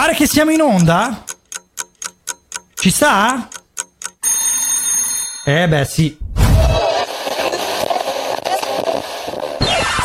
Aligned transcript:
Pare 0.00 0.14
che 0.14 0.26
siamo 0.26 0.50
in 0.50 0.62
onda? 0.62 1.24
Ci 2.74 2.90
sta? 2.90 3.50
Eh 5.44 5.68
beh 5.68 5.84
sì. 5.84 6.16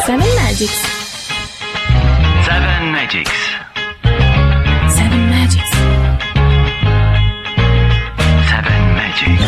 Seven 0.03 0.33
Magics. 0.35 0.79
Seven 2.43 2.91
Magics. 2.91 3.31
Seven 4.89 5.29
Magics. 5.29 5.69
Seven 8.49 8.93
Magics. 8.95 9.39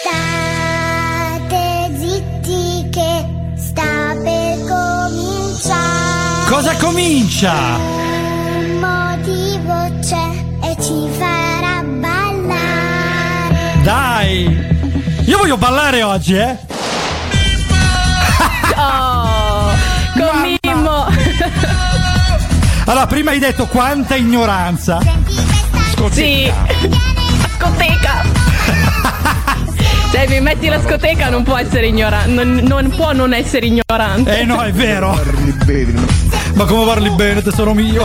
State 0.00 1.90
zitti 1.98 2.88
che 2.88 3.26
sta 3.58 4.16
per 4.24 4.60
cominciare. 4.66 6.48
Cosa 6.48 6.74
comincia? 6.76 7.97
Io 15.38 15.44
voglio 15.44 15.56
ballare 15.56 16.02
oggi, 16.02 16.34
eh? 16.34 16.58
Oh, 18.76 19.70
con 20.14 20.58
Mimmo. 20.60 21.06
Allora, 22.86 23.06
prima 23.06 23.30
hai 23.30 23.38
detto 23.38 23.66
quanta 23.66 24.16
ignoranza. 24.16 24.98
Sì. 26.10 26.52
Scoteca. 27.56 28.24
Se 30.10 30.26
mi 30.26 30.40
metti 30.40 30.66
la 30.66 30.80
scoteca 30.82 31.28
non 31.28 31.44
può 31.44 31.56
essere 31.56 31.86
ignorante. 31.86 32.30
Non, 32.32 32.54
non 32.64 32.92
può 32.96 33.12
non 33.12 33.32
essere 33.32 33.66
ignorante. 33.66 34.40
Eh 34.40 34.44
no, 34.44 34.60
è 34.62 34.72
vero. 34.72 35.20
Ma 36.54 36.64
come 36.64 36.84
parli 36.84 37.10
bene, 37.10 37.42
tesoro 37.42 37.74
mio? 37.74 38.04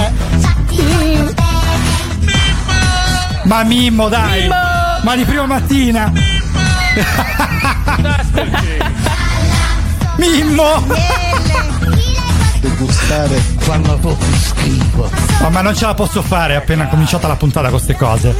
Ma 3.45 3.63
Mimmo, 3.63 4.07
dai! 4.07 4.41
Mimmo! 4.41 4.55
Ma 5.01 5.15
di 5.15 5.23
prima 5.23 5.47
mattina! 5.47 6.32
Mimmo! 10.17 11.41
degustare 12.83 13.35
fanno 13.57 13.97
proprio 13.97 14.33
schifo. 14.35 15.09
Oh, 15.41 15.49
ma 15.49 15.61
non 15.61 15.75
ce 15.75 15.85
la 15.85 15.93
posso 15.93 16.21
fare 16.21 16.55
appena 16.55 16.87
cominciata 16.87 17.27
la 17.27 17.35
puntata 17.35 17.69
con 17.69 17.77
queste 17.77 17.95
cose. 17.95 18.35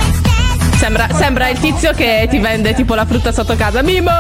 Sembra, 0.78 1.08
sembra 1.14 1.50
il 1.50 1.60
tizio 1.60 1.92
che 1.94 2.28
ti 2.30 2.40
vende 2.40 2.74
tipo 2.74 2.96
la 2.96 3.06
frutta 3.06 3.32
sotto 3.32 3.56
casa. 3.56 3.82
Mimo! 3.82 4.12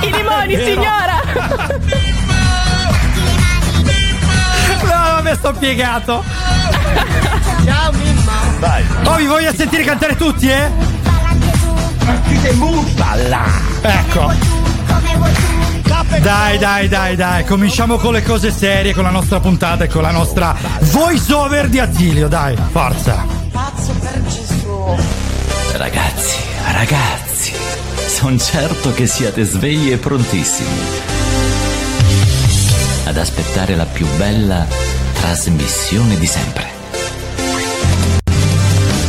I 0.00 0.10
limoni, 0.10 0.56
signora! 0.56 1.20
No, 4.84 5.22
mi 5.22 5.34
sto 5.34 5.52
piegato! 5.52 6.22
Ciao 7.64 7.92
Mimmo! 7.92 8.30
Vai. 8.58 8.84
Oh, 9.04 9.16
vi 9.16 9.26
voglio 9.26 9.52
sentire 9.54 9.84
cantare 9.84 10.16
tutti, 10.16 10.48
eh? 10.48 10.70
Balla. 12.96 13.44
Ecco. 13.82 14.53
Dai, 16.20 16.58
dai, 16.58 16.88
dai, 16.88 17.16
dai, 17.16 17.44
cominciamo 17.44 17.96
con 17.96 18.12
le 18.12 18.22
cose 18.22 18.50
serie, 18.50 18.94
con 18.94 19.04
la 19.04 19.10
nostra 19.10 19.40
puntata 19.40 19.84
e 19.84 19.88
con 19.88 20.02
la 20.02 20.10
nostra 20.10 20.56
voice 20.80 21.32
over 21.32 21.68
di 21.68 21.78
Attilio, 21.78 22.28
dai, 22.28 22.56
forza. 22.70 23.26
Ragazzi, 25.72 26.36
ragazzi, 26.72 27.52
sono 28.06 28.38
certo 28.38 28.92
che 28.92 29.06
siate 29.06 29.44
svegli 29.44 29.90
e 29.92 29.98
prontissimi 29.98 31.12
ad 33.04 33.18
aspettare 33.18 33.76
la 33.76 33.84
più 33.84 34.06
bella 34.16 34.66
trasmissione 35.12 36.18
di 36.18 36.26
sempre. 36.26 36.66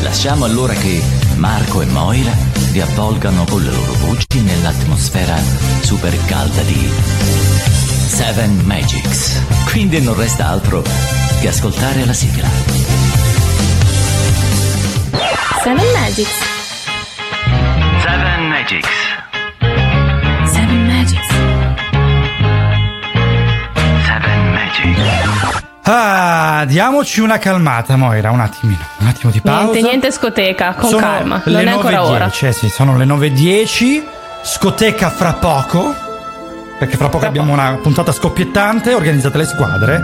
Lasciamo 0.02 0.46
allora 0.46 0.74
che 0.74 1.25
Marco 1.38 1.82
e 1.82 1.86
Moira 1.86 2.32
vi 2.72 2.82
avvolgano 2.82 3.46
con 3.46 3.64
le 3.64 3.72
loro 3.72 3.94
voci 3.94 4.42
nell'atmosfera 4.42 5.38
super 5.82 6.14
calda 6.26 6.62
di 6.64 6.90
Seven 8.08 8.62
Magics. 8.66 9.42
Quindi 9.70 10.02
non 10.02 10.16
resta 10.16 10.48
altro 10.48 10.84
che 11.40 11.48
ascoltare 11.48 12.06
la 12.06 12.14
sigla. 12.14 12.48
Seven 15.64 15.92
Magics. 15.94 16.38
Seven 18.04 18.48
Magics. 18.48 18.90
Ah, 25.88 26.66
diamoci 26.68 27.22
una 27.22 27.38
calmata, 27.38 27.96
Moira, 27.96 28.32
un 28.32 28.40
attimino, 28.40 28.80
un 29.00 29.08
attimo 29.08 29.32
di 29.32 29.40
pausa. 29.40 29.66
Niente, 29.72 29.82
niente 29.82 30.12
scoteca, 30.12 30.74
con 30.74 30.90
Sono 30.90 31.06
calma. 31.06 31.42
le 31.46 31.52
Non 31.52 31.68
è 31.68 31.72
ancora 31.74 31.98
9:10, 31.98 32.10
ora. 32.10 32.32
eh 32.48 32.52
sì, 32.54 32.70
sono 32.70 32.98
le 32.98 33.06
9.10, 33.06 34.04
scoteca 34.44 35.10
fra 35.12 35.34
poco, 35.34 35.94
perché 36.80 36.98
fra 36.98 37.10
poco 37.10 37.28
abbiamo 37.28 37.54
una 37.54 37.78
puntata 37.84 38.12
scoppiettante, 38.12 38.96
organizzate 38.96 39.38
le 39.38 39.46
squadre, 39.46 40.04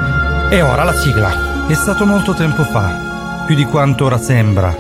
e 0.52 0.62
ora 0.62 0.84
la 0.84 0.94
sigla. 0.94 1.66
È 1.68 1.74
stato 1.74 2.06
molto 2.06 2.34
tempo 2.36 2.64
fa, 2.64 3.44
più 3.48 3.56
di 3.56 3.66
quanto 3.66 4.06
ora 4.06 4.20
sembra, 4.20 4.76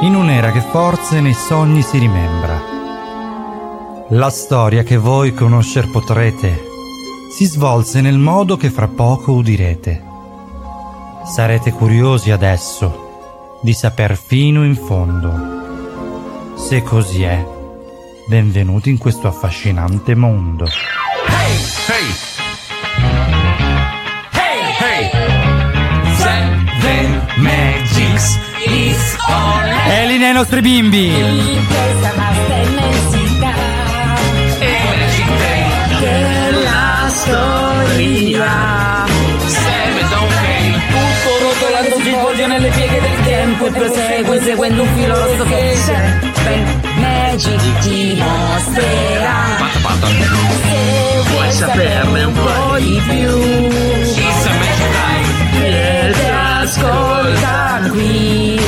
in 0.00 0.16
un'era 0.16 0.50
che 0.50 0.62
forse 0.68 1.20
nei 1.20 1.34
sogni 1.34 1.82
si 1.82 1.96
rimembra. 1.96 2.60
La 4.10 4.30
storia 4.30 4.82
che 4.82 4.96
voi 4.96 5.32
conoscer 5.32 5.88
potrete 5.90 6.66
si 7.36 7.44
svolse 7.44 8.00
nel 8.00 8.18
modo 8.18 8.56
che 8.56 8.70
fra 8.70 8.88
poco 8.88 9.32
udirete. 9.32 10.06
Sarete 11.28 11.72
curiosi 11.72 12.30
adesso 12.30 13.58
di 13.60 13.74
saper 13.74 14.16
fino 14.16 14.64
in 14.64 14.74
fondo. 14.74 16.56
Se 16.56 16.82
così 16.82 17.22
è, 17.22 17.44
benvenuti 18.26 18.88
in 18.88 18.96
questo 18.98 19.28
affascinante 19.28 20.14
mondo. 20.14 20.66
È 29.86 30.06
lì 30.06 30.18
nei 30.18 30.32
nostri 30.32 30.60
bimbi! 30.62 31.10
Questa 31.10 32.12
vasta 32.16 32.54
immensità 32.54 33.08
della 33.08 33.17
nelle 42.68 42.70
pieghe 42.70 43.00
del 43.00 43.24
tempo 43.24 43.66
e 43.66 43.70
prosegue 43.70 44.42
seguendo 44.42 44.82
un 44.82 44.88
filo 44.94 45.14
rosso 45.14 45.44
che 45.44 45.76
c'è. 45.86 46.18
Ben 46.44 46.80
Magic 46.96 47.78
ti 47.80 48.18
mostrerà. 48.18 49.44
Se 50.62 51.30
vuoi 51.30 51.52
saperne 51.52 52.24
un 52.24 52.32
po' 52.32 52.78
di 52.78 53.02
più. 53.08 53.38
Vieni 55.50 56.30
ascolta 56.60 57.88
qui. 57.90 58.60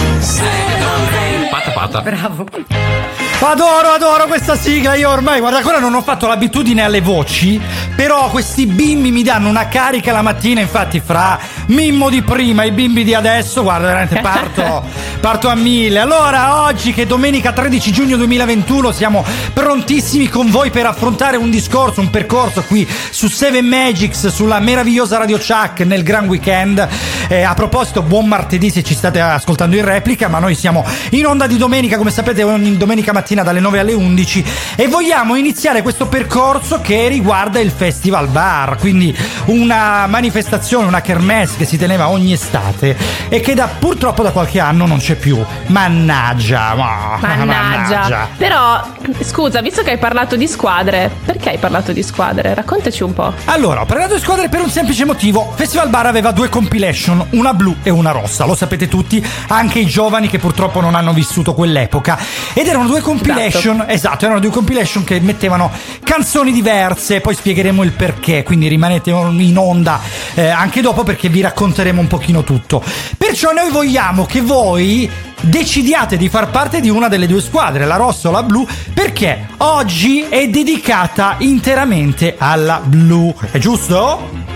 Bravo. 2.02 2.46
Adoro, 3.42 3.88
adoro 3.88 4.26
questa 4.26 4.54
sigla. 4.54 4.94
Io 4.94 5.10
ormai, 5.10 5.40
guarda, 5.40 5.58
ancora 5.58 5.78
non 5.78 5.94
ho 5.94 6.02
fatto 6.02 6.26
l'abitudine 6.26 6.82
alle 6.82 7.00
voci. 7.00 7.60
Però 8.00 8.30
questi 8.30 8.64
bimbi 8.64 9.10
mi 9.10 9.22
danno 9.22 9.50
una 9.50 9.68
carica 9.68 10.10
la 10.10 10.22
mattina. 10.22 10.62
Infatti, 10.62 11.02
fra 11.04 11.38
Mimmo 11.66 12.08
di 12.08 12.22
prima 12.22 12.62
e 12.62 12.68
i 12.68 12.70
bimbi 12.70 13.04
di 13.04 13.12
adesso, 13.12 13.62
guarda, 13.62 13.88
veramente 13.88 14.20
parto, 14.22 14.82
parto 15.20 15.48
a 15.48 15.54
mille. 15.54 15.98
Allora, 15.98 16.62
oggi 16.62 16.94
che 16.94 17.02
è 17.02 17.06
domenica 17.06 17.52
13 17.52 17.92
giugno 17.92 18.16
2021, 18.16 18.90
siamo 18.92 19.22
prontissimi 19.52 20.28
con 20.28 20.50
voi 20.50 20.70
per 20.70 20.86
affrontare 20.86 21.36
un 21.36 21.50
discorso, 21.50 22.00
un 22.00 22.08
percorso 22.08 22.62
qui 22.62 22.88
su 23.10 23.28
Seven 23.28 23.66
Magics, 23.66 24.28
sulla 24.28 24.60
meravigliosa 24.60 25.18
Radio 25.18 25.36
Chuck 25.36 25.80
nel 25.80 26.02
Gran 26.02 26.26
Weekend. 26.26 26.88
Eh, 27.28 27.42
a 27.42 27.52
proposito, 27.52 28.00
buon 28.00 28.26
martedì 28.26 28.70
se 28.70 28.82
ci 28.82 28.94
state 28.94 29.20
ascoltando 29.20 29.76
in 29.76 29.84
replica, 29.84 30.26
ma 30.28 30.38
noi 30.38 30.54
siamo 30.54 30.86
in 31.10 31.26
onda 31.26 31.46
di 31.46 31.58
domenica, 31.58 31.98
come 31.98 32.10
sapete, 32.10 32.42
ogni 32.44 32.78
domenica 32.78 33.12
mattina 33.12 33.42
dalle 33.42 33.60
9 33.60 33.78
alle 33.78 33.92
11 33.92 34.44
e 34.76 34.88
vogliamo 34.88 35.36
iniziare 35.36 35.82
questo 35.82 36.06
percorso 36.06 36.80
che 36.80 37.06
riguarda 37.06 37.60
il 37.60 37.70
Festival 37.70 37.88
Bar, 38.28 38.76
quindi 38.78 39.16
una 39.46 40.06
manifestazione, 40.06 40.86
una 40.86 41.00
kermesse 41.00 41.56
che 41.56 41.64
si 41.64 41.76
teneva 41.76 42.08
ogni 42.08 42.32
estate 42.32 42.96
e 43.28 43.40
che 43.40 43.54
da, 43.54 43.66
purtroppo 43.66 44.22
da 44.22 44.30
qualche 44.30 44.60
anno 44.60 44.86
non 44.86 44.98
c'è 44.98 45.16
più. 45.16 45.42
Mannaggia, 45.66 46.74
ma- 46.74 47.18
Mannaggia. 47.20 48.28
Però, 48.36 48.82
scusa, 49.22 49.60
visto 49.60 49.82
che 49.82 49.90
hai 49.90 49.98
parlato 49.98 50.36
di 50.36 50.46
squadre, 50.46 51.10
perché 51.24 51.50
hai 51.50 51.58
parlato 51.58 51.92
di 51.92 52.02
squadre? 52.02 52.54
Raccontaci 52.54 53.02
un 53.02 53.12
po'. 53.12 53.32
Allora, 53.46 53.82
ho 53.82 53.86
parlato 53.86 54.14
di 54.14 54.20
squadre 54.20 54.48
per 54.48 54.60
un 54.60 54.70
semplice 54.70 55.04
motivo. 55.04 55.52
Festival 55.54 55.88
Bar 55.88 56.06
aveva 56.06 56.32
due 56.32 56.48
compilation, 56.48 57.26
una 57.30 57.54
blu 57.54 57.76
e 57.82 57.90
una 57.90 58.10
rossa, 58.10 58.44
lo 58.44 58.54
sapete 58.54 58.88
tutti, 58.88 59.24
anche 59.48 59.78
i 59.78 59.86
giovani 59.86 60.28
che 60.28 60.38
purtroppo 60.38 60.80
non 60.80 60.94
hanno 60.94 61.12
vissuto 61.12 61.54
quell'epoca. 61.54 62.18
Ed 62.52 62.66
erano 62.66 62.86
due 62.86 63.00
compilation, 63.00 63.84
esatto, 63.86 64.24
erano 64.24 64.40
due 64.40 64.50
compilation 64.50 65.04
che 65.04 65.20
mettevano 65.20 65.70
canzoni 66.02 66.52
diverse, 66.52 67.20
poi 67.20 67.34
spiegheremo 67.34 67.79
il 67.82 67.92
perché, 67.92 68.42
quindi 68.42 68.68
rimanete 68.68 69.10
in 69.10 69.58
onda 69.58 70.00
eh, 70.34 70.48
anche 70.48 70.80
dopo 70.80 71.02
perché 71.02 71.28
vi 71.28 71.40
racconteremo 71.40 72.00
un 72.00 72.06
pochino 72.06 72.44
tutto. 72.44 72.82
Perciò 73.16 73.52
noi 73.52 73.70
vogliamo 73.70 74.26
che 74.26 74.40
voi 74.40 75.10
decidiate 75.40 76.16
di 76.16 76.28
far 76.28 76.50
parte 76.50 76.80
di 76.80 76.90
una 76.90 77.08
delle 77.08 77.26
due 77.26 77.40
squadre, 77.40 77.86
la 77.86 77.96
rossa 77.96 78.28
o 78.28 78.32
la 78.32 78.42
blu, 78.42 78.66
perché 78.92 79.48
oggi 79.58 80.26
è 80.28 80.48
dedicata 80.48 81.36
interamente 81.38 82.34
alla 82.38 82.80
blu. 82.84 83.34
È 83.50 83.58
giusto? 83.58 84.49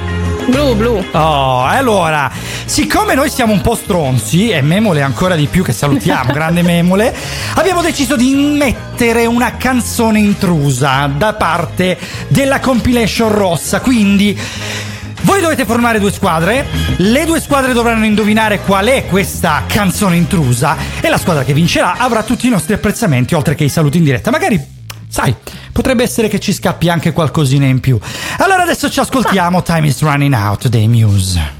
Blu, 0.46 0.74
blu. 0.74 1.04
Oh, 1.12 1.64
allora, 1.64 2.30
siccome 2.64 3.14
noi 3.14 3.30
siamo 3.30 3.52
un 3.52 3.60
po' 3.60 3.74
stronzi, 3.74 4.50
e 4.50 4.60
Memole 4.60 5.00
ancora 5.00 5.36
di 5.36 5.46
più 5.46 5.62
che 5.62 5.72
salutiamo, 5.72 6.32
grande 6.34 6.62
Memole, 6.62 7.14
abbiamo 7.54 7.80
deciso 7.80 8.14
di 8.14 8.34
mettere 8.34 9.26
una 9.26 9.56
canzone 9.56 10.18
intrusa 10.18 11.06
da 11.06 11.34
parte 11.34 11.98
della 12.28 12.60
compilation 12.60 13.32
rossa, 13.32 13.80
quindi... 13.80 14.38
Voi 15.22 15.40
dovete 15.40 15.64
formare 15.64 15.98
due 15.98 16.12
squadre, 16.12 16.66
le 16.96 17.24
due 17.24 17.40
squadre 17.40 17.72
dovranno 17.72 18.04
indovinare 18.04 18.60
qual 18.60 18.84
è 18.88 19.06
questa 19.06 19.62
canzone 19.66 20.16
intrusa 20.16 20.76
e 21.00 21.08
la 21.08 21.16
squadra 21.16 21.44
che 21.44 21.54
vincerà 21.54 21.96
avrà 21.96 22.22
tutti 22.22 22.46
i 22.46 22.50
nostri 22.50 22.74
apprezzamenti 22.74 23.34
oltre 23.34 23.54
che 23.54 23.64
i 23.64 23.70
saluti 23.70 23.96
in 23.96 24.04
diretta. 24.04 24.30
Magari, 24.30 24.73
sai, 25.14 25.32
potrebbe 25.70 26.02
essere 26.02 26.26
che 26.26 26.40
ci 26.40 26.52
scappi 26.52 26.88
anche 26.88 27.12
qualcosina 27.12 27.66
in 27.66 27.78
più. 27.78 27.96
Allora 28.38 28.64
adesso 28.64 28.90
ci 28.90 28.98
ascoltiamo 28.98 29.62
Time 29.62 29.86
is 29.86 30.00
Running 30.00 30.34
Out 30.34 30.66
dei 30.66 30.88
Muse. 30.88 31.52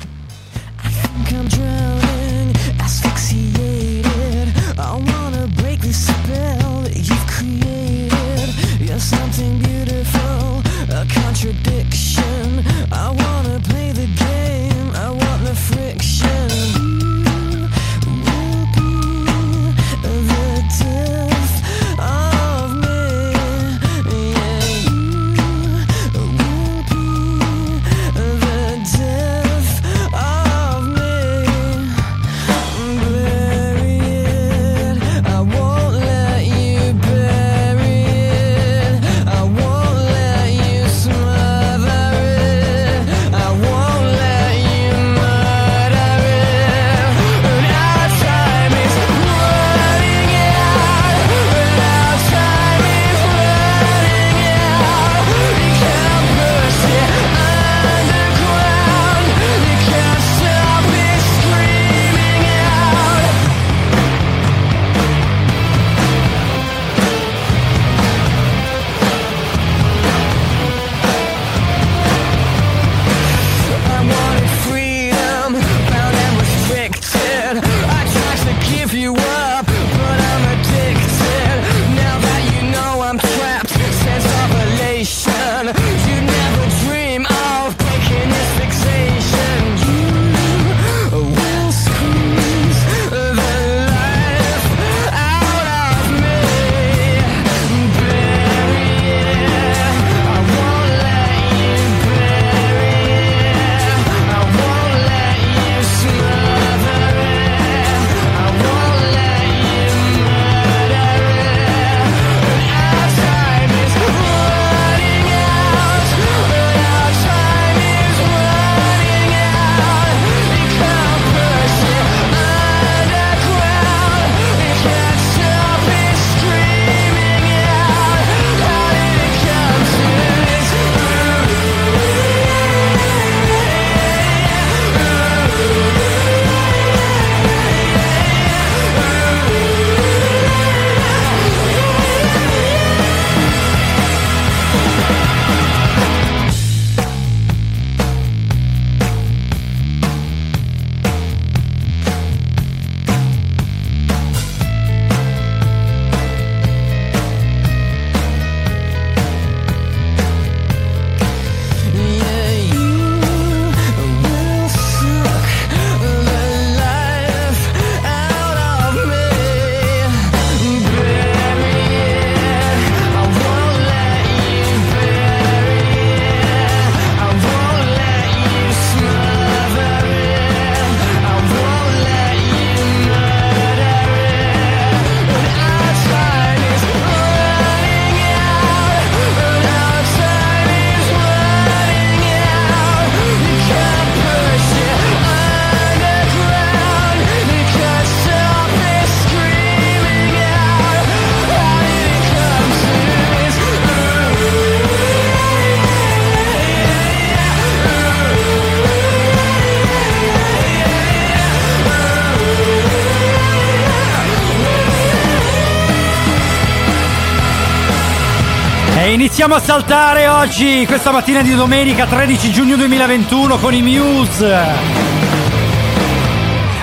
Iniziamo 219.45 219.63
a 219.63 219.79
saltare 219.79 220.27
oggi, 220.27 220.87
questa 220.87 221.11
mattina 221.11 221.43
di 221.43 221.55
domenica 221.55 222.07
13 222.07 222.51
giugno 222.51 222.77
2021 222.77 223.59
con 223.59 223.75
i 223.75 223.83
Muse. 223.83 224.59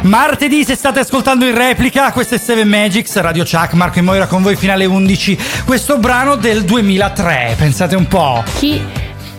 Martedì, 0.04 0.64
se 0.64 0.76
state 0.76 1.00
ascoltando 1.00 1.46
in 1.46 1.56
replica, 1.56 2.12
questo 2.12 2.36
è 2.36 2.38
Seven 2.38 2.68
Magics, 2.68 3.20
Radio 3.20 3.46
Chuck, 3.46 3.74
Marco 3.74 3.98
e 3.98 4.04
Moira 4.04 4.28
con 4.28 4.44
voi 4.44 4.56
fino 4.56 4.74
alle 4.74 4.86
11. 4.86 5.40
Questo 5.66 5.98
brano 5.98 6.36
del 6.36 6.64
2003, 6.64 7.56
pensate 7.58 7.96
un 7.96 8.08
po'. 8.08 8.44
Chi, 8.60 8.80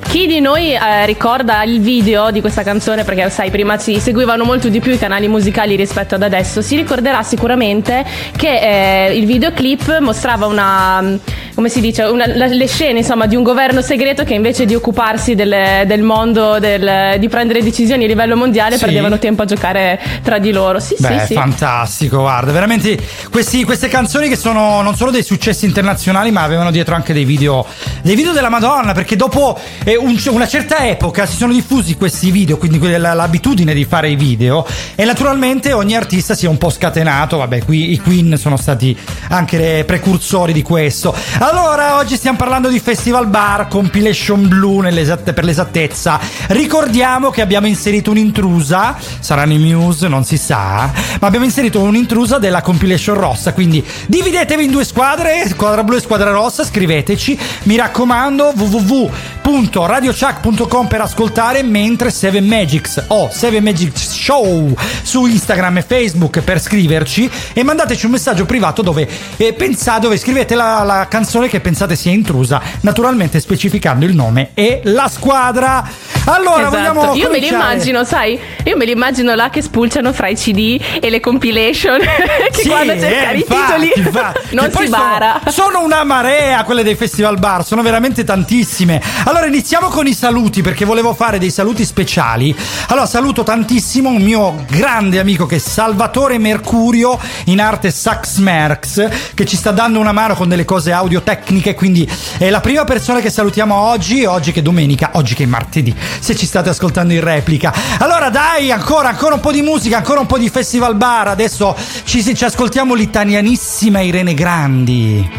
chi 0.09 0.27
di 0.27 0.41
noi 0.41 0.75
eh, 0.75 1.07
ricorda 1.07 1.63
il 1.63 1.81
video 1.81 2.33
di 2.33 2.41
questa 2.41 2.65
canzone? 2.65 3.05
Perché 3.05 3.31
sai, 3.31 3.53
prima 3.53 3.79
si 3.79 4.01
seguivano 4.01 4.43
molto 4.43 4.69
di 4.69 4.81
più 4.81 4.91
i 4.91 4.99
canali 4.99 5.29
musicali 5.29 5.77
rispetto 5.77 6.17
ad 6.17 6.25
adesso. 6.25 6.61
Si 6.61 6.75
ricorderà 6.75 7.23
sicuramente 7.23 8.05
che 8.37 9.07
eh, 9.07 9.17
il 9.17 9.27
videoclip 9.27 10.01
mostrava 10.01 10.47
una 10.47 11.21
come 11.55 11.69
si 11.69 11.81
dice, 11.81 12.03
una- 12.05 12.27
la- 12.35 12.47
le 12.47 12.67
scene 12.67 12.99
insomma 13.01 13.27
di 13.27 13.37
un 13.37 13.43
governo 13.43 13.83
segreto 13.83 14.25
che 14.25 14.35
invece 14.35 14.65
di 14.65 14.75
occuparsi 14.75 15.35
del, 15.35 15.55
del 15.87 16.03
mondo, 16.03 16.59
del- 16.59 17.17
di 17.19 17.29
prendere 17.29 17.63
decisioni 17.63 18.05
a 18.05 18.07
livello 18.07 18.37
mondiale, 18.37 18.77
Sì. 18.79 18.85
perdevano 18.85 19.19
tempo 19.19 19.43
a 19.43 19.45
giocare 19.45 20.01
tra 20.23 20.39
di 20.39 20.51
loro. 20.53 20.81
Sì, 20.81 20.97
Beh, 20.99 21.19
sì, 21.21 21.27
sì. 21.27 21.35
fantastico, 21.35 22.19
guarda, 22.21 22.53
veramente 22.53 22.99
questi- 23.31 23.65
queste 23.65 23.89
canzoni 23.89 24.29
che 24.29 24.37
sono 24.37 24.81
non 24.83 24.97
solo 24.97 25.11
dei 25.11 25.23
successi 25.23 25.65
internazionali, 25.67 26.31
ma 26.31 26.43
avevano 26.43 26.71
dietro 26.71 26.95
anche 26.95 27.13
dei 27.13 27.25
video, 27.25 27.67
dei 28.03 28.15
video 28.17 28.33
della 28.33 28.49
Madonna, 28.49 28.93
perché 28.93 29.17
dopo 29.17 29.59
eh, 29.85 29.97
un- 29.97 30.19
una 30.31 30.47
certa 30.49 30.87
epoca 30.87 31.27
si 31.27 31.37
sono 31.37 31.53
diffusi 31.53 31.97
questi 31.97 32.31
video, 32.31 32.57
quindi 32.57 32.79
l'abitudine 32.83 33.75
di 33.75 33.85
fare 33.85 34.09
i 34.11 34.17
video 34.17 34.67
e 34.95 35.05
naturalmente 35.05 35.73
ogni 35.73 35.95
artista 35.97 36.35
si 36.35 36.47
è 36.47 36.49
un 36.49 36.59
po' 36.59 36.71
scatenato, 36.71 37.37
vabbè, 37.37 37.65
qui 37.65 37.93
i 37.93 37.99
Queen 37.99 38.37
sono 38.39 38.57
stati 38.57 38.97
anche 39.33 39.85
precursori 39.87 40.53
di 40.53 40.61
questo. 40.63 41.15
Allora, 41.39 41.97
oggi 41.97 42.17
stiamo 42.17 42.37
parlando 42.37 42.69
di 42.69 42.79
Festival 42.79 43.29
Bar, 43.29 43.67
compilation 43.67 44.47
blu 44.47 44.83
per 44.83 45.45
l'esattezza. 45.45 46.21
Ricordiamo 46.49 47.31
che 47.31 47.41
abbiamo 47.41 47.67
inserito 47.67 48.11
un'intrusa, 48.11 48.97
saranno 49.21 49.55
i 49.55 49.59
Muse, 49.59 50.09
non 50.09 50.25
si 50.25 50.37
sa, 50.37 50.91
ma 51.21 51.27
abbiamo 51.27 51.47
inserito 51.47 51.81
un'intrusa 51.81 52.39
della 52.39 52.61
compilation 52.61 53.17
rossa, 53.17 53.55
quindi 53.55 53.83
dividetevi 54.07 54.65
in 54.65 54.71
due 54.71 54.85
squadre, 54.85 55.49
squadra 55.49 55.83
blu 55.83 55.97
e 55.97 56.01
squadra 56.01 56.31
rossa, 56.31 56.65
scriveteci, 56.65 57.39
mi 57.65 57.77
raccomando 57.77 58.53
www.radiochuck.com 58.55 60.87
per 60.87 61.01
ascoltare 61.01 61.63
mentre 61.63 62.11
7 62.11 62.41
Magics 62.41 63.05
o 63.09 63.29
7 63.31 63.61
Magics 63.61 64.11
Show 64.11 64.75
su 65.03 65.27
Instagram 65.27 65.79
e 65.79 65.83
Facebook 65.83 66.41
per 66.41 66.61
scriverci 66.61 67.31
e 67.53 67.63
mandateci 67.63 68.07
un 68.07 68.13
messaggio 68.13 68.45
privato 68.45 68.83
dove 68.83 69.09
eh, 69.37 69.53
pensate, 69.53 70.01
dove 70.01 70.17
scrivete 70.19 70.55
la, 70.55 70.83
la 70.85 71.07
canzone 71.09 71.49
che 71.49 71.61
pensate 71.61 71.97
sia 71.97 72.13
intrusa, 72.13 72.61
naturalmente 72.81 73.41
specificando 73.41 74.05
il 74.05 74.15
nome 74.15 74.51
e 74.55 74.81
la 74.85 75.09
squadra. 75.09 75.87
Allora, 76.25 76.69
Esatto. 76.69 76.77
vogliamo 76.77 77.01
Io 77.15 77.29
me 77.31 77.39
li 77.39 77.47
cominciare? 77.49 77.55
immagino, 77.73 78.05
sai? 78.05 78.39
Io 78.65 78.77
me 78.77 78.85
li 78.85 78.93
immagino 78.93 79.35
là 79.35 79.51
che 79.51 79.61
spulciano 79.61 80.13
fra 80.13 80.29
i 80.29 80.35
CD 80.37 80.81
e 81.01 81.11
le 81.11 81.19
compilation. 81.21 81.99
che 82.53 82.63
Sì, 82.63 82.69
quando 82.69 82.93
cercare 82.93 83.35
eh, 83.35 83.39
i 83.39 83.45
titoli 83.45 83.93
infatti. 83.97 84.55
non 84.55 84.67
si 84.71 84.77
sono- 84.87 84.89
bara. 84.89 85.41
Sono, 85.49 85.83
una 85.83 86.05
marea 86.05 86.63
quelle 86.65 86.83
dei 86.85 86.95
festival 86.95 87.39
bar, 87.39 87.65
sono 87.65 87.83
veramente 87.83 88.23
tantissime. 88.25 89.03
Allora 89.25 89.47
iniziamo 89.47 89.89
con 89.89 90.07
i 90.07 90.15
saluti 90.15 90.63
perché 90.63 90.85
volevo 90.85 91.13
fare 91.15 91.39
dei 91.39 91.51
saluti 91.51 91.85
speciali. 91.85 92.55
Allora 92.89 93.07
saluto 93.07 93.43
tantissimo 93.43 94.09
un 94.11 94.23
mio 94.23 94.65
grande 94.69 95.19
amico 95.19 95.47
che 95.47 95.57
è 95.57 95.59
Salvatore 95.59 96.39
Mercurio, 96.39 97.19
in 97.47 97.61
arte 97.61 97.91
Sax 97.91 98.37
Merx, 98.39 99.02
che 99.35 99.45
ci 99.45 99.57
sta 99.57 99.71
dando 99.71 99.99
una 99.99 100.13
mano 100.13 100.35
con 100.35 100.49
delle 100.49 100.65
cose 100.65 100.93
audio 100.93 101.23
tecniche, 101.23 101.75
quindi 101.75 102.09
è 102.39 102.51
la 102.51 102.61
prima 102.61 102.85
persona 102.85 103.21
che 103.21 103.31
salutiamo 103.31 103.75
oggi, 103.75 104.25
oggi 104.25 104.53
che 104.53 104.61
è 104.61 104.63
domenica, 104.63 105.11
oggi 105.15 105.35
che 105.35 105.45
è 105.45 105.47
martedì, 105.47 105.95
se 106.19 106.35
ci 106.35 106.47
state 106.47 106.69
ascoltando 106.69 107.13
in 107.13 107.21
replica. 107.21 107.73
Allora 107.99 108.31
dai, 108.31 108.71
ancora, 108.71 109.09
ancora 109.09 109.35
un 109.35 109.41
po' 109.41 109.53
di 109.53 109.63
musica, 109.63 109.97
ancora 109.97 110.21
un 110.21 110.27
po' 110.27 110.39
di 110.39 110.49
festival 110.49 110.97
bar, 110.97 111.29
adesso 111.29 111.77
ci, 112.05 112.23
ci 112.35 112.45
ascoltiamo 112.45 112.95
l'italianissima 112.95 114.01
Irene 114.01 114.35
Grandi. 114.35 115.31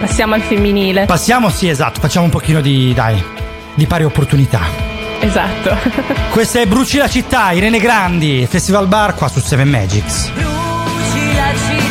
Passiamo 0.00 0.34
al 0.34 0.42
femminile. 0.42 1.06
Passiamo, 1.06 1.50
sì, 1.50 1.68
esatto, 1.68 2.00
facciamo 2.00 2.24
un 2.24 2.30
pochino 2.30 2.60
di, 2.60 2.92
dai, 2.94 3.22
di 3.74 3.86
pari 3.86 4.04
opportunità. 4.04 4.60
esatto. 5.20 5.76
Questa 6.30 6.60
è 6.60 6.66
Bruci 6.66 6.98
la 6.98 7.08
città, 7.08 7.52
Irene 7.52 7.78
Grandi, 7.78 8.46
Festival 8.48 8.86
Bar 8.86 9.14
qua 9.14 9.28
su 9.28 9.40
7 9.40 9.64
Magics. 9.64 10.30
Bruci 10.34 11.34
la 11.34 11.52
città 11.54 11.83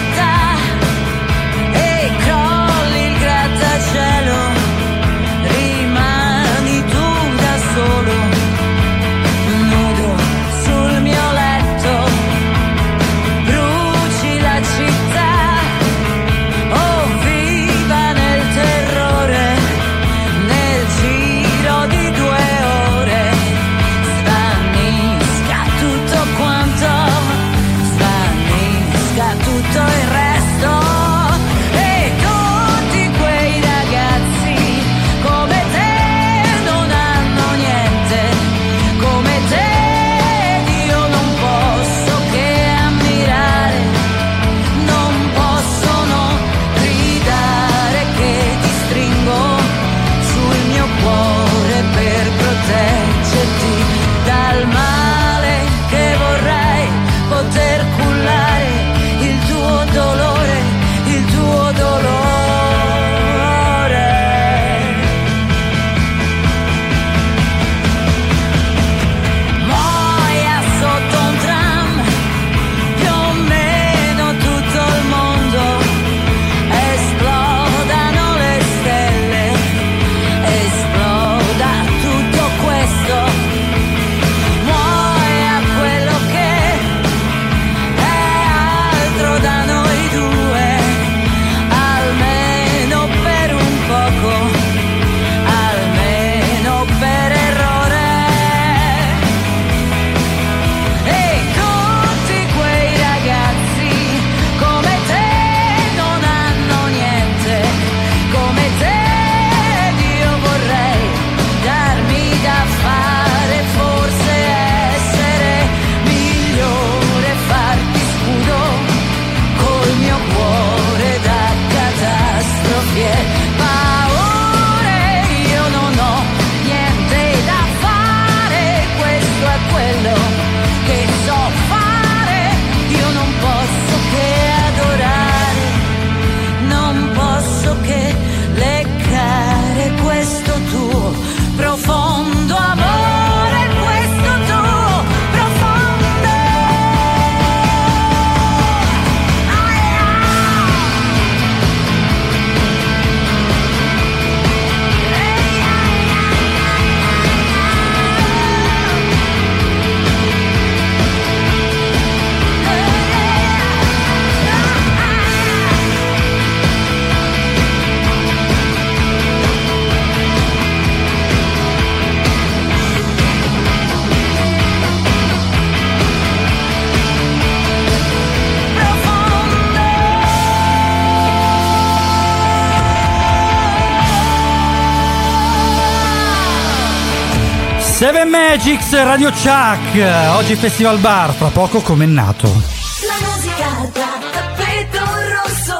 Magics 188.33 188.91
Radio 188.93 189.29
Chuck. 189.29 189.95
Oggi 190.37 190.55
Festival 190.55 190.97
Bar, 190.97 191.33
fra 191.33 191.49
poco 191.49 191.81
come 191.81 192.05
è 192.05 192.07
nato. 192.07 192.47
La 192.47 193.27
musica 193.27 193.91
da 193.93 194.19
tappeto 194.31 195.03
rosso. 195.29 195.79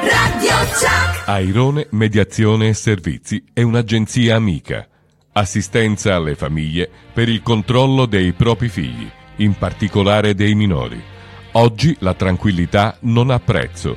Radio 0.00 0.54
Chuck. 0.78 1.22
Airone 1.28 1.88
Mediazione 1.90 2.68
e 2.68 2.74
Servizi 2.74 3.42
è 3.52 3.62
un'agenzia 3.62 4.36
amica. 4.36 4.86
Assistenza 5.32 6.14
alle 6.14 6.36
famiglie 6.36 6.88
per 7.12 7.28
il 7.28 7.42
controllo 7.42 8.06
dei 8.06 8.32
propri 8.32 8.68
figli, 8.68 9.10
in 9.38 9.58
particolare 9.58 10.36
dei 10.36 10.54
minori. 10.54 11.02
Oggi 11.54 11.96
la 11.98 12.14
tranquillità 12.14 12.96
non 13.00 13.30
ha 13.30 13.40
prezzo. 13.40 13.96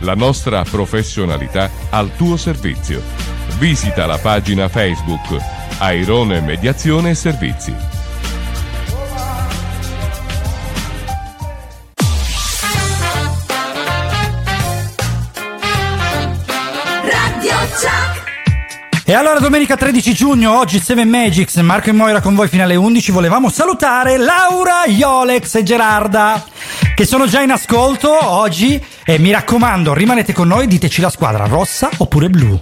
La 0.00 0.14
nostra 0.14 0.62
professionalità 0.64 1.70
al 1.90 2.14
tuo 2.16 2.36
servizio. 2.36 3.02
Visita 3.58 4.06
la 4.06 4.18
pagina 4.18 4.68
Facebook 4.68 5.36
Airone 5.78 6.40
Mediazione 6.40 7.10
e 7.10 7.14
Servizi. 7.14 7.93
E 19.06 19.12
allora 19.12 19.38
domenica 19.38 19.76
13 19.76 20.14
giugno, 20.14 20.58
oggi 20.58 20.80
7 20.80 21.04
Magics, 21.04 21.56
Marco 21.56 21.90
e 21.90 21.92
Moira 21.92 22.22
con 22.22 22.34
voi 22.34 22.48
fino 22.48 22.62
alle 22.62 22.74
11, 22.74 23.12
volevamo 23.12 23.50
salutare 23.50 24.16
Laura, 24.16 24.86
Iolex 24.86 25.56
e 25.56 25.62
Gerarda 25.62 26.42
che 26.94 27.04
sono 27.04 27.26
già 27.26 27.42
in 27.42 27.50
ascolto 27.50 28.10
oggi 28.30 28.82
e 29.04 29.18
mi 29.18 29.30
raccomando 29.30 29.92
rimanete 29.92 30.32
con 30.32 30.48
noi, 30.48 30.66
diteci 30.66 31.02
la 31.02 31.10
squadra 31.10 31.44
rossa 31.44 31.90
oppure 31.98 32.30
blu. 32.30 32.58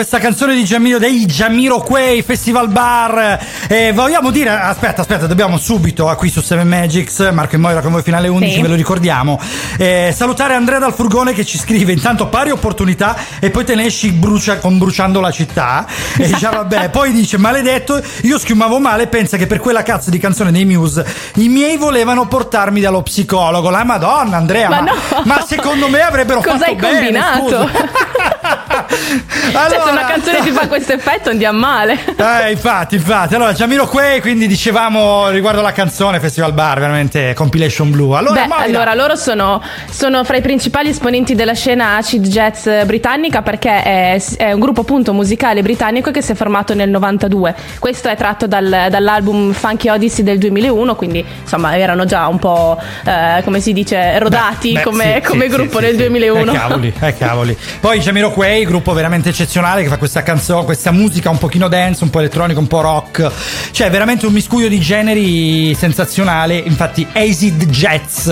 Questa 0.00 0.18
canzone 0.18 0.54
di 0.54 0.64
Giamiro 0.64 0.96
dei 0.98 1.26
Giamiro 1.26 1.80
Quay 1.80 2.22
Festival 2.22 2.68
Bar. 2.68 3.38
Eh, 3.68 3.92
vogliamo 3.92 4.30
dire, 4.30 4.48
aspetta, 4.48 5.02
aspetta, 5.02 5.26
dobbiamo 5.26 5.58
subito 5.58 6.06
qui 6.16 6.30
su 6.30 6.40
Seven 6.40 6.66
Magics, 6.66 7.18
Marco 7.34 7.56
e 7.56 7.58
Moira 7.58 7.82
con 7.82 7.92
voi 7.92 8.00
fino 8.02 8.16
alle 8.16 8.28
11, 8.28 8.54
Sì. 8.54 8.60
ve 8.62 8.68
lo 8.68 8.76
ricordiamo. 8.76 9.38
Eh, 9.76 10.10
salutare 10.16 10.54
Andrea 10.54 10.78
dal 10.78 10.94
furgone 10.94 11.34
che 11.34 11.44
ci 11.44 11.58
scrive 11.58 11.92
intanto 11.92 12.28
pari 12.28 12.50
opportunità 12.50 13.14
e 13.40 13.50
poi 13.50 13.66
te 13.66 13.74
ne 13.74 13.84
esci 13.84 14.10
brucia- 14.12 14.56
con 14.56 14.78
bruciando 14.78 15.20
la 15.20 15.30
città. 15.30 15.84
E 16.16 16.26
dice, 16.28 16.46
"Ah, 16.46 16.50
vabbè, 16.64 16.88
poi 16.88 17.12
dice, 17.12 17.36
maledetto, 17.36 18.02
io 18.22 18.38
schiumavo 18.38 18.78
male, 18.78 19.06
pensa 19.06 19.36
che 19.36 19.46
per 19.46 19.58
quella 19.60 19.82
cazzo 19.82 20.08
di 20.08 20.18
canzone 20.18 20.50
dei 20.50 20.64
Muse 20.64 21.04
i 21.34 21.48
miei 21.48 21.76
volevano 21.76 22.26
portarmi 22.26 22.80
dallo 22.80 23.02
psicologo. 23.02 23.68
La 23.68 23.84
Madonna, 23.84 24.38
Andrea, 24.38 24.70
Ma 24.70 24.80
ma, 24.80 24.90
no. 24.92 25.22
ma 25.26 25.44
secondo 25.46 25.90
me 25.90 26.00
avrebbero 26.00 26.40
Cosa 26.40 26.56
fatto 26.56 26.70
hai 26.70 26.76
bene, 26.76 27.20
combinato? 27.20 27.68
scusa. 29.40 29.68
Cioè, 29.68 29.80
se 29.84 29.90
una 29.90 30.04
canzone 30.04 30.40
ti 30.40 30.50
fa 30.50 30.68
questo 30.68 30.92
effetto 30.92 31.30
andiamo 31.30 31.58
male. 31.58 31.98
Eh, 32.16 32.50
infatti, 32.50 32.96
infatti. 32.96 33.34
Allora, 33.34 33.52
Giamiro 33.52 33.86
Quay, 33.86 34.20
quindi 34.20 34.46
dicevamo 34.46 35.28
riguardo 35.30 35.60
la 35.60 35.72
canzone 35.72 36.20
Festival 36.20 36.52
Bar, 36.52 36.80
veramente 36.80 37.34
compilation 37.34 37.90
blu. 37.90 38.10
Allora, 38.10 38.46
Beh, 38.46 38.54
allora 38.64 38.94
loro 38.94 39.16
sono, 39.16 39.62
sono 39.90 40.24
fra 40.24 40.36
i 40.36 40.40
principali 40.40 40.90
esponenti 40.90 41.34
della 41.34 41.54
scena 41.54 41.96
acid 41.96 42.26
jazz 42.26 42.68
britannica 42.84 43.42
perché 43.42 43.82
è, 43.82 44.22
è 44.36 44.52
un 44.52 44.60
gruppo 44.60 44.82
appunto 44.82 45.12
musicale 45.12 45.62
britannico 45.62 46.10
che 46.10 46.22
si 46.22 46.32
è 46.32 46.34
formato 46.34 46.74
nel 46.74 46.90
92. 46.90 47.54
Questo 47.78 48.08
è 48.08 48.16
tratto 48.16 48.46
dal- 48.46 48.86
dall'album 48.90 49.52
Funky 49.52 49.88
Odyssey 49.88 50.24
del 50.24 50.38
2001, 50.38 50.94
quindi 50.96 51.24
insomma 51.42 51.76
erano 51.76 52.04
già 52.04 52.26
un 52.26 52.38
po' 52.38 52.78
eh, 53.04 53.42
come 53.44 53.60
si 53.60 53.72
dice 53.72 54.18
rodati 54.18 54.72
Beh, 54.72 54.82
come, 54.82 55.20
sì, 55.22 55.28
come 55.28 55.44
sì, 55.44 55.50
gruppo 55.50 55.78
sì, 55.78 55.84
nel 55.84 55.92
sì. 55.92 55.98
2001. 55.98 56.52
Eh, 56.52 56.54
cavoli, 56.54 56.92
eh, 57.00 57.16
cavoli. 57.16 57.56
Poi 57.80 58.00
Giamiro 58.00 58.30
Quay, 58.30 58.64
gruppo 58.64 58.92
veramente 58.92 59.29
eccezionale 59.30 59.82
che 59.82 59.88
fa 59.88 59.96
questa 59.96 60.22
canzone, 60.22 60.64
questa 60.64 60.90
musica 60.90 61.30
un 61.30 61.38
pochino 61.38 61.68
dance, 61.68 62.04
un 62.04 62.10
po' 62.10 62.18
elettronica, 62.18 62.60
un 62.60 62.66
po' 62.66 62.80
rock. 62.80 63.30
Cioè, 63.70 63.90
veramente 63.90 64.26
un 64.26 64.32
miscuglio 64.32 64.68
di 64.68 64.80
generi 64.80 65.74
sensazionale. 65.74 66.56
Infatti, 66.56 67.06
Acid 67.12 67.64
Jazz 67.66 68.30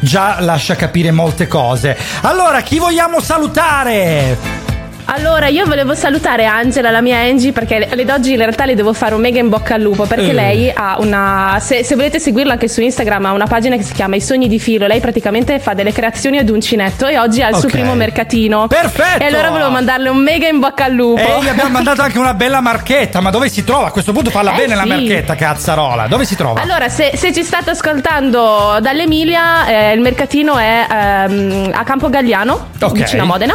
già 0.00 0.40
lascia 0.40 0.76
capire 0.76 1.10
molte 1.10 1.46
cose. 1.46 1.96
Allora, 2.22 2.60
chi 2.60 2.78
vogliamo 2.78 3.20
salutare? 3.20 4.73
Allora, 5.06 5.48
io 5.48 5.66
volevo 5.66 5.94
salutare 5.94 6.46
Angela, 6.46 6.90
la 6.90 7.02
mia 7.02 7.18
Angie, 7.18 7.52
perché 7.52 7.86
le- 7.94 8.10
oggi 8.12 8.30
in 8.32 8.38
realtà 8.38 8.64
le 8.64 8.74
devo 8.74 8.94
fare 8.94 9.14
un 9.14 9.20
mega 9.20 9.38
in 9.38 9.50
bocca 9.50 9.74
al 9.74 9.82
lupo, 9.82 10.06
perché 10.06 10.30
Eh. 10.30 10.32
lei 10.32 10.72
ha 10.74 10.96
una. 10.98 11.58
Se, 11.60 11.84
se 11.84 11.94
volete 11.94 12.18
seguirla 12.18 12.52
anche 12.52 12.68
su 12.68 12.80
Instagram, 12.80 13.26
ha 13.26 13.32
una 13.32 13.46
pagina 13.46 13.76
che 13.76 13.82
si 13.82 13.92
chiama 13.92 14.16
I 14.16 14.20
Sogni 14.22 14.48
di 14.48 14.58
Filo. 14.58 14.86
Lei 14.86 15.00
praticamente 15.00 15.58
fa 15.60 15.74
delle 15.74 15.92
creazioni 15.92 16.38
ad 16.38 16.48
uncinetto 16.48 17.06
e 17.06 17.18
oggi 17.18 17.42
ha 17.42 17.48
il 17.48 17.56
suo 17.56 17.66
Ok. 17.68 17.72
primo 17.74 17.94
mercatino. 17.94 18.66
Perfetto! 18.66 19.22
E 19.22 19.26
allora 19.26 19.50
volevo 19.50 19.70
mandarle 19.70 20.08
un 20.08 20.16
mega 20.18 20.48
in 20.48 20.58
bocca 20.58 20.84
al 20.84 20.92
lupo. 20.94 21.20
E 21.20 21.42
gli 21.44 21.48
abbiamo 21.48 21.70
mandato 21.84 22.00
anche 22.00 22.18
una 22.18 22.34
bella 22.34 22.60
marchetta, 22.60 23.20
ma 23.20 23.28
dove 23.30 23.50
si 23.50 23.62
trova? 23.62 23.88
A 23.88 23.90
questo 23.90 24.12
punto 24.12 24.30
falla 24.30 24.54
Eh, 24.54 24.56
bene 24.56 24.74
la 24.74 24.82
sì. 24.82 24.88
marchetta, 24.88 25.34
cazzarola. 25.36 26.06
Dove 26.06 26.24
si 26.24 26.34
trova? 26.34 26.62
Allora, 26.62 26.88
se, 26.88 27.12
se 27.14 27.32
ci 27.32 27.42
state 27.44 27.70
ascoltando 27.70 28.78
dall'Emilia, 28.80 29.66
eh, 29.66 29.92
il 29.92 30.00
mercatino 30.00 30.56
è 30.56 30.86
ehm, 30.90 31.70
a 31.74 31.84
Campo 31.84 32.08
Galliano, 32.08 32.68
Ok. 32.80 32.92
vicino 32.92 33.22
a 33.22 33.26
Modena. 33.26 33.54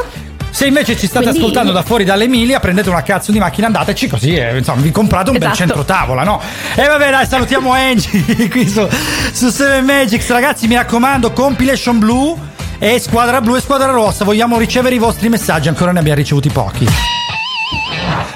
Se 0.51 0.65
invece 0.65 0.97
ci 0.97 1.07
state 1.07 1.25
Quindi- 1.25 1.39
ascoltando 1.39 1.71
da 1.71 1.83
fuori 1.83 2.03
dall'Emilia, 2.03 2.59
prendete 2.59 2.89
una 2.89 3.01
cazzo 3.03 3.31
di 3.31 3.39
macchina, 3.39 3.67
andateci 3.67 4.07
così, 4.07 4.33
eh, 4.35 4.57
insomma, 4.57 4.81
vi 4.81 4.91
comprate 4.91 5.29
un 5.29 5.37
bel 5.37 5.47
Esatto. 5.49 5.57
centro 5.57 5.85
tavola, 5.85 6.23
no? 6.23 6.41
E 6.75 6.85
vabbè, 6.87 7.09
dai, 7.11 7.25
salutiamo 7.27 7.71
Angie 7.71 8.47
qui 8.49 8.67
su, 8.67 8.85
su 9.31 9.49
Seven 9.49 9.85
Magics, 9.85 10.27
ragazzi, 10.29 10.67
mi 10.67 10.75
raccomando, 10.75 11.31
compilation 11.31 11.99
blu 11.99 12.37
e 12.77 12.99
squadra 12.99 13.41
blu 13.41 13.55
e 13.55 13.61
squadra 13.61 13.91
rossa, 13.91 14.23
vogliamo 14.25 14.57
ricevere 14.57 14.95
i 14.95 14.99
vostri 14.99 15.29
messaggi, 15.29 15.67
ancora 15.69 15.91
ne 15.91 15.99
abbiamo 15.99 16.17
ricevuti 16.17 16.49
pochi. 16.49 16.87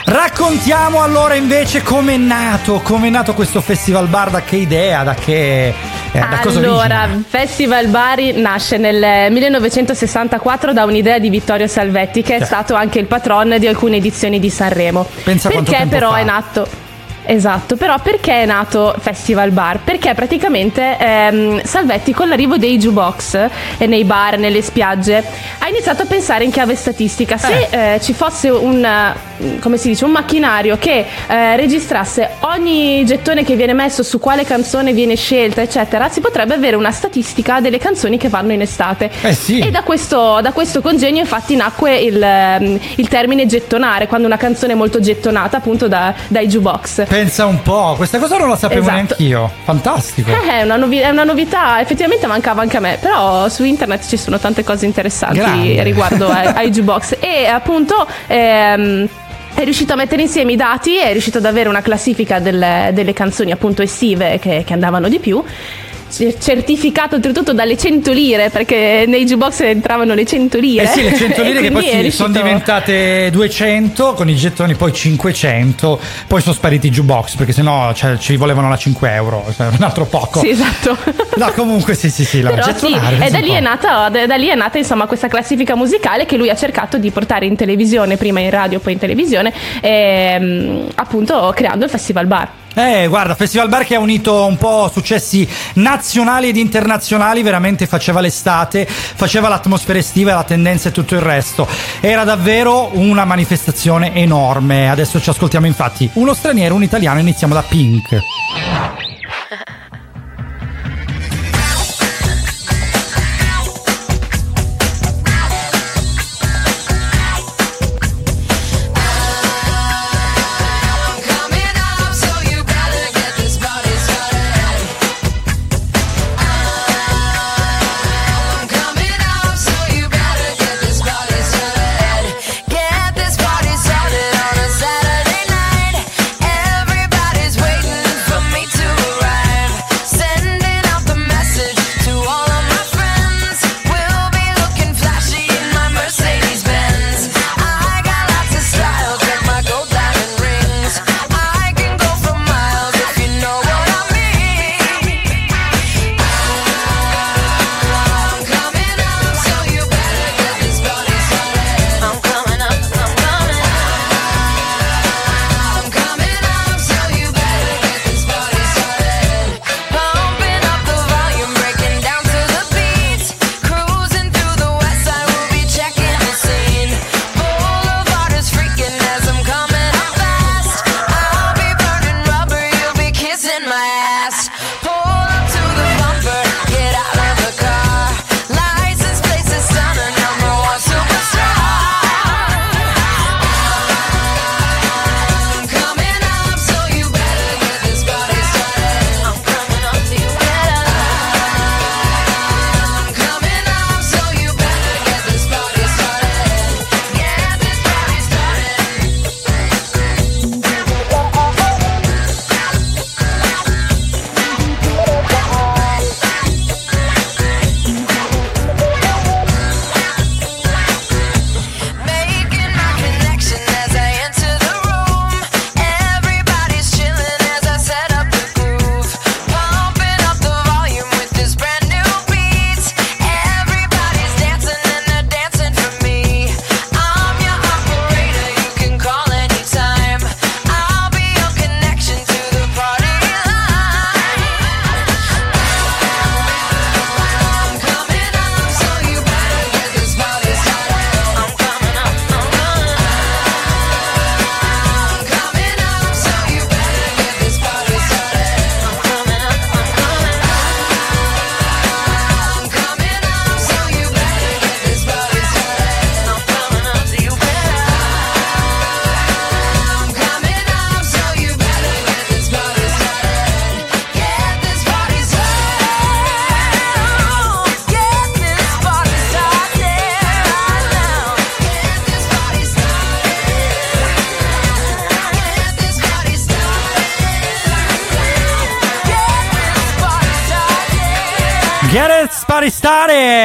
Raccontiamo 0.05 1.01
allora 1.01 1.33
invece 1.33 1.81
com'è 1.81 2.17
nato, 2.17 2.79
com'è 2.81 3.09
nato 3.09 3.33
questo 3.33 3.61
festival 3.61 4.07
bar, 4.07 4.29
da 4.29 4.41
che 4.43 4.57
idea, 4.57 5.03
da 5.03 5.13
che... 5.13 5.73
eh, 6.13 6.57
allora? 6.57 7.09
Festival 7.27 7.87
Bari 7.87 8.39
nasce 8.39 8.77
nel 8.77 9.31
1964 9.31 10.73
da 10.73 10.83
un'idea 10.83 11.19
di 11.19 11.29
Vittorio 11.29 11.67
Salvetti, 11.67 12.21
che 12.21 12.35
è 12.35 12.37
Cioè. 12.37 12.47
stato 12.47 12.75
anche 12.75 12.99
il 12.99 13.05
patron 13.05 13.55
di 13.59 13.67
alcune 13.67 13.97
edizioni 13.97 14.39
di 14.39 14.49
Sanremo. 14.49 15.07
Pensa 15.23 15.49
perché 15.49 15.85
però 15.89 16.11
fa. 16.11 16.17
è 16.19 16.23
nato. 16.23 16.67
Esatto, 17.25 17.75
però 17.75 17.99
perché 18.01 18.41
è 18.41 18.45
nato 18.45 18.95
Festival 18.99 19.51
Bar? 19.51 19.79
Perché 19.83 20.13
praticamente 20.13 20.97
ehm, 20.99 21.63
Salvetti 21.63 22.13
con 22.13 22.27
l'arrivo 22.27 22.57
dei 22.57 22.77
jukebox 22.77 23.49
eh, 23.77 23.87
nei 23.87 24.03
bar, 24.03 24.37
nelle 24.37 24.61
spiagge, 24.61 25.23
ha 25.59 25.67
iniziato 25.67 26.03
a 26.03 26.05
pensare 26.05 26.43
in 26.43 26.51
chiave 26.51 26.75
statistica. 26.75 27.37
Se 27.37 27.67
eh, 27.95 28.01
ci 28.01 28.13
fosse 28.13 28.49
un, 28.49 28.83
eh, 28.83 29.59
come 29.59 29.77
si 29.77 29.89
dice, 29.89 30.05
un 30.05 30.11
macchinario 30.11 30.77
che 30.77 31.05
eh, 31.27 31.55
registrasse 31.55 32.29
ogni 32.41 33.05
gettone 33.05 33.43
che 33.43 33.55
viene 33.55 33.73
messo, 33.73 34.03
su 34.03 34.19
quale 34.19 34.43
canzone 34.43 34.93
viene 34.93 35.15
scelta, 35.15 35.61
eccetera, 35.61 36.09
si 36.09 36.19
potrebbe 36.19 36.53
avere 36.53 36.75
una 36.75 36.91
statistica 36.91 37.59
delle 37.59 37.77
canzoni 37.77 38.17
che 38.17 38.29
vanno 38.29 38.51
in 38.51 38.61
estate. 38.61 39.09
Eh 39.21 39.33
sì. 39.33 39.59
E 39.59 39.71
da 39.71 39.83
questo, 39.83 40.39
da 40.41 40.51
questo 40.51 40.81
congegno 40.81 41.19
infatti 41.19 41.55
nacque 41.55 41.97
il, 41.97 42.21
ehm, 42.21 42.79
il 42.95 43.07
termine 43.07 43.45
gettonare, 43.45 44.07
quando 44.07 44.27
una 44.27 44.37
canzone 44.37 44.73
è 44.73 44.75
molto 44.75 44.99
gettonata 44.99 45.57
appunto 45.57 45.87
da- 45.87 46.13
dai 46.27 46.47
jukebox. 46.47 47.05
Pensa 47.13 47.45
un 47.45 47.61
po', 47.61 47.93
questa 47.95 48.17
cosa 48.17 48.39
non 48.39 48.49
la 48.49 48.55
sapevo 48.55 48.81
Esatto. 48.81 48.95
neanche 48.95 49.15
io. 49.21 49.51
Fantastico. 49.65 50.31
Eh, 50.33 50.49
È 50.49 50.61
una, 50.63 50.77
novi- 50.77 50.97
è 50.97 51.09
una 51.09 51.23
novità, 51.23 51.79
effettivamente 51.79 52.25
mancava 52.25 52.63
anche 52.63 52.77
a 52.77 52.79
me, 52.79 52.97
però 52.99 53.47
su 53.49 53.63
internet 53.63 54.03
ci 54.07 54.17
sono 54.17 54.39
tante 54.39 54.63
cose 54.63 54.87
interessanti 54.87 55.37
Grande. 55.37 55.83
riguardo 55.83 56.27
ai, 56.27 56.47
ai 56.57 56.71
jukebox 56.71 57.17
e 57.19 57.45
appunto 57.45 58.07
ehm, 58.25 59.07
è 59.53 59.63
riuscito 59.63 59.93
a 59.93 59.95
mettere 59.95 60.23
insieme 60.23 60.53
i 60.53 60.55
dati, 60.55 60.97
è 60.97 61.11
riuscito 61.11 61.37
ad 61.37 61.45
avere 61.45 61.69
una 61.69 61.83
classifica 61.83 62.39
delle, 62.39 62.89
delle 62.93 63.13
canzoni 63.13 63.51
appunto 63.51 63.83
estive 63.83 64.39
che, 64.39 64.63
che 64.65 64.73
andavano 64.73 65.07
di 65.07 65.19
più. 65.19 65.43
Certificato 66.13 67.15
oltretutto 67.15 67.53
dalle 67.53 67.75
100 67.75 68.11
lire 68.11 68.49
perché 68.49 69.05
nei 69.07 69.25
jukebox 69.25 69.61
entravano 69.61 70.13
le 70.13 70.25
100 70.25 70.59
lire. 70.59 70.83
Eh 70.83 70.87
sì, 70.87 71.01
le 71.01 71.15
100 71.15 71.41
E 71.41 71.43
lire 71.43 71.61
che 71.61 71.71
poi 71.71 71.81
riuscito- 72.01 72.11
sono 72.11 72.33
diventate 72.33 73.29
200 73.31 74.13
con 74.13 74.29
i 74.29 74.35
gettoni 74.35 74.75
poi 74.75 74.93
500, 74.93 75.99
poi 76.27 76.41
sono 76.41 76.53
spariti 76.53 76.87
i 76.87 76.89
jukebox 76.91 77.35
perché 77.35 77.51
sennò 77.51 77.93
cioè, 77.93 78.17
ci 78.17 78.35
volevano 78.35 78.69
la 78.69 78.77
5 78.77 79.11
euro, 79.11 79.45
cioè, 79.55 79.67
un 79.67 79.81
altro 79.83 80.05
poco. 80.05 80.39
Sì, 80.39 80.49
esatto. 80.49 80.97
No, 81.35 81.51
comunque 81.53 81.95
sì, 81.95 82.11
sì, 82.11 82.25
sì, 82.25 82.41
la 82.41 82.51
Però 82.51 82.77
sì, 82.77 82.93
e 82.93 83.29
da 83.31 83.39
lì, 83.39 83.49
è 83.49 83.59
nata, 83.59 84.07
da, 84.09 84.35
lì 84.35 84.47
è 84.47 84.55
nata 84.55 84.77
insomma 84.77 85.07
questa 85.07 85.27
classifica 85.27 85.75
musicale 85.75 86.27
che 86.27 86.37
lui 86.37 86.49
ha 86.51 86.55
cercato 86.55 86.99
di 86.99 87.09
portare 87.09 87.47
in 87.47 87.55
televisione, 87.55 88.17
prima 88.17 88.39
in 88.39 88.51
radio, 88.51 88.79
poi 88.79 88.93
in 88.93 88.99
televisione, 88.99 89.51
ehm, 89.81 90.89
appunto 90.93 91.51
creando 91.55 91.85
il 91.85 91.89
Festival 91.89 92.27
Bar. 92.27 92.49
Eh, 92.75 93.07
guarda, 93.07 93.35
Festival 93.35 93.69
Bar 93.69 93.85
che 93.85 93.95
ha 93.95 93.99
unito 93.99 94.45
un 94.45 94.57
po' 94.57 94.89
successi 94.91 95.47
nazionali 95.75 96.49
ed 96.49 96.57
internazionali, 96.57 97.43
veramente 97.43 97.85
faceva 97.85 98.19
l'estate, 98.19 98.87
faceva 98.87 99.47
l'atmosfera 99.47 99.99
estiva, 99.99 100.33
la 100.33 100.43
tendenza 100.43 100.89
e 100.89 100.91
tutto 100.91 101.13
il 101.13 101.21
resto. 101.21 101.67
Era 101.99 102.23
davvero 102.23 102.89
una 102.93 103.25
manifestazione 103.25 104.15
enorme. 104.15 104.89
Adesso 104.89 105.21
ci 105.21 105.29
ascoltiamo 105.29 105.67
infatti 105.67 106.09
uno 106.13 106.33
straniero, 106.33 106.73
un 106.73 106.83
italiano, 106.83 107.19
iniziamo 107.19 107.53
da 107.53 107.61
Pink. 107.61 108.19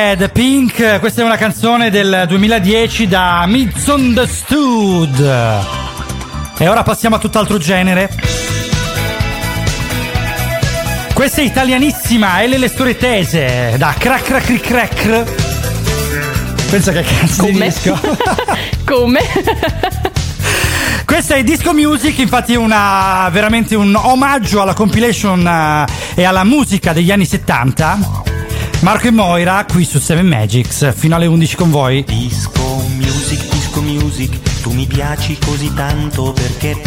Started, 0.09 0.33
Pink, 0.33 1.01
questa 1.01 1.21
è 1.21 1.25
una 1.25 1.37
canzone 1.37 1.90
del 1.90 2.25
2010 2.27 3.09
da 3.09 3.44
Misunderstood. 3.47 5.21
E 6.57 6.66
ora 6.66 6.83
passiamo 6.83 7.16
a 7.16 7.18
tutt'altro 7.18 7.59
genere. 7.59 8.09
Questa 11.12 11.42
è 11.42 11.44
italianissima, 11.44 12.42
Ele 12.42 12.57
le 12.57 12.68
storie 12.68 12.97
tese, 12.97 13.75
da 13.77 13.94
Crack 13.99 14.25
Crack 14.25 14.61
Crack. 14.61 15.25
Pensa 16.71 16.92
che 16.92 17.03
cazzo 17.03 17.44
di 17.44 17.53
Come? 17.53 17.64
disco. 17.66 18.01
Come? 18.87 19.21
Questa 21.05 21.35
è 21.35 21.42
Disco 21.42 21.75
Music, 21.75 22.18
infatti 22.18 22.55
è 22.55 22.57
una, 22.57 23.29
veramente 23.31 23.75
un 23.75 23.94
omaggio 23.94 24.62
alla 24.62 24.75
compilation 24.75 25.47
eh, 25.47 25.85
e 26.14 26.25
alla 26.25 26.44
musica 26.44 26.94
degli 26.94 27.11
anni 27.11 27.27
70. 27.27 28.17
Marco 28.81 29.09
e 29.09 29.11
Moira 29.11 29.64
qui 29.64 29.85
su 29.85 29.99
7 29.99 30.23
Magics, 30.23 30.95
fino 30.95 31.17
alle 31.17 31.27
11 31.27 31.57
con 31.57 31.71
voi. 31.71 32.05
Disco 32.05 32.62
music, 32.97 33.49
disco 33.51 33.81
music, 33.83 34.61
tu 34.62 34.71
mi 34.73 34.87
piaci 34.87 35.37
così 35.45 35.75
tanto 35.75 36.33
perché 36.33 36.81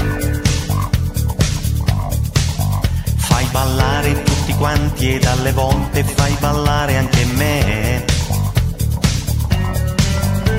fai 3.18 3.46
ballare 3.52 4.24
tutti 4.24 4.54
quanti 4.54 5.16
e 5.16 5.20
dalle 5.20 5.52
volte 5.52 6.04
fai 6.04 6.34
ballare 6.40 6.98
anche 6.98 7.26
me. 7.36 8.06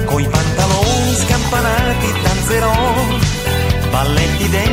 Coi 0.05 0.29
pantaloni 0.29 1.15
scampanati 1.15 2.07
danzerò, 2.23 2.95
balletti 3.91 4.49
degni 4.51 4.72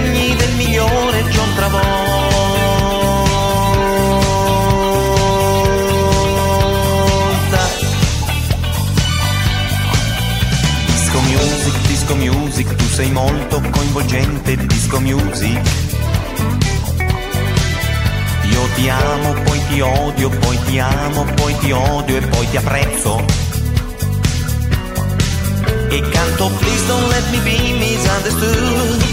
odio, 19.82 20.30
poi 20.30 20.60
ti 20.66 20.80
amo, 20.80 21.24
poi 21.36 21.58
ti 21.60 21.72
odio 21.72 22.18
e 22.18 22.22
poi 22.22 22.50
ti 22.50 22.58
apprezzo. 22.58 23.26
E 25.90 26.02
canto 26.10 26.52
Please 26.60 26.86
don't 26.88 27.08
let 27.10 27.30
me 27.32 27.40
be 27.40 27.74
misunderstood. 27.74 29.04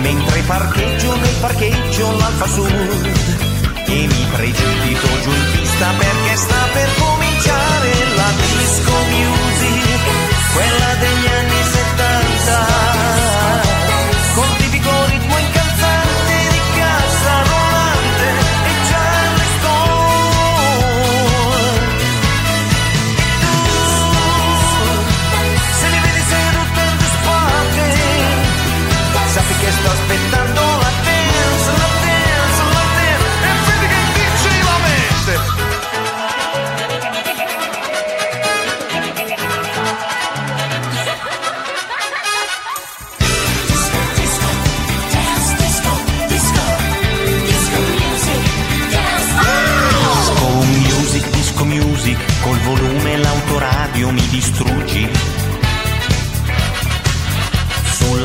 Mentre 0.00 0.40
parcheggio 0.42 1.16
nel 1.16 1.34
parcheggio 1.40 2.16
l'Alfa 2.16 2.46
Sud. 2.46 3.50
E 3.86 4.06
mi 4.06 4.26
precipito 4.32 5.06
giù 5.22 5.30
in 5.30 5.50
pista 5.52 5.88
perché 5.98 6.36
sta 6.36 6.68
per 6.72 6.88
cominciare 6.98 7.90
la 8.16 8.30
disco 8.38 8.92
music 9.10 10.00
Quella 10.54 10.94
degli 10.94 11.26
anni 11.26 11.62
70 11.72 12.91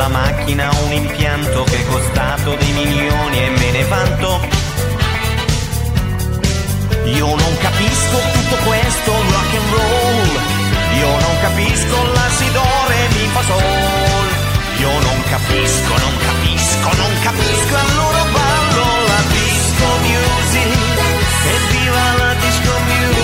Sulla 0.07 0.19
macchina 0.19 0.71
un 0.85 0.93
impianto 0.93 1.63
che 1.63 1.81
è 1.81 1.85
costato 1.85 2.55
dei 2.55 2.71
milioni 2.71 3.43
e 3.43 3.49
me 3.49 3.71
ne 3.71 3.83
vanto. 3.83 4.39
Io 7.03 7.25
non 7.25 7.57
capisco 7.57 8.17
tutto 8.31 8.55
questo 8.63 9.11
rock 9.11 9.53
and 9.59 9.69
roll. 9.75 10.29
Io 10.95 11.09
non 11.09 11.35
capisco 11.41 11.95
la 12.13 12.29
si 12.29 12.51
do 12.53 12.63
re 12.87 13.07
mi 13.15 13.27
fa 13.33 13.41
sol 13.41 14.27
Io 14.79 14.99
non 15.07 15.23
capisco, 15.29 15.97
non 15.97 16.15
capisco, 16.27 16.89
non 16.95 17.13
capisco. 17.23 17.75
Allora 17.75 18.23
ballo 18.31 18.87
la 19.11 19.21
disco 19.35 19.87
music. 20.07 21.03
Evviva 21.51 22.05
la 22.17 22.33
disco 22.39 22.73
music 22.85 23.17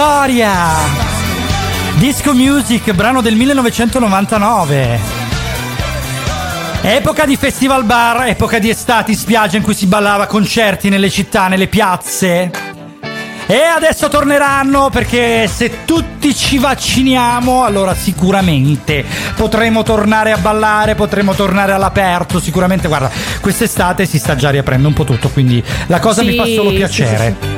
storia! 0.00 0.52
Disco 1.94 2.34
Music, 2.34 2.92
brano 2.92 3.22
del 3.22 3.34
1999. 3.34 5.00
Epoca 6.82 7.24
di 7.24 7.34
festival 7.36 7.84
bar, 7.84 8.26
epoca 8.26 8.58
di 8.58 8.68
estati 8.68 9.14
spiaggia 9.14 9.56
in 9.56 9.62
cui 9.62 9.72
si 9.72 9.86
ballava 9.86 10.26
concerti 10.26 10.90
nelle 10.90 11.08
città, 11.08 11.48
nelle 11.48 11.68
piazze. 11.68 12.50
E 13.46 13.56
adesso 13.56 14.08
torneranno 14.08 14.90
perché 14.90 15.48
se 15.48 15.86
tutti 15.86 16.34
ci 16.34 16.58
vacciniamo, 16.58 17.64
allora 17.64 17.94
sicuramente 17.94 19.02
potremo 19.34 19.82
tornare 19.82 20.30
a 20.32 20.36
ballare, 20.36 20.94
potremo 20.94 21.32
tornare 21.32 21.72
all'aperto. 21.72 22.38
Sicuramente, 22.38 22.86
guarda, 22.86 23.10
quest'estate 23.40 24.04
si 24.04 24.18
sta 24.18 24.36
già 24.36 24.50
riaprendo 24.50 24.88
un 24.88 24.94
po' 24.94 25.04
tutto, 25.04 25.30
quindi 25.30 25.64
la 25.86 26.00
cosa 26.00 26.22
mi 26.22 26.32
Sì, 26.32 26.36
fa 26.36 26.44
solo 26.44 26.68
sì, 26.68 26.76
piacere. 26.76 27.36
sì, 27.40 27.55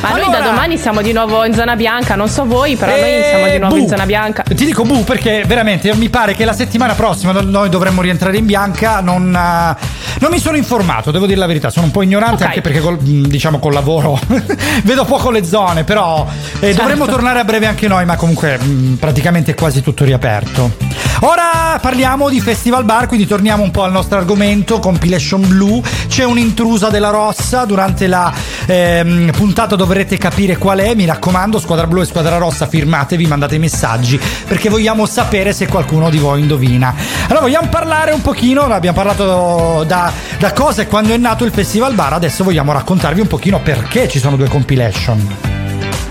Ma 0.00 0.10
noi 0.10 0.22
Allora- 0.22 0.38
da 0.38 0.44
domani 0.50 0.78
siamo 0.78 1.02
di 1.02 1.12
nuovo 1.12 1.44
in 1.44 1.52
zona 1.54 1.74
bianca, 1.74 2.14
non 2.14 2.28
so 2.28 2.44
voi, 2.44 2.76
però 2.76 2.92
noi 2.92 3.22
siamo 3.28 3.48
di 3.48 3.58
nuovo 3.58 3.74
bu. 3.74 3.82
in 3.82 3.88
zona 3.88 4.06
bianca. 4.06 4.42
Ti 4.42 4.64
dico 4.64 4.84
bu 4.84 5.02
perché 5.04 5.42
veramente 5.46 5.92
mi 5.96 6.08
pare 6.08 6.34
che 6.34 6.44
la 6.44 6.52
settimana 6.52 6.94
prossima 6.94 7.32
no- 7.32 7.40
noi 7.40 7.68
dovremmo 7.68 8.00
rientrare 8.00 8.36
in 8.36 8.46
bianca. 8.46 9.00
Non, 9.00 9.34
eh, 9.34 9.76
non 10.20 10.30
mi 10.30 10.38
sono 10.38 10.56
informato, 10.56 11.10
devo 11.10 11.26
dire 11.26 11.38
la 11.38 11.46
verità. 11.46 11.70
Sono 11.70 11.86
un 11.86 11.92
po' 11.92 12.02
ignorante 12.02 12.42
Ok. 12.42 12.48
anche 12.48 12.60
perché 12.60 12.80
col, 12.80 12.96
diciamo 12.98 13.58
col 13.58 13.72
lavoro 13.72 14.18
vedo 14.84 15.04
poco 15.04 15.30
le 15.30 15.44
zone. 15.44 15.82
Però 15.84 16.26
eh, 16.60 16.66
Certo. 16.66 16.80
dovremmo 16.82 17.06
tornare 17.06 17.40
a 17.40 17.44
breve 17.44 17.66
anche 17.66 17.88
noi, 17.88 18.04
ma 18.04 18.14
comunque 18.16 18.56
mh, 18.56 18.94
praticamente 19.00 19.50
è 19.52 19.54
quasi 19.54 19.82
tutto 19.82 20.04
riaperto. 20.04 20.76
Ora 21.22 21.78
parliamo 21.80 22.28
di 22.28 22.40
Festival 22.40 22.84
Bar, 22.84 23.08
quindi 23.08 23.26
torniamo 23.26 23.64
un 23.64 23.72
po' 23.72 23.82
al 23.82 23.90
nostro 23.90 24.18
argomento, 24.18 24.78
Compilation 24.78 25.46
Blue. 25.48 25.80
C'è 26.08 26.22
un'intrusa 26.24 26.88
della 26.90 27.10
Rossa, 27.10 27.64
durante 27.64 28.06
la 28.06 28.32
ehm, 28.66 29.32
puntata 29.32 29.74
dovrete 29.88 30.18
capire 30.18 30.58
qual 30.58 30.80
è, 30.80 30.94
mi 30.94 31.06
raccomando, 31.06 31.58
Squadra 31.58 31.86
Blu 31.86 32.02
e 32.02 32.04
Squadra 32.04 32.36
Rossa, 32.36 32.66
firmatevi, 32.66 33.26
mandate 33.26 33.56
messaggi, 33.56 34.20
perché 34.46 34.68
vogliamo 34.68 35.06
sapere 35.06 35.54
se 35.54 35.66
qualcuno 35.66 36.10
di 36.10 36.18
voi 36.18 36.40
indovina. 36.40 36.94
Allora 37.24 37.40
vogliamo 37.40 37.68
parlare 37.70 38.12
un 38.12 38.20
pochino, 38.20 38.64
abbiamo 38.64 38.94
parlato 39.02 39.84
da, 39.84 40.12
da 40.38 40.52
cosa 40.52 40.82
e 40.82 40.86
quando 40.86 41.14
è 41.14 41.16
nato 41.16 41.46
il 41.46 41.52
Festival 41.52 41.94
Bar, 41.94 42.12
adesso 42.12 42.44
vogliamo 42.44 42.72
raccontarvi 42.72 43.22
un 43.22 43.28
pochino 43.28 43.60
perché 43.60 44.08
ci 44.08 44.18
sono 44.18 44.36
due 44.36 44.48
compilation. 44.48 45.67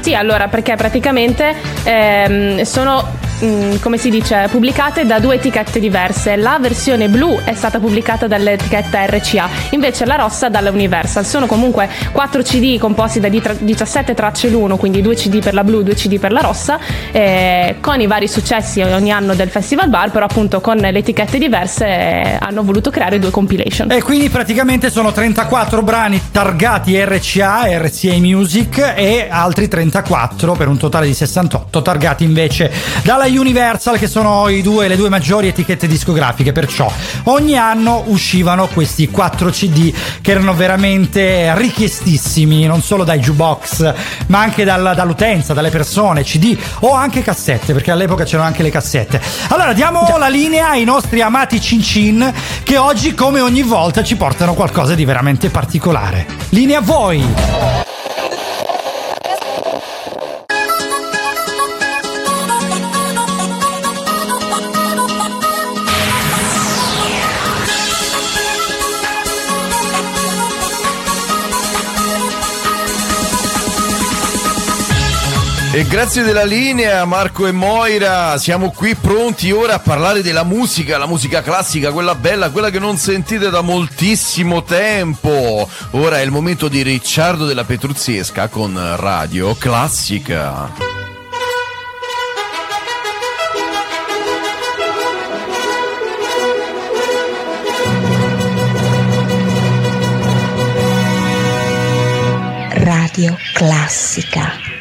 Sì, 0.07 0.15
allora, 0.15 0.47
perché 0.47 0.73
praticamente 0.77 1.53
ehm, 1.83 2.61
sono, 2.61 3.05
mm, 3.43 3.75
come 3.81 3.97
si 3.97 4.09
dice, 4.09 4.47
pubblicate 4.49 5.05
da 5.05 5.19
due 5.19 5.35
etichette 5.35 5.81
diverse. 5.81 6.37
La 6.37 6.57
versione 6.61 7.09
blu 7.09 7.37
è 7.43 7.53
stata 7.53 7.77
pubblicata 7.77 8.25
dall'etichetta 8.25 9.05
RCA, 9.05 9.49
invece 9.71 10.05
la 10.05 10.15
rossa 10.15 10.47
dalla 10.47 10.69
Universal. 10.69 11.25
Sono 11.25 11.45
comunque 11.45 11.89
4 12.13 12.41
CD 12.41 12.77
composti 12.77 13.19
da 13.19 13.27
di- 13.27 13.41
tra- 13.41 13.53
17 13.59 14.13
tracce 14.13 14.47
l'uno, 14.47 14.77
quindi 14.77 15.01
2 15.01 15.13
CD 15.13 15.43
per 15.43 15.53
la 15.53 15.65
blu, 15.65 15.83
2 15.83 15.93
CD 15.93 16.19
per 16.19 16.31
la 16.31 16.39
rossa, 16.39 16.79
eh, 17.11 17.75
con 17.81 17.99
i 17.99 18.07
vari 18.07 18.29
successi 18.29 18.79
ogni 18.79 19.11
anno 19.11 19.35
del 19.35 19.49
Festival 19.49 19.89
Bar, 19.89 20.11
però 20.11 20.23
appunto 20.23 20.61
con 20.61 20.77
le 20.77 20.97
etichette 20.97 21.37
diverse 21.37 21.85
eh, 21.85 22.37
hanno 22.39 22.63
voluto 22.63 22.91
creare 22.91 23.19
due 23.19 23.31
compilation. 23.31 23.91
E 23.91 24.01
quindi 24.01 24.29
praticamente 24.29 24.89
sono 24.89 25.11
34 25.11 25.81
brani 25.81 26.21
targati 26.31 26.97
RCA, 26.97 27.65
RCA 27.77 28.15
Music 28.19 28.93
e 28.95 29.27
altri 29.29 29.67
34 29.97 30.53
per 30.53 30.67
un 30.67 30.77
totale 30.77 31.07
di 31.07 31.13
68 31.13 31.81
targati 31.81 32.23
invece 32.23 32.71
dalla 33.03 33.25
Universal 33.25 33.97
che 33.97 34.07
sono 34.07 34.47
i 34.47 34.61
due, 34.61 34.87
le 34.87 34.95
due 34.95 35.09
maggiori 35.09 35.47
etichette 35.47 35.87
discografiche. 35.87 36.51
Perciò 36.51 36.91
ogni 37.23 37.57
anno 37.57 38.03
uscivano 38.07 38.67
questi 38.67 39.09
4 39.09 39.49
CD 39.49 39.93
che 40.21 40.31
erano 40.31 40.53
veramente 40.53 41.53
richiestissimi 41.55 42.65
non 42.65 42.81
solo 42.81 43.03
dai 43.03 43.19
jukebox 43.19 43.93
ma 44.27 44.39
anche 44.39 44.63
dal- 44.63 44.93
dall'utenza, 44.95 45.53
dalle 45.53 45.69
persone, 45.69 46.23
CD 46.23 46.55
o 46.81 46.93
anche 46.93 47.23
cassette 47.23 47.73
perché 47.73 47.91
all'epoca 47.91 48.23
c'erano 48.23 48.47
anche 48.47 48.63
le 48.63 48.69
cassette. 48.69 49.19
Allora 49.49 49.73
diamo 49.73 50.15
la 50.17 50.29
linea 50.29 50.69
ai 50.69 50.83
nostri 50.83 51.21
amati 51.21 51.59
Cin 51.59 51.81
Cin 51.81 52.33
che 52.63 52.77
oggi 52.77 53.13
come 53.13 53.39
ogni 53.39 53.63
volta 53.63 54.03
ci 54.03 54.15
portano 54.15 54.53
qualcosa 54.53 54.93
di 54.93 55.05
veramente 55.05 55.49
particolare. 55.49 56.25
Linea 56.49 56.79
a 56.79 56.81
voi! 56.81 57.85
E 75.77 75.85
grazie 75.85 76.23
della 76.23 76.43
linea 76.43 77.05
Marco 77.05 77.45
e 77.45 77.51
Moira, 77.51 78.35
siamo 78.39 78.71
qui 78.71 78.95
pronti 78.95 79.51
ora 79.51 79.75
a 79.75 79.79
parlare 79.79 80.23
della 80.23 80.43
musica, 80.43 80.97
la 80.97 81.05
musica 81.05 81.43
classica, 81.43 81.91
quella 81.91 82.15
bella, 82.15 82.49
quella 82.49 82.71
che 82.71 82.79
non 82.79 82.97
sentite 82.97 83.51
da 83.51 83.61
moltissimo 83.61 84.63
tempo. 84.63 85.69
Ora 85.91 86.17
è 86.17 86.23
il 86.23 86.31
momento 86.31 86.67
di 86.67 86.81
Ricciardo 86.81 87.45
della 87.45 87.63
Petruzzesca 87.63 88.47
con 88.47 88.75
Radio 88.95 89.53
Classica. 89.53 90.71
Radio 102.71 103.37
Classica. 103.53 104.76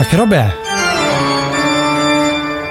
Ma 0.00 0.06
che 0.06 0.16
roba 0.16 0.36
è? 0.36 0.48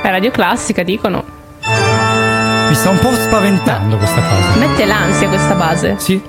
È 0.02 0.10
radio 0.10 0.32
classica, 0.32 0.82
dicono. 0.82 1.24
Mi 1.60 2.74
sta 2.74 2.90
un 2.90 2.98
po' 2.98 3.14
spaventando 3.14 3.98
questa 3.98 4.20
cosa. 4.20 4.56
Mette 4.56 4.84
l'ansia 4.84 5.28
questa 5.28 5.54
base. 5.54 5.94
Sì, 6.00 6.20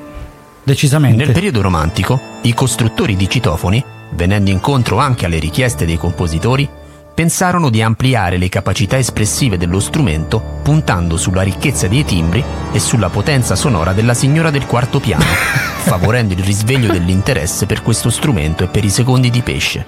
decisamente. 0.63 1.25
Nel 1.25 1.33
periodo 1.33 1.63
romantico, 1.63 2.21
i 2.43 2.53
costruttori 2.53 3.17
di 3.17 3.31
citofoni, 3.31 3.83
venendo 4.11 4.51
incontro 4.51 4.99
anche 4.99 5.25
alle 5.25 5.39
richieste 5.39 5.87
dei 5.87 5.97
compositori, 5.97 6.69
pensarono 7.21 7.69
di 7.69 7.83
ampliare 7.83 8.39
le 8.39 8.49
capacità 8.49 8.97
espressive 8.97 9.59
dello 9.59 9.79
strumento 9.79 10.41
puntando 10.63 11.19
sulla 11.19 11.43
ricchezza 11.43 11.87
dei 11.87 12.03
timbri 12.03 12.43
e 12.73 12.79
sulla 12.79 13.11
potenza 13.11 13.57
sonora 13.57 13.93
della 13.93 14.15
signora 14.15 14.49
del 14.49 14.65
quarto 14.65 15.01
piano, 15.01 15.25
favorendo 15.85 16.33
il 16.33 16.43
risveglio 16.43 16.91
dell'interesse 16.91 17.67
per 17.67 17.83
questo 17.83 18.09
strumento 18.09 18.65
e 18.65 18.69
per 18.69 18.87
i 18.87 18.91
secondi 18.91 19.29
di 19.29 19.43
pesce. 19.43 19.85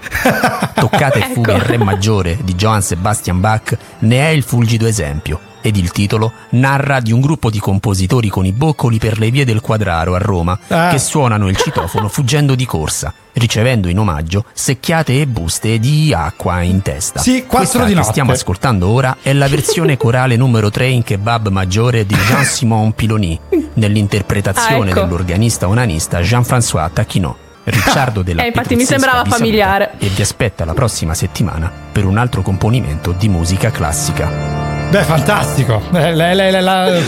Toccata 0.75 1.21
e 1.25 1.33
fuga 1.33 1.55
in 1.55 1.67
re 1.67 1.79
maggiore 1.79 2.37
di 2.43 2.55
Johann 2.55 2.81
Sebastian 2.81 3.41
Bach 3.41 3.79
ne 4.01 4.19
è 4.19 4.29
il 4.29 4.43
fulgido 4.43 4.87
esempio 4.87 5.52
ed 5.63 5.77
il 5.77 5.91
titolo 5.93 6.33
narra 6.51 7.01
di 7.01 7.13
un 7.13 7.21
gruppo 7.21 7.49
di 7.49 7.59
compositori 7.59 8.29
con 8.29 8.45
i 8.45 8.53
boccoli 8.53 8.99
per 8.99 9.19
le 9.19 9.31
vie 9.31 9.45
del 9.47 9.61
Quadraro 9.61 10.15
a 10.15 10.19
Roma 10.19 10.59
Ah. 10.69 10.91
che 10.91 10.99
suonano 10.99 11.49
il 11.49 11.57
citofono 11.57 12.09
fuggendo 12.09 12.55
di 12.55 12.67
corsa, 12.67 13.15
ricevendo 13.33 13.89
in 13.89 13.99
omaggio 13.99 14.45
secchiate 14.53 15.21
e 15.21 15.27
buste 15.27 15.79
di 15.79 16.13
acqua 16.15 16.61
in 16.63 16.83
testa. 16.83 17.21
Sì, 17.21 17.45
quattro 17.47 17.57
Questa 17.59 17.79
di 17.85 17.89
che 17.91 17.95
notte. 17.95 18.11
stiamo 18.11 18.33
ascoltando 18.33 18.89
ora 18.89 19.17
è 19.23 19.33
la 19.33 19.49
versione 19.49 19.97
corale 19.97 20.37
numero 20.37 20.71
3 20.71 20.87
in 20.89 21.03
kebab 21.03 21.49
maggiore 21.49 22.05
di 22.05 22.15
Jean-Simon 22.15 22.93
Piloni, 22.95 23.39
nell'interpretazione 23.75 24.91
Ah, 24.91 24.93
ecco. 24.93 25.01
dell'organista 25.03 25.69
onanista 25.69 26.21
Jean-François 26.21 26.91
Tachinot. 26.93 27.37
Ricciardo 27.65 28.23
della 28.23 28.43
Eh, 28.43 28.47
infatti 28.49 28.75
mi 28.75 28.85
sembrava 28.85 29.25
familiare. 29.25 29.93
E 29.99 30.09
vi 30.09 30.21
aspetta 30.21 30.65
la 30.65 30.75
prossima 30.75 31.15
settimana 31.15 31.71
per 31.93 32.05
un 32.07 32.19
altro 32.19 32.43
componimento 32.43 33.13
di 33.13 33.29
musica 33.29 33.71
classica. 33.71 34.72
Beh, 34.93 35.05
fantastico. 35.05 35.81
Eh, 35.95 36.15
la, 36.15 36.35
la- 36.35 36.51
la- 36.51 36.61
la- 36.61 37.01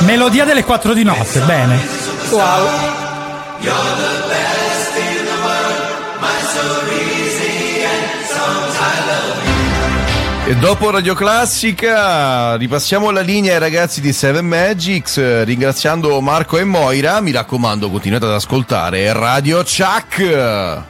melodia 0.00 0.44
delle 0.44 0.64
4 0.64 0.92
di 0.92 1.04
notte, 1.04 1.38
bene. 1.46 1.78
Wow. 2.30 2.68
E 10.46 10.54
dopo 10.56 10.90
Radio 10.90 11.14
Classica 11.14 12.56
ripassiamo 12.56 13.10
la 13.10 13.22
linea 13.22 13.54
ai 13.54 13.58
ragazzi 13.58 14.02
di 14.02 14.12
Seven 14.12 14.44
Magics, 14.44 15.16
eh, 15.16 15.42
ringraziando 15.44 16.20
Marco 16.20 16.58
e 16.58 16.64
Moira. 16.64 17.20
Mi 17.20 17.30
raccomando, 17.32 17.88
continuate 17.88 18.26
ad 18.26 18.32
ascoltare 18.32 19.10
Radio 19.14 19.62
Chuck. 19.62 20.82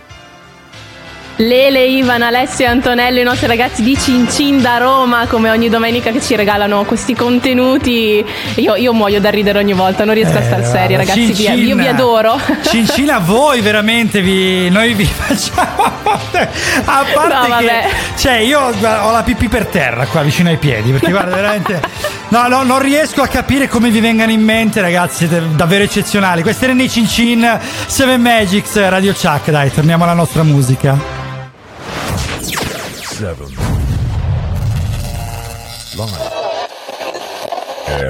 Lele, 1.37 1.85
Ivan, 1.87 2.23
Alessio 2.23 2.65
e 2.65 2.69
Antonello, 2.69 3.19
i 3.19 3.25
nostri 3.25 3.49
ragazzi 3.49 3.83
di 3.83 3.99
Cincin 3.99 4.63
da 4.63 4.77
Roma, 4.79 5.27
come 5.27 5.51
ogni 5.51 5.69
domenica 5.69 6.13
che 6.13 6.21
ci 6.21 6.37
regalano 6.37 6.85
questi 6.85 7.15
contenuti. 7.15 8.25
Io, 8.57 8.77
io 8.77 8.93
muoio 8.93 9.21
da 9.21 9.31
ridere 9.31 9.59
ogni 9.59 9.73
volta, 9.73 10.05
non 10.05 10.15
riesco 10.15 10.39
a 10.39 10.43
star 10.43 10.61
Eh, 10.61 10.65
seria, 10.65 10.97
guarda, 11.03 11.13
ragazzi. 11.15 11.33
vi- 11.33 11.67
io 11.67 11.75
vi 11.77 11.89
adoro. 11.89 12.39
Cincina 12.69 13.17
a 13.17 13.19
voi 13.19 13.61
veramente 13.63 14.21
vi, 14.21 14.71
noi 14.71 14.95
vi 14.95 15.05
facciamo 15.11 15.83
a 15.83 15.91
parte, 16.03 16.49
a 16.85 17.05
parte 17.13 17.49
No, 17.49 17.57
che 17.59 17.83
cioè 18.17 18.35
io 18.37 18.61
ho 18.61 19.11
la 19.11 19.23
pipì 19.25 19.49
per 19.49 19.67
terra 19.67 20.07
qua 20.07 20.23
vicino 20.23 20.49
ai 20.51 20.57
piedi 20.57 20.93
perché 20.93 21.11
guarda 21.11 21.35
veramente 21.35 21.81
no, 22.29 22.47
no 22.49 22.63
non 22.63 22.79
riesco 22.81 23.23
a 23.23 23.27
capire 23.27 23.69
come 23.69 23.91
vi 23.91 24.01
vengano 24.01 24.31
in 24.31 24.41
mente 24.43 24.81
ragazzi 24.81 25.27
siete 25.27 25.43
davvero 25.55 25.83
eccezionali 25.85 26.43
questi 26.43 26.65
erano 26.65 26.83
i 26.83 26.89
Cincin 26.89 27.59
7 27.87 28.17
Magics 28.19 28.77
Radio 28.89 29.13
Chuck 29.13 29.51
dai 29.51 29.73
torniamo 29.73 30.05
alla 30.05 30.15
nostra 30.15 30.43
musica 30.43 31.23
Seven. 33.15 33.47
Live. 35.97 36.33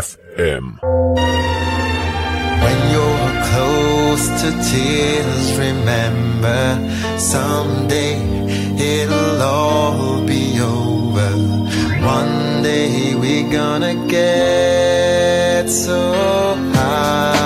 FM. 0.01 0.65
When 2.65 2.79
you're 2.91 3.33
close 3.51 4.25
to 4.41 4.49
tears, 4.71 5.59
remember 5.59 6.65
someday 7.19 8.17
it'll 8.79 9.43
all 9.43 10.27
be 10.27 10.59
over. 10.63 11.33
One 12.03 12.63
day 12.63 13.15
we're 13.15 13.53
gonna 13.53 14.07
get 14.09 15.69
so 15.69 16.01
high. 16.73 17.45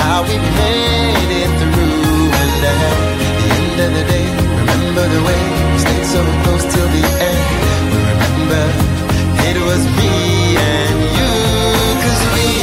how 0.00 0.22
we 0.28 0.36
made 0.62 1.30
it 1.42 1.50
through. 1.60 2.30
And 2.42 2.62
at 2.70 2.78
the 2.84 3.48
end 3.58 3.76
of 3.84 3.90
the 3.96 4.04
day, 4.12 4.26
remember 4.60 5.04
the 5.14 5.22
way 5.28 5.40
we 5.72 5.78
stayed 5.84 6.06
so 6.14 6.20
close 6.42 6.64
till 6.72 6.88
the 6.96 7.04
end. 7.30 7.42
Remember 7.96 8.64
it 9.48 9.56
was 9.68 9.82
me 9.98 10.14
and 10.56 10.98
you, 11.16 11.32
cause 12.02 12.22
we 12.34 12.55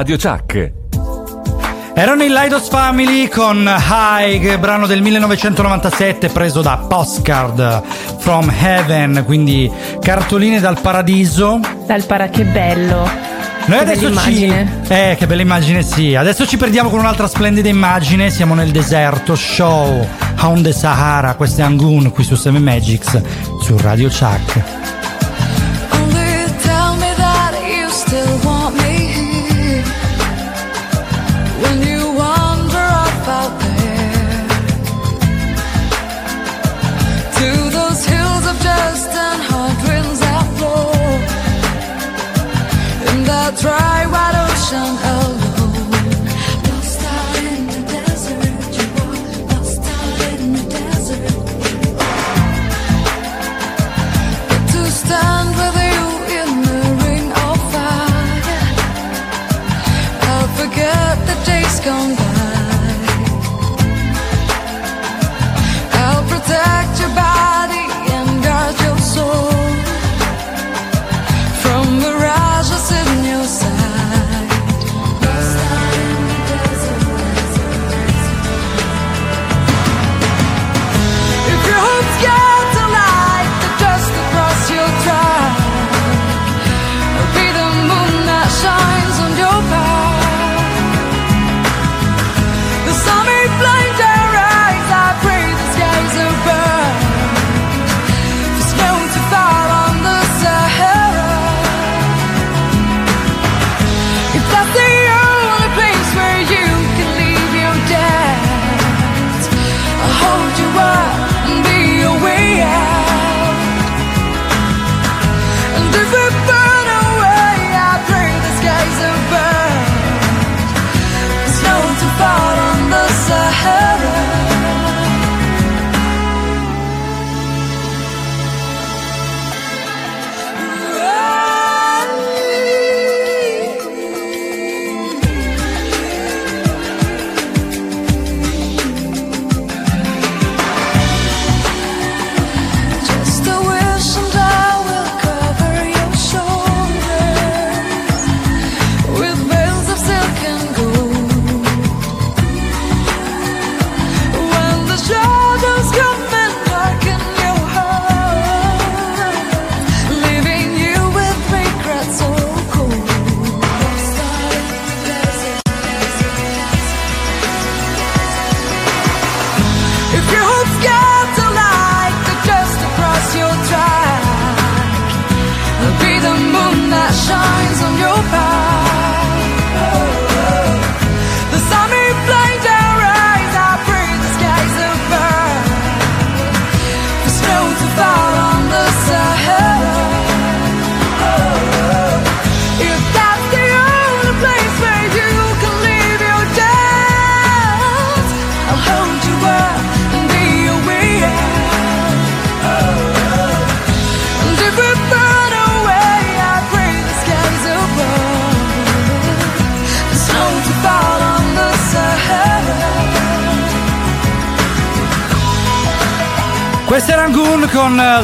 Radio 0.00 0.16
Chuck. 0.16 0.72
Erano 1.92 2.22
i 2.22 2.28
Lidos 2.30 2.70
Family 2.70 3.28
con 3.28 3.68
High, 3.68 4.56
brano 4.56 4.86
del 4.86 5.02
1997 5.02 6.28
preso 6.30 6.62
da 6.62 6.78
Postcard 6.78 7.82
from 8.16 8.50
Heaven, 8.50 9.24
quindi 9.26 9.70
cartoline 10.00 10.58
dal 10.58 10.80
paradiso. 10.80 11.60
Dal 11.86 12.02
para 12.06 12.30
che 12.30 12.44
bello. 12.44 13.06
Noi 13.66 13.76
Che 13.76 13.84
adesso 13.84 14.08
bella 14.08 14.20
ci. 14.22 14.42
immagine. 14.44 14.80
Eh, 14.88 15.16
che 15.18 15.26
bella 15.26 15.42
immagine, 15.42 15.82
sì. 15.82 16.14
Adesso 16.14 16.46
ci 16.46 16.56
perdiamo 16.56 16.88
con 16.88 17.00
un'altra 17.00 17.28
splendida 17.28 17.68
immagine. 17.68 18.30
Siamo 18.30 18.54
nel 18.54 18.70
deserto. 18.70 19.34
Show 19.36 20.08
on 20.40 20.62
the 20.62 20.72
Sahara. 20.72 21.34
Questo 21.34 21.60
è 21.60 21.64
Angun 21.64 22.10
qui 22.10 22.24
su 22.24 22.36
7 22.36 22.58
Magics 22.58 23.20
su 23.60 23.76
Radio 23.76 24.08
Chuck. 24.08 24.79
somehow 44.70 45.09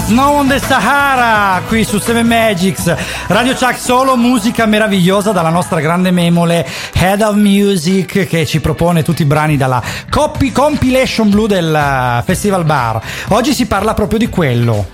Snow 0.06 0.36
on 0.36 0.46
the 0.46 0.60
Sahara 0.60 1.60
qui 1.66 1.82
su 1.82 1.98
7 1.98 2.22
Magics. 2.22 2.94
Radio 3.26 3.54
Chuck 3.54 3.76
solo 3.76 4.16
musica 4.16 4.64
meravigliosa 4.64 5.32
dalla 5.32 5.48
nostra 5.48 5.80
grande 5.80 6.12
memole 6.12 6.64
Head 6.92 7.22
of 7.22 7.34
Music 7.34 8.28
che 8.28 8.46
ci 8.46 8.60
propone 8.60 9.02
tutti 9.02 9.22
i 9.22 9.24
brani 9.24 9.56
dalla 9.56 9.82
copy 10.08 10.52
compilation 10.52 11.28
blu 11.28 11.48
del 11.48 11.74
eh, 11.74 12.22
Festival 12.24 12.64
Bar. 12.64 13.02
Oggi 13.30 13.52
si 13.52 13.66
parla 13.66 13.94
proprio 13.94 14.20
di 14.20 14.28
quello. 14.28 14.86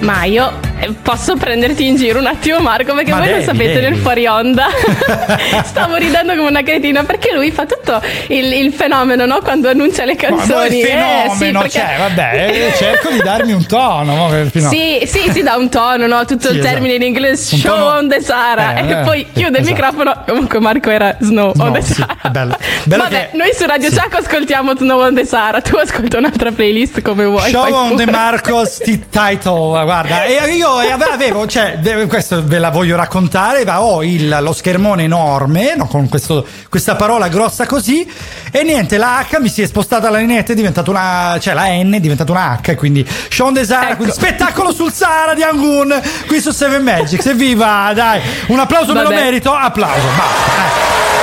Ma 0.00 0.24
io 0.24 0.50
eh, 0.50 0.71
posso 1.02 1.36
prenderti 1.36 1.86
in 1.86 1.96
giro 1.96 2.18
un 2.18 2.26
attimo, 2.26 2.58
Marco, 2.60 2.94
perché 2.94 3.10
Ma 3.10 3.18
voi 3.18 3.26
devi, 3.28 3.38
lo 3.40 3.44
sapete 3.44 3.72
devi. 3.74 3.86
nel 3.90 3.96
fuori 3.96 4.26
onda. 4.26 4.66
Stavo 5.64 5.96
ridendo 5.96 6.34
come 6.34 6.48
una 6.48 6.62
cretina 6.62 7.04
perché 7.04 7.32
lui 7.32 7.50
fa 7.50 7.66
tutto 7.66 8.00
il, 8.28 8.52
il 8.52 8.72
fenomeno, 8.72 9.26
no? 9.26 9.40
Quando 9.42 9.68
annuncia 9.68 10.04
le 10.04 10.16
canzoni. 10.16 10.78
il 10.78 10.84
Eh, 10.84 10.88
fenomeno, 10.88 11.34
sì, 11.34 11.50
perché- 11.50 11.68
cioè, 11.70 11.94
vabbè, 11.98 12.50
eh, 12.50 12.72
cerco 12.76 13.10
di 13.10 13.20
darmi 13.22 13.52
un 13.52 13.66
tono. 13.66 14.28
no. 14.28 14.50
Sì, 14.52 15.02
sì, 15.06 15.30
si 15.30 15.42
dà 15.42 15.56
un 15.56 15.68
tono, 15.68 16.06
no? 16.06 16.24
Tutto 16.24 16.48
Sì, 16.48 16.54
il 16.54 16.58
esatto. 16.60 16.72
termine 16.74 16.94
in 16.94 17.02
inglese 17.02 17.56
show 17.56 17.74
tono- 17.76 17.86
on 17.96 18.08
the 18.08 18.20
Sahara 18.20 18.74
Eh, 18.76 18.86
e 18.88 18.90
eh, 18.90 18.96
poi 19.04 19.26
chiude 19.32 19.58
il 19.58 19.64
esatto. 19.64 19.74
microfono. 19.74 20.24
Comunque 20.26 20.60
Marco 20.60 20.90
era 20.90 21.16
Snow 21.20 21.52
on 21.58 21.66
No, 21.66 21.72
the 21.72 21.82
sì, 21.82 21.92
Sahara. 21.94 22.16
è 22.22 22.28
bello. 22.28 22.56
Bello 22.84 23.02
Vabbè, 23.04 23.28
che- 23.30 23.36
noi 23.36 23.50
su 23.54 23.66
Radio 23.66 23.90
sì. 23.90 23.98
Chuck 23.98 24.14
ascoltiamo 24.16 24.76
Snow 24.76 25.00
on 25.00 25.14
the 25.14 25.24
Sahara, 25.24 25.60
tu 25.60 25.76
ascolta 25.76 26.18
un'altra 26.18 26.50
playlist 26.50 27.02
come 27.02 27.24
vuoi. 27.24 27.50
Show 27.50 27.72
on 27.72 27.90
the 27.96 28.04
pure. 28.04 28.10
Marcos 28.16 28.78
ti- 28.78 29.04
title, 29.10 29.82
guarda, 29.84 30.24
e 30.24 30.54
io 30.54 30.70
ave- 30.78 31.04
avevo, 31.12 31.46
cioè, 31.46 31.78
questo 32.08 32.42
ve 32.44 32.58
la 32.58 32.70
voglio 32.70 32.96
raccontare, 32.96 33.64
ho 33.70 34.02
il- 34.02 34.38
lo 34.40 34.52
schermone 34.52 35.04
enorme, 35.04 35.74
no, 35.76 35.86
con 35.86 36.08
questo- 36.08 36.46
questa 36.68 36.96
parola 36.96 37.28
grossa 37.28 37.66
così, 37.66 38.08
e 38.50 38.62
niente, 38.62 38.96
la 38.98 39.18
H 39.28 39.38
mi 39.40 39.48
si 39.48 39.62
è 39.62 39.66
spostata 39.66 40.10
la 40.10 40.18
lineetta, 40.18 40.52
è 40.52 40.54
diventata 40.56 40.90
una, 40.90 41.36
cioè 41.40 41.54
la 41.54 41.66
N 41.68 41.92
è 41.92 42.00
diventata 42.00 42.32
una 42.32 42.58
H, 42.62 42.74
quindi 42.76 43.06
Sean 43.30 43.52
De 43.52 43.64
Sahara, 43.64 43.86
Ecco. 43.88 43.96
quindi 43.96 44.14
spettacolo 44.14 44.72
sul 44.72 44.92
Sahara 44.92 45.34
di 45.34 45.42
Angun, 45.42 46.00
qui 46.26 46.40
su 46.40 46.50
Seven 46.50 46.82
Magics, 46.82 47.26
evviva, 47.26 47.92
dai, 47.94 48.20
un 48.48 48.58
applauso 48.58 48.92
me 48.92 49.02
lo 49.02 49.08
Vabbè. 49.10 49.22
merito, 49.22 49.52
applauso, 49.52 50.06
basta, 50.16 50.52
eh. 50.56 51.21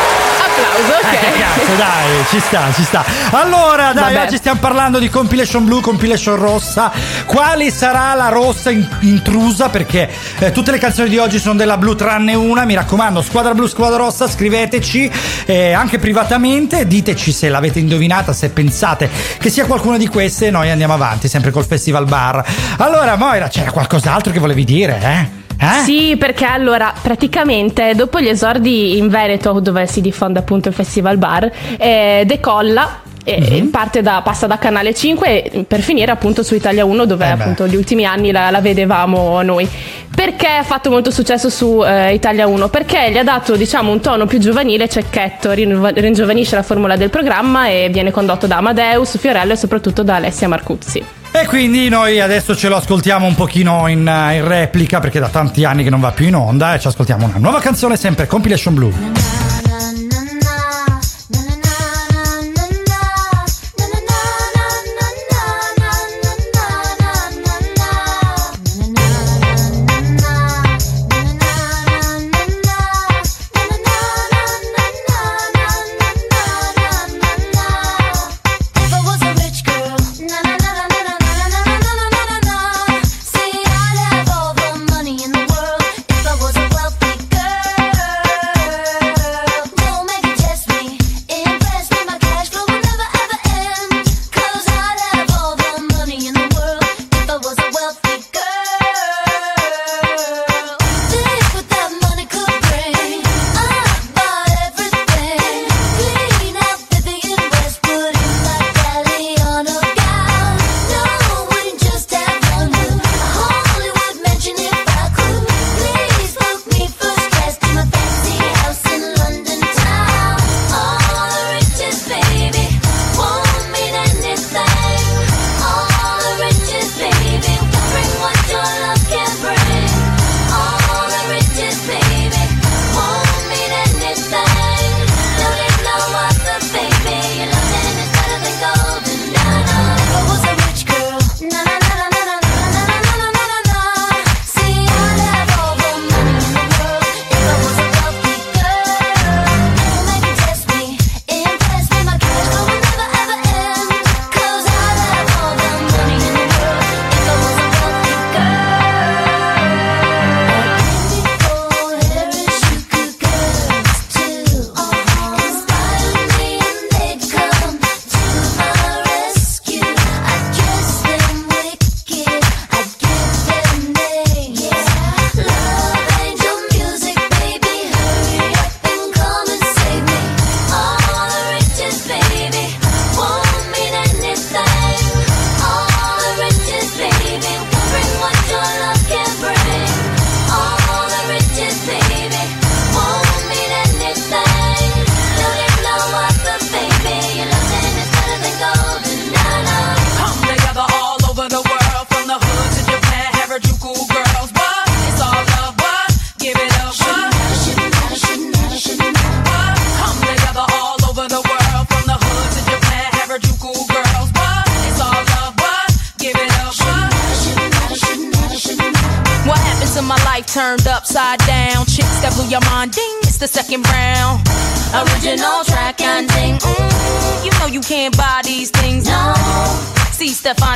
Applauso. 0.79 1.07
Eh, 1.09 1.17
che 1.19 1.39
cazzo. 1.39 1.59
cazzo, 1.59 1.75
dai, 1.75 2.25
ci 2.29 2.39
sta, 2.39 2.73
ci 2.73 2.83
sta. 2.83 3.05
Allora, 3.31 3.93
dai, 3.93 4.13
Vabbè. 4.13 4.25
oggi 4.27 4.37
stiamo 4.37 4.59
parlando 4.59 4.99
di 4.99 5.09
compilation 5.09 5.65
blu, 5.65 5.81
compilation 5.81 6.35
rossa. 6.37 6.91
Quali 7.25 7.71
sarà 7.71 8.13
la 8.13 8.29
rossa 8.29 8.69
in- 8.71 8.87
intrusa? 9.01 9.69
Perché 9.69 10.09
eh, 10.39 10.51
tutte 10.51 10.71
le 10.71 10.77
canzoni 10.77 11.09
di 11.09 11.17
oggi 11.17 11.39
sono 11.39 11.55
della 11.55 11.77
blu 11.77 11.95
tranne 11.95 12.33
una. 12.33 12.65
Mi 12.65 12.73
raccomando, 12.75 13.21
squadra 13.21 13.53
blu, 13.53 13.67
squadra 13.67 13.97
rossa, 13.97 14.27
scriveteci 14.29 15.11
eh, 15.45 15.73
anche 15.73 15.99
privatamente. 15.99 16.87
Diteci 16.87 17.31
se 17.31 17.49
l'avete 17.49 17.79
indovinata, 17.79 18.33
se 18.33 18.49
pensate 18.49 19.09
che 19.37 19.49
sia 19.49 19.65
qualcuna 19.65 19.97
di 19.97 20.07
queste. 20.07 20.49
Noi 20.49 20.69
andiamo 20.69 20.93
avanti, 20.93 21.27
sempre 21.27 21.51
col 21.51 21.65
Festival 21.65 22.05
Bar. 22.05 22.43
Allora, 22.77 23.15
Moira, 23.15 23.47
c'era 23.47 23.71
qualcos'altro 23.71 24.31
che 24.31 24.39
volevi 24.39 24.63
dire, 24.63 24.99
eh? 25.01 25.38
Eh? 25.61 25.83
Sì, 25.83 26.15
perché 26.17 26.45
allora 26.45 26.93
praticamente 27.01 27.93
dopo 27.95 28.19
gli 28.21 28.27
esordi 28.29 28.97
in 28.97 29.09
Veneto, 29.09 29.59
dove 29.59 29.85
si 29.87 29.99
diffonde 30.01 30.39
appunto 30.39 30.69
il 30.69 30.73
Festival 30.73 31.17
Bar, 31.17 31.51
eh, 31.77 32.23
decolla. 32.25 33.01
e 33.25 33.61
Mhm. 33.61 33.69
parte 33.69 34.01
da, 34.01 34.21
passa 34.23 34.47
da 34.47 34.57
Canale 34.57 34.95
5 34.95 35.65
per 35.67 35.81
finire 35.81 36.09
appunto 36.09 36.41
su 36.41 36.55
Italia 36.55 36.85
1 36.85 37.05
dove 37.05 37.25
Eh 37.25 37.29
appunto 37.29 37.67
gli 37.67 37.75
ultimi 37.75 38.05
anni 38.05 38.31
la, 38.31 38.49
la 38.49 38.61
vedevamo 38.61 39.41
noi 39.43 39.67
perché 40.15 40.47
ha 40.47 40.63
fatto 40.63 40.89
molto 40.89 41.11
successo 41.11 41.49
su 41.49 41.83
eh, 41.85 42.13
Italia 42.13 42.47
1 42.47 42.69
perché 42.69 43.11
gli 43.11 43.17
ha 43.17 43.23
dato 43.23 43.55
diciamo 43.57 43.91
un 43.91 43.99
tono 43.99 44.25
più 44.25 44.39
giovanile 44.39 44.87
cecchetto 44.87 45.51
ringiovanisce 45.51 46.55
la 46.55 46.63
formula 46.63 46.95
del 46.95 47.09
programma 47.09 47.67
e 47.67 47.89
viene 47.91 48.09
condotto 48.09 48.47
da 48.47 48.57
Amadeus 48.57 49.17
Fiorello 49.19 49.53
e 49.53 49.57
soprattutto 49.57 50.01
da 50.01 50.15
Alessia 50.15 50.47
Marcuzzi 50.47 51.03
E 51.31 51.45
quindi 51.45 51.89
noi 51.89 52.19
adesso 52.19 52.55
ce 52.55 52.69
lo 52.69 52.77
ascoltiamo 52.77 53.25
un 53.25 53.35
pochino 53.35 53.87
in, 53.87 54.07
eh, 54.07 54.37
in 54.37 54.47
replica 54.47 54.99
perché 54.99 55.19
da 55.19 55.29
tanti 55.29 55.63
anni 55.63 55.83
che 55.83 55.89
non 55.89 55.99
va 55.99 56.11
più 56.11 56.25
in 56.25 56.35
onda 56.35 56.73
e 56.73 56.79
ci 56.79 56.87
ascoltiamo 56.87 57.25
una 57.25 57.37
nuova 57.37 57.59
canzone 57.59 57.95
sempre 57.97 58.25
Compilation 58.25 58.73
Blue. 58.73 59.48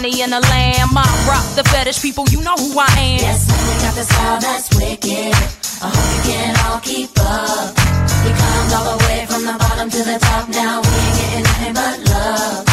Stefani 0.04 0.22
and 0.22 0.34
the 0.34 0.42
Lamb, 0.42 0.90
I 0.98 1.26
rock 1.30 1.56
the 1.56 1.64
fetish 1.70 2.02
people, 2.02 2.26
you 2.30 2.42
know 2.42 2.56
who 2.56 2.78
I 2.78 2.88
am. 2.98 3.20
Yes, 3.20 3.48
we 3.48 3.84
got 3.84 3.96
the 3.96 4.04
style 4.04 4.40
that's 4.42 4.76
wicked. 4.76 5.34
I 5.82 5.88
hope 5.88 6.28
you 6.28 6.34
can 6.34 6.56
all 6.66 6.80
keep 6.82 7.10
up. 7.20 7.70
We 8.26 8.32
climbed 8.36 8.74
all 8.74 8.98
the 8.98 9.06
way 9.06 9.26
from 9.26 9.46
the 9.46 9.56
bottom 9.58 9.90
to 9.90 10.04
the 10.04 10.20
top. 10.20 10.50
Now 10.50 10.82
we 10.82 10.90
ain't 10.90 11.16
getting 11.16 11.44
nothing 11.44 11.74
but 11.74 12.10
love. 12.12 12.73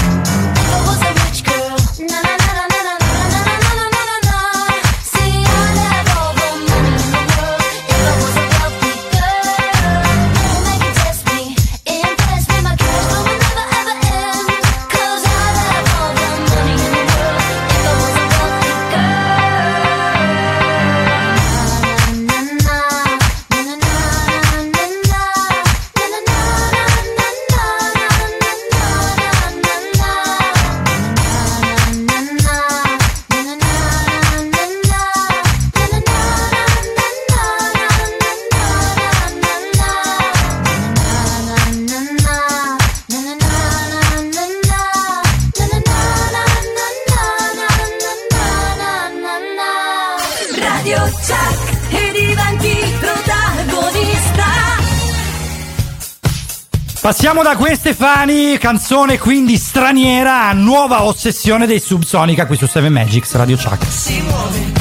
Passiamo 57.11 57.43
da 57.43 57.57
queste 57.57 57.93
Stefani, 57.93 58.57
canzone 58.57 59.19
quindi 59.19 59.57
straniera, 59.57 60.53
nuova 60.53 61.03
ossessione 61.03 61.67
dei 61.67 61.81
Subsonica 61.81 62.47
qui 62.47 62.57
su 62.57 62.67
Seven 62.67 62.93
Magics 62.93 63.35
Radio 63.35 63.57
Chuck. 63.57 64.80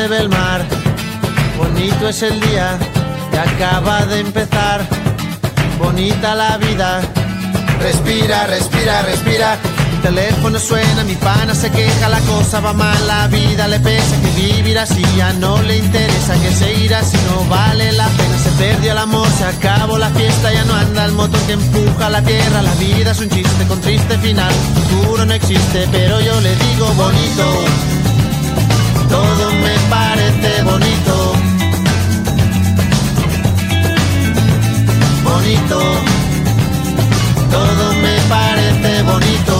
se 0.00 0.08
ve 0.08 0.18
el 0.18 0.30
mar, 0.30 0.64
bonito 1.58 2.08
es 2.08 2.22
el 2.22 2.40
día 2.40 2.78
que 3.30 3.38
acaba 3.38 4.06
de 4.06 4.20
empezar, 4.20 4.80
bonita 5.78 6.34
la 6.34 6.56
vida. 6.56 7.02
Respira, 7.82 8.46
respira, 8.46 9.02
respira. 9.02 9.58
El 9.92 10.00
teléfono 10.00 10.58
suena, 10.58 11.04
mi 11.04 11.16
pana 11.16 11.54
se 11.54 11.70
queja, 11.70 12.08
la 12.08 12.20
cosa 12.20 12.60
va 12.60 12.72
mal, 12.72 13.06
la 13.06 13.26
vida 13.26 13.68
le 13.68 13.78
pesa, 13.80 14.16
que 14.22 14.30
vivir 14.40 14.78
así 14.78 15.04
ya 15.18 15.34
no 15.34 15.60
le 15.62 15.76
interesa, 15.76 16.32
que 16.42 16.50
se 16.50 16.72
irá 16.84 17.02
si 17.02 17.18
no 17.28 17.44
vale 17.50 17.92
la 17.92 18.08
pena, 18.08 18.38
se 18.38 18.50
perdió 18.52 18.92
el 18.92 18.98
amor, 18.98 19.28
se 19.36 19.44
acabó 19.44 19.98
la 19.98 20.08
fiesta, 20.10 20.50
ya 20.50 20.64
no 20.64 20.74
anda 20.76 21.04
el 21.04 21.12
motor 21.12 21.40
que 21.42 21.52
empuja 21.52 22.08
la 22.08 22.22
tierra, 22.22 22.62
la 22.62 22.74
vida 22.76 23.10
es 23.10 23.20
un 23.20 23.28
chiste 23.28 23.66
con 23.68 23.78
triste 23.82 24.16
final, 24.18 24.50
el 24.50 24.82
futuro 24.82 25.26
no 25.26 25.34
existe, 25.34 25.86
pero 25.92 26.20
yo 26.22 26.40
le 26.40 26.56
digo 26.56 26.86
bonito 26.94 27.99
todo 29.10 29.50
me 29.64 29.74
parece 29.90 30.62
bonito. 30.62 31.32
Bonito, 35.24 35.78
todo 37.50 37.94
me 37.94 38.16
parece 38.28 39.02
bonito. 39.02 39.59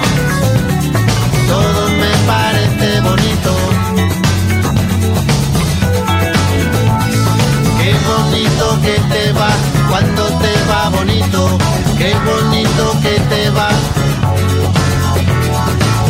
bonito 8.31 8.81
que 8.81 8.93
te 9.13 9.33
va 9.33 9.49
cuando 9.89 10.23
te 10.39 10.53
va 10.69 10.89
bonito. 10.89 11.57
Qué 11.97 12.13
bonito 12.25 12.95
que 13.03 13.19
te 13.29 13.49
va. 13.49 13.69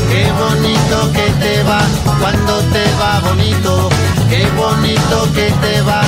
Qué 0.10 0.32
bonito 0.32 1.12
que 1.14 1.28
te 1.44 1.64
va 1.64 1.82
cuando 2.20 2.60
te 2.74 2.84
va 3.00 3.20
bonito. 3.22 3.90
Qué 4.30 4.48
bonito 4.56 5.34
que 5.34 5.52
te 5.62 5.82
va. 5.82 6.02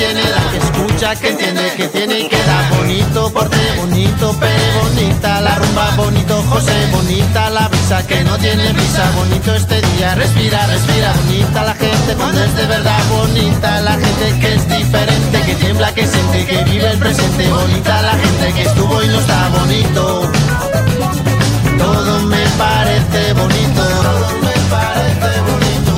Que 0.00 0.56
escucha, 0.56 1.14
que 1.16 1.28
entiende, 1.28 1.74
que 1.76 1.88
tiene 1.88 2.20
y 2.20 2.28
que 2.28 2.36
da. 2.36 2.70
Bonito 2.78 3.30
porte, 3.32 3.56
bonito 3.76 4.32
pere, 4.40 4.72
bonita 4.82 5.40
la 5.42 5.54
rumba, 5.56 5.90
bonito 5.96 6.42
José, 6.48 6.72
bonita 6.90 7.50
la 7.50 7.68
brisa 7.68 8.06
que 8.06 8.24
no 8.24 8.38
tiene 8.38 8.72
prisa, 8.72 9.10
bonito 9.16 9.54
este 9.54 9.80
día, 9.82 10.14
respira, 10.14 10.66
respira, 10.66 11.12
bonita 11.12 11.64
la 11.64 11.74
gente 11.74 12.14
cuando 12.16 12.42
es 12.42 12.56
de 12.56 12.66
verdad, 12.66 12.98
bonita 13.10 13.80
la 13.82 13.92
gente 13.92 14.38
que 14.40 14.54
es 14.54 14.68
diferente, 14.68 15.42
que 15.42 15.54
tiembla, 15.56 15.92
que 15.92 16.06
siente, 16.06 16.46
que 16.46 16.64
vive 16.64 16.90
el 16.90 16.98
presente, 16.98 17.50
bonita 17.50 18.02
la 18.02 18.12
gente 18.12 18.52
que 18.54 18.62
estuvo 18.62 19.02
y 19.02 19.08
no 19.08 19.20
está 19.20 19.48
bonito. 19.48 20.30
Todo 21.78 22.20
me 22.22 22.46
parece 22.56 23.32
bonito, 23.34 23.82
todo 23.82 24.38
me 24.40 24.54
parece 24.70 25.40
bonito. 25.42 25.92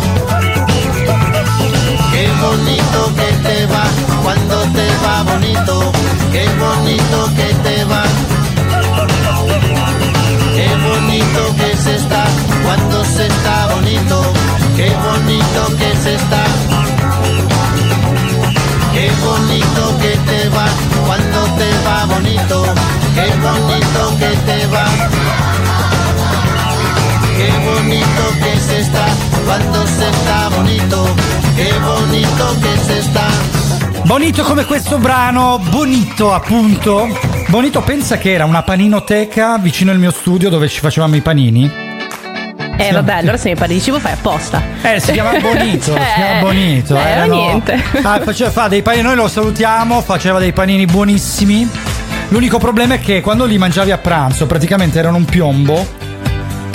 Qué 2.13 2.29
bonito 2.41 3.15
que 3.17 3.49
te 3.49 3.62
cuando 4.53 4.73
te 4.73 4.87
va 5.05 5.23
bonito. 5.23 5.93
Qué 6.31 6.47
bonito 6.59 7.31
que 7.37 7.55
te 7.65 7.85
va. 7.85 8.03
Qué 10.55 10.69
bonito 10.77 11.57
que 11.57 11.77
se 11.77 11.97
está 11.97 12.25
cuando 12.63 13.05
se 13.05 13.27
está 13.27 13.67
bonito. 13.75 14.23
Qué 14.77 14.95
bonito 15.07 15.77
que 15.79 15.97
se 15.97 16.15
está. 16.15 16.45
Qué 18.93 19.11
bonito 19.25 19.99
que 20.03 20.17
te 20.31 20.49
va 20.51 20.67
cuando 21.07 21.41
te 21.57 21.71
va 21.87 22.05
bonito. 22.07 22.65
Qué 23.15 23.29
bonito 23.47 24.19
que 24.19 24.37
te 24.49 24.67
va. 24.67 24.87
Qué 27.37 27.51
bonito 27.69 28.23
que 28.43 28.61
se 28.61 28.81
está 28.81 29.07
quando 29.47 29.87
se 29.87 30.13
sta 30.13 30.49
bonito. 30.51 31.07
Che 31.57 31.73
bonito 31.79 32.57
che 32.61 32.85
se 32.87 33.03
sta. 33.03 33.62
Bonito 34.13 34.43
come 34.43 34.67
questo 34.67 34.99
brano, 34.99 35.59
bonito 35.71 36.35
appunto. 36.35 37.09
Bonito 37.49 37.81
pensa 37.81 38.19
che 38.19 38.33
era 38.33 38.45
una 38.45 38.63
paninoteca 38.63 39.57
vicino 39.57 39.91
al 39.91 39.99
mio 39.99 40.11
studio 40.11 40.51
dove 40.51 40.69
ci 40.69 40.81
facevamo 40.81 41.17
i 41.17 41.23
panini. 41.23 41.71
Eh 42.77 42.93
vabbè, 42.93 43.15
allora 43.15 43.39
se 43.39 43.49
mi 43.49 43.55
parli 43.55 43.73
di 43.77 43.81
cibo 43.81 43.99
fai 43.99 44.13
apposta. 44.13 44.63
Eh, 44.83 45.01
si 45.01 45.13
chiama 45.13 45.39
Bonito, 45.41 45.95
Cioè, 45.95 46.03
si 46.15 46.21
chiama 46.21 46.41
Bonito. 46.41 46.95
eh, 46.95 47.01
era 47.01 47.11
erano- 47.11 47.35
niente. 47.37 47.83
Ah, 48.03 48.21
faceva, 48.23 48.51
fa 48.51 48.69
dei 48.69 48.83
panini, 48.83 49.03
noi 49.05 49.17
lo 49.17 49.29
salutiamo, 49.29 50.03
faceva 50.03 50.39
dei 50.39 50.53
panini 50.53 50.85
buonissimi. 50.85 51.67
L'unico 52.29 52.59
problema 52.59 52.95
è 52.95 53.01
che 53.01 53.23
quando 53.23 53.47
li 53.47 53.57
mangiavi 53.57 53.93
a 53.93 53.99
pranzo 53.99 54.45
praticamente 54.45 54.99
erano 54.99 55.17
un 55.17 55.25
piombo. 55.25 55.87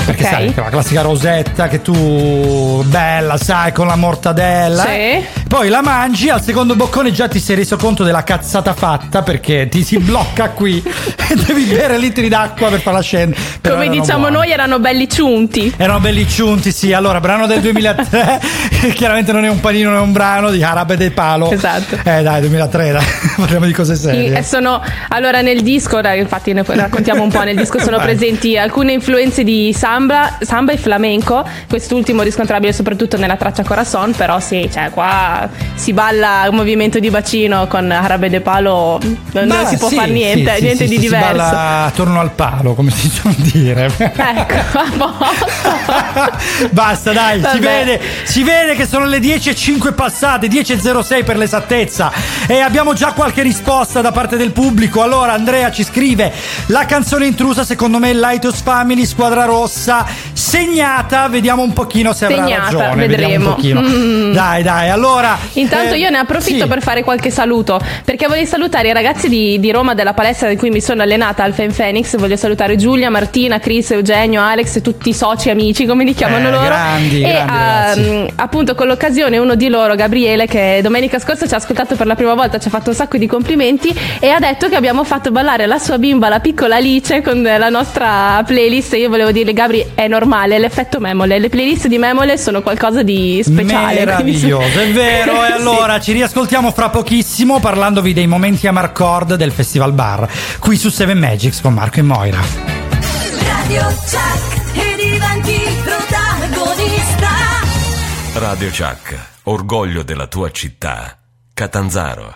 Perché 0.05 0.23
Ok. 0.23 0.29
sai, 0.29 0.53
la 0.55 0.69
classica 0.69 1.01
rosetta 1.01 1.67
che 1.67 1.83
tu, 1.83 2.83
bella, 2.87 3.37
sai, 3.37 3.71
con 3.73 3.85
la 3.85 3.95
mortadella. 3.95 4.85
Sì. 4.85 5.36
Eh. 5.47 5.55
Poi 5.57 5.69
la 5.69 5.81
mangi, 5.81 6.29
al 6.29 6.41
secondo 6.41 6.75
boccone 6.75 7.11
già 7.11 7.27
ti 7.27 7.39
sei 7.39 7.55
reso 7.55 7.77
conto 7.77 8.03
della 8.03 8.23
cazzata 8.23 8.73
fatta 8.73 9.21
perché 9.21 9.67
ti 9.69 9.83
si 9.83 9.97
blocca 9.97 10.49
qui 10.49 10.83
e 10.83 11.35
devi 11.35 11.63
bere 11.63 11.97
litri 11.97 12.27
d'acqua 12.27 12.69
per 12.69 12.81
farla 12.81 13.01
scendere. 13.01 13.41
Però 13.61 13.75
Come 13.75 13.89
diciamo 13.89 14.27
buoni. 14.27 14.35
noi 14.35 14.51
erano 14.51 14.79
belli 14.79 15.09
ciunti. 15.09 15.73
Erano 15.77 15.99
belli 15.99 16.27
ciunti, 16.27 16.71
sì. 16.71 16.93
Allora, 16.93 17.19
brano 17.19 17.47
del 17.47 17.61
2003, 17.61 18.41
chiaramente 18.93 19.31
non 19.31 19.45
è 19.45 19.49
un 19.49 19.59
panino, 19.59 19.89
non 19.89 19.99
è 19.99 20.01
un 20.01 20.11
brano 20.11 20.49
di 20.51 20.61
Arabe 20.63 20.97
del 20.97 21.11
Palo. 21.11 21.49
Esatto. 21.51 21.95
Eh, 22.03 22.21
dai, 22.23 22.41
2003, 22.41 22.91
dai, 22.91 23.05
parliamo 23.37 23.65
di 23.65 23.73
cose 23.73 23.93
E 23.93 23.95
serie. 23.95 24.43
sono 24.43 24.81
allora 25.09 25.41
nel 25.41 25.61
disco, 25.61 25.99
infatti 25.99 26.53
ne 26.53 26.63
raccontiamo 26.65 27.23
un 27.23 27.29
po', 27.29 27.43
nel 27.43 27.55
disco 27.55 27.79
sono 27.79 27.97
presenti 27.99 28.57
alcune 28.57 28.91
influenze 28.91 29.43
di 29.43 29.73
samba, 29.73 30.37
samba 30.41 30.73
e 30.73 30.77
flamenco, 30.77 31.47
quest'ultimo 31.67 32.21
riscontrabile 32.21 32.73
soprattutto 32.73 33.17
nella 33.17 33.35
traccia 33.37 33.63
Corazon, 33.63 34.11
però 34.11 34.39
sì, 34.39 34.69
cioè 34.71 34.89
qua 34.89 35.36
si 35.75 35.93
balla 35.93 36.47
un 36.49 36.55
movimento 36.55 36.99
di 36.99 37.09
bacino 37.09 37.67
con 37.67 37.89
Arabe 37.91 38.29
de 38.29 38.41
Palo, 38.41 38.99
non, 39.31 39.47
Ma 39.47 39.65
si 39.65 39.77
può 39.77 39.89
sì, 39.89 39.95
fare 39.95 40.11
niente, 40.11 40.55
sì, 40.55 40.63
niente 40.63 40.87
sì, 40.87 40.95
di 40.95 40.99
diverso. 40.99 41.27
Si 41.27 41.33
balla 41.33 41.85
attorno 41.85 42.19
al 42.19 42.31
palo, 42.31 42.73
come 42.73 42.91
si 42.91 43.09
suol 43.09 43.35
dire. 43.35 43.91
Ecco. 43.97 44.55
Basta, 46.71 47.11
dai, 47.11 47.43
si 47.51 47.59
vede, 47.59 48.01
si 48.23 48.43
vede 48.43 48.75
che 48.75 48.85
sono 48.87 49.05
le 49.05 49.19
10.05 49.19 49.93
passate, 49.93 50.47
10.06 50.47 51.23
per 51.23 51.37
l'esattezza. 51.37 52.11
E 52.47 52.59
abbiamo 52.59 52.93
già 52.93 53.11
qualche 53.13 53.41
risposta 53.41 54.01
da 54.01 54.11
parte 54.11 54.37
del 54.37 54.51
pubblico. 54.51 55.01
Allora, 55.01 55.33
Andrea 55.33 55.71
ci 55.71 55.83
scrive: 55.83 56.33
La 56.67 56.85
canzone 56.85 57.25
intrusa, 57.25 57.63
secondo 57.63 57.99
me, 57.99 58.13
Lighthouse 58.13 58.61
Family, 58.63 59.05
squadra 59.05 59.45
rossa, 59.45 60.05
segnata. 60.33 61.27
Vediamo 61.27 61.61
un 61.61 61.73
pochino 61.73 62.13
se 62.13 62.25
avrà 62.25 62.45
Segnata, 62.45 62.63
ragione. 62.63 63.07
Vediamo 63.07 63.55
vedremo. 63.55 63.81
Mm. 63.87 64.33
Dai, 64.33 64.63
dai, 64.63 64.89
allora. 64.89 65.26
Intanto 65.53 65.93
eh, 65.93 65.97
io 65.99 66.09
ne 66.09 66.17
approfitto 66.17 66.63
sì. 66.63 66.67
per 66.67 66.81
fare 66.81 67.03
qualche 67.03 67.31
saluto, 67.31 67.79
perché 68.05 68.27
voglio 68.27 68.45
salutare 68.45 68.89
i 68.89 68.93
ragazzi 68.93 69.27
di, 69.29 69.59
di 69.59 69.71
Roma 69.71 69.93
della 69.93 70.13
palestra 70.13 70.49
in 70.49 70.57
cui 70.57 70.69
mi 70.69 70.81
sono 70.81 71.01
allenata 71.01 71.43
al 71.43 71.53
Fen 71.53 71.73
Phoenix, 71.73 72.15
voglio 72.17 72.35
salutare 72.35 72.75
Giulia, 72.75 73.09
Martina, 73.09 73.59
Chris, 73.59 73.91
Eugenio, 73.91 74.41
Alex 74.41 74.77
e 74.77 74.81
tutti 74.81 75.09
i 75.09 75.13
soci 75.13 75.49
amici, 75.49 75.85
come 75.85 76.03
li 76.03 76.13
chiamano 76.13 76.47
Eh, 76.47 76.51
loro. 76.51 76.63
grandi, 76.63 77.21
e 77.21 77.31
grandi 77.31 78.07
ehm, 78.07 78.27
appunto 78.35 78.75
con 78.75 78.87
l'occasione 78.87 79.37
uno 79.37 79.55
di 79.55 79.69
loro, 79.69 79.95
Gabriele, 79.95 80.45
che 80.45 80.79
domenica 80.83 81.19
scorsa 81.19 81.47
ci 81.47 81.53
ha 81.53 81.57
ascoltato 81.57 81.95
per 81.95 82.05
la 82.05 82.15
prima 82.15 82.33
volta, 82.33 82.59
ci 82.59 82.67
ha 82.67 82.71
fatto 82.71 82.89
un 82.89 82.95
sacco 82.95 83.17
di 83.17 83.27
complimenti 83.27 83.93
e 84.19 84.29
ha 84.29 84.39
detto 84.39 84.69
che 84.69 84.75
abbiamo 84.75 85.03
fatto 85.03 85.31
ballare 85.31 85.65
la 85.65 85.79
sua 85.79 85.97
bimba, 85.97 86.29
la 86.29 86.39
piccola 86.39 86.75
Alice, 86.75 87.21
con 87.21 87.41
la 87.41 87.69
nostra 87.69 88.43
playlist. 88.45 88.93
E 88.93 88.99
io 88.99 89.09
volevo 89.09 89.31
dirle, 89.31 89.53
Gabri, 89.53 89.85
è 89.95 90.07
normale, 90.07 90.59
l'effetto 90.59 90.99
Memole. 90.99 91.39
Le 91.39 91.49
playlist 91.49 91.87
di 91.87 91.97
Memole 91.97 92.37
sono 92.37 92.61
qualcosa 92.61 93.03
di 93.03 93.41
speciale. 93.43 93.99
Meraviglioso, 93.99 94.79
è 94.79 94.87
vero. 94.91 95.16
E 95.17 95.23
Sì. 95.57 95.69
allora 95.69 95.99
ci 95.99 96.11
riascoltiamo 96.11 96.71
fra 96.71 96.89
pochissimo 96.89 97.59
parlandovi 97.59 98.13
dei 98.13 98.27
momenti 98.27 98.67
Amarcord 98.67 99.35
del 99.35 99.51
Festival 99.51 99.91
Bar, 99.93 100.29
qui 100.59 100.77
su 100.77 100.89
Seven 100.89 101.17
Magics 101.17 101.61
con 101.61 101.73
Marco 101.73 101.99
e 101.99 102.01
Moira. 102.03 102.39
Radio 102.39 103.85
Chuck 103.85 104.75
e 104.75 104.95
diventi 104.95 105.59
protagonista. 105.83 107.29
Radio 108.35 108.69
Chuck, 108.69 109.17
orgoglio 109.43 110.03
della 110.03 110.27
tua 110.27 110.51
città. 110.51 111.17
Catanzaro. 111.53 112.35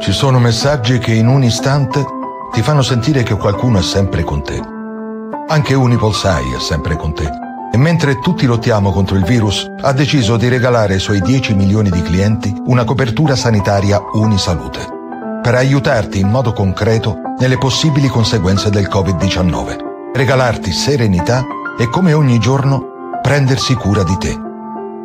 Ci 0.00 0.12
sono 0.12 0.38
messaggi 0.38 0.98
che 0.98 1.12
in 1.14 1.26
un 1.26 1.42
istante 1.42 2.04
ti 2.52 2.60
fanno 2.62 2.82
sentire 2.82 3.22
che 3.22 3.34
qualcuno 3.36 3.78
è 3.78 3.82
sempre 3.82 4.22
con 4.22 4.42
te. 4.44 4.60
Anche 5.48 5.74
Unipol 5.74 6.14
Sai 6.14 6.52
è 6.54 6.60
sempre 6.60 6.96
con 6.96 7.14
te. 7.14 7.44
E 7.76 7.78
mentre 7.78 8.20
tutti 8.20 8.46
lottiamo 8.46 8.90
contro 8.90 9.18
il 9.18 9.24
virus, 9.24 9.70
ha 9.82 9.92
deciso 9.92 10.38
di 10.38 10.48
regalare 10.48 10.94
ai 10.94 10.98
suoi 10.98 11.20
10 11.20 11.52
milioni 11.52 11.90
di 11.90 12.00
clienti 12.00 12.50
una 12.64 12.84
copertura 12.84 13.36
sanitaria 13.36 14.00
Unisalute 14.12 14.94
per 15.42 15.56
aiutarti 15.56 16.18
in 16.18 16.28
modo 16.28 16.54
concreto 16.54 17.18
nelle 17.38 17.58
possibili 17.58 18.08
conseguenze 18.08 18.70
del 18.70 18.88
Covid-19, 18.88 20.14
regalarti 20.14 20.72
serenità 20.72 21.44
e 21.78 21.90
come 21.90 22.14
ogni 22.14 22.38
giorno 22.38 23.18
prendersi 23.20 23.74
cura 23.74 24.02
di 24.04 24.16
te. 24.16 24.34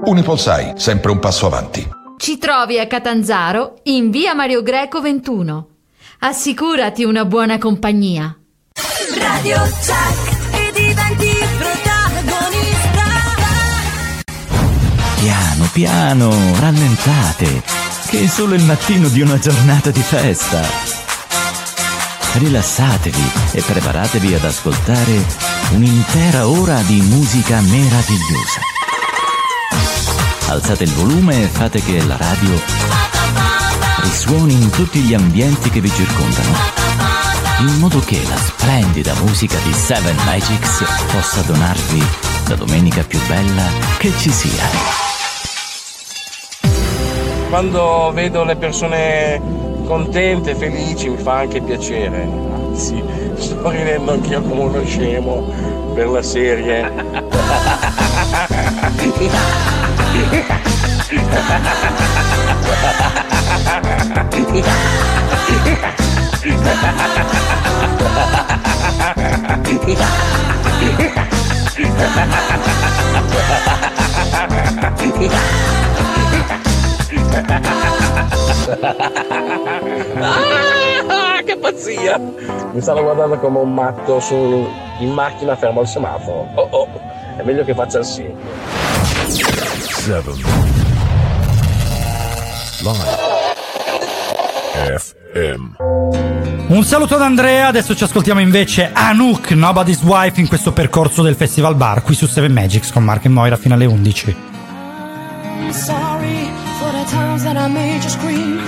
Unipolsai, 0.06 0.72
sempre 0.78 1.12
un 1.12 1.20
passo 1.20 1.48
avanti. 1.48 1.86
Ci 2.16 2.38
trovi 2.38 2.80
a 2.80 2.88
Catanzaro 2.88 3.82
in 3.84 4.12
via 4.12 4.34
Mario 4.34 4.64
Greco 4.64 5.02
21. 5.02 5.68
Assicurati 6.20 7.04
una 7.04 7.26
buona 7.26 7.58
compagnia. 7.58 8.34
Radio 9.18 9.58
Chuck 9.58 10.31
Piano, 15.22 15.70
piano, 15.72 16.32
rallentate, 16.58 17.62
che 18.08 18.24
è 18.24 18.28
solo 18.28 18.56
il 18.56 18.64
mattino 18.64 19.08
di 19.08 19.22
una 19.22 19.38
giornata 19.38 19.92
di 19.92 20.02
festa. 20.02 20.60
Rilassatevi 22.34 23.32
e 23.52 23.62
preparatevi 23.62 24.34
ad 24.34 24.44
ascoltare 24.44 25.24
un'intera 25.74 26.48
ora 26.48 26.82
di 26.82 27.02
musica 27.02 27.62
meravigliosa. 27.62 28.62
Alzate 30.48 30.86
il 30.86 30.94
volume 30.94 31.44
e 31.44 31.48
fate 31.50 31.84
che 31.84 32.04
la 32.04 32.18
radio 32.18 32.60
risuoni 34.02 34.54
in 34.54 34.72
tutti 34.72 35.02
gli 35.02 35.14
ambienti 35.14 35.70
che 35.70 35.82
vi 35.82 35.92
circondano, 35.94 36.58
in 37.60 37.78
modo 37.78 38.00
che 38.00 38.20
la 38.28 38.38
splendida 38.38 39.14
musica 39.22 39.60
di 39.60 39.72
Seven 39.72 40.16
Magics 40.26 40.84
possa 41.12 41.42
donarvi 41.42 42.04
la 42.48 42.56
domenica 42.56 43.04
più 43.04 43.20
bella 43.28 43.66
che 44.00 44.12
ci 44.18 44.32
sia. 44.32 45.11
Quando 47.52 48.12
vedo 48.14 48.46
le 48.46 48.56
persone 48.56 49.42
contente, 49.86 50.56
felici, 50.56 51.10
mi 51.10 51.18
fa 51.18 51.40
anche 51.40 51.60
piacere. 51.60 52.22
Anzi, 52.22 53.04
sto 53.36 53.70
ridendo 53.70 54.14
anch'io 54.14 54.42
come 54.42 54.62
uno 54.62 54.86
scemo 54.86 55.54
per 55.94 56.08
la 56.08 56.22
serie. 56.22 57.20
Ah, 81.08 81.42
che 81.44 81.58
pazzia! 81.58 82.18
Mi 82.72 82.82
stanno 82.82 83.02
guardando 83.04 83.38
come 83.40 83.60
un 83.60 83.74
matto 83.74 84.20
su, 84.20 84.68
in 85.00 85.12
macchina 85.12 85.56
fermo 85.56 85.82
al 85.82 85.88
semaforo. 85.88 86.48
Oh 86.56 86.68
oh, 86.72 86.88
è 87.38 87.44
meglio 87.44 87.64
che 87.64 87.74
faccia 87.74 88.00
il 88.00 88.06
sì. 88.06 88.30
7 89.28 90.32
Live 92.82 93.22
FM 94.98 95.76
Un 96.70 96.84
saluto 96.84 97.16
ad 97.16 97.22
Andrea, 97.22 97.68
adesso 97.68 97.96
ci 97.96 98.04
ascoltiamo 98.04 98.40
invece 98.40 98.90
Anouk, 98.92 99.52
Nobody's 99.52 100.02
Wife, 100.02 100.40
in 100.40 100.48
questo 100.48 100.72
percorso 100.74 101.22
del 101.22 101.36
Festival 101.36 101.76
Bar 101.76 102.02
qui 102.02 102.16
su 102.16 102.26
7 102.26 102.50
Magics 102.50 102.92
con 102.92 103.04
Mark 103.04 103.26
e 103.26 103.30
Moira 103.30 103.58
fino 103.58 103.76
alle 103.76 103.86
11. 103.86 104.36
I'm 105.60 105.72
sorry 105.72 106.61
the 107.02 107.08
times 107.10 107.44
that 107.44 107.58
I 107.58 107.68
made 107.68 108.04
you 108.04 108.10
scream, 108.10 108.60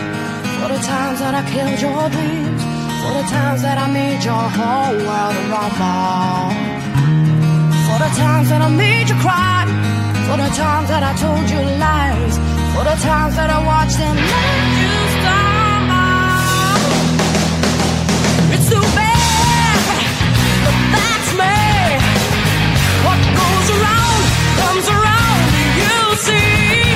for 0.58 0.68
the 0.74 0.82
times 0.82 1.20
that 1.20 1.36
I 1.36 1.44
killed 1.54 1.80
your 1.86 2.10
dreams, 2.10 2.62
for 3.02 3.14
the 3.20 3.26
times 3.30 3.62
that 3.62 3.78
I 3.78 3.88
made 3.94 4.24
your 4.26 4.46
whole 4.58 4.98
world 5.08 5.38
rumble, 5.54 6.50
for 7.86 7.98
the 8.02 8.12
times 8.18 8.50
that 8.50 8.62
I 8.68 8.70
made 8.70 9.08
you 9.10 9.18
cry, 9.22 9.70
for 10.26 10.38
the 10.42 10.50
times 10.50 10.88
that 10.90 11.04
I 11.12 11.14
told 11.24 11.46
you 11.54 11.62
lies, 11.78 12.36
for 12.74 12.84
the 12.90 12.98
times 13.06 13.36
that 13.38 13.50
I 13.54 13.60
watched 13.72 14.00
and 14.02 14.18
let 14.18 14.58
you 14.82 14.96
stumble. 15.14 16.34
It's 18.56 18.68
too 18.74 18.86
bad, 18.98 19.78
but 20.66 20.78
that's 20.96 21.30
me. 21.38 21.58
What 23.06 23.20
goes 23.38 23.68
around 23.78 24.22
comes 24.58 24.88
around. 24.90 25.46
You 25.82 25.94
see 26.26 26.93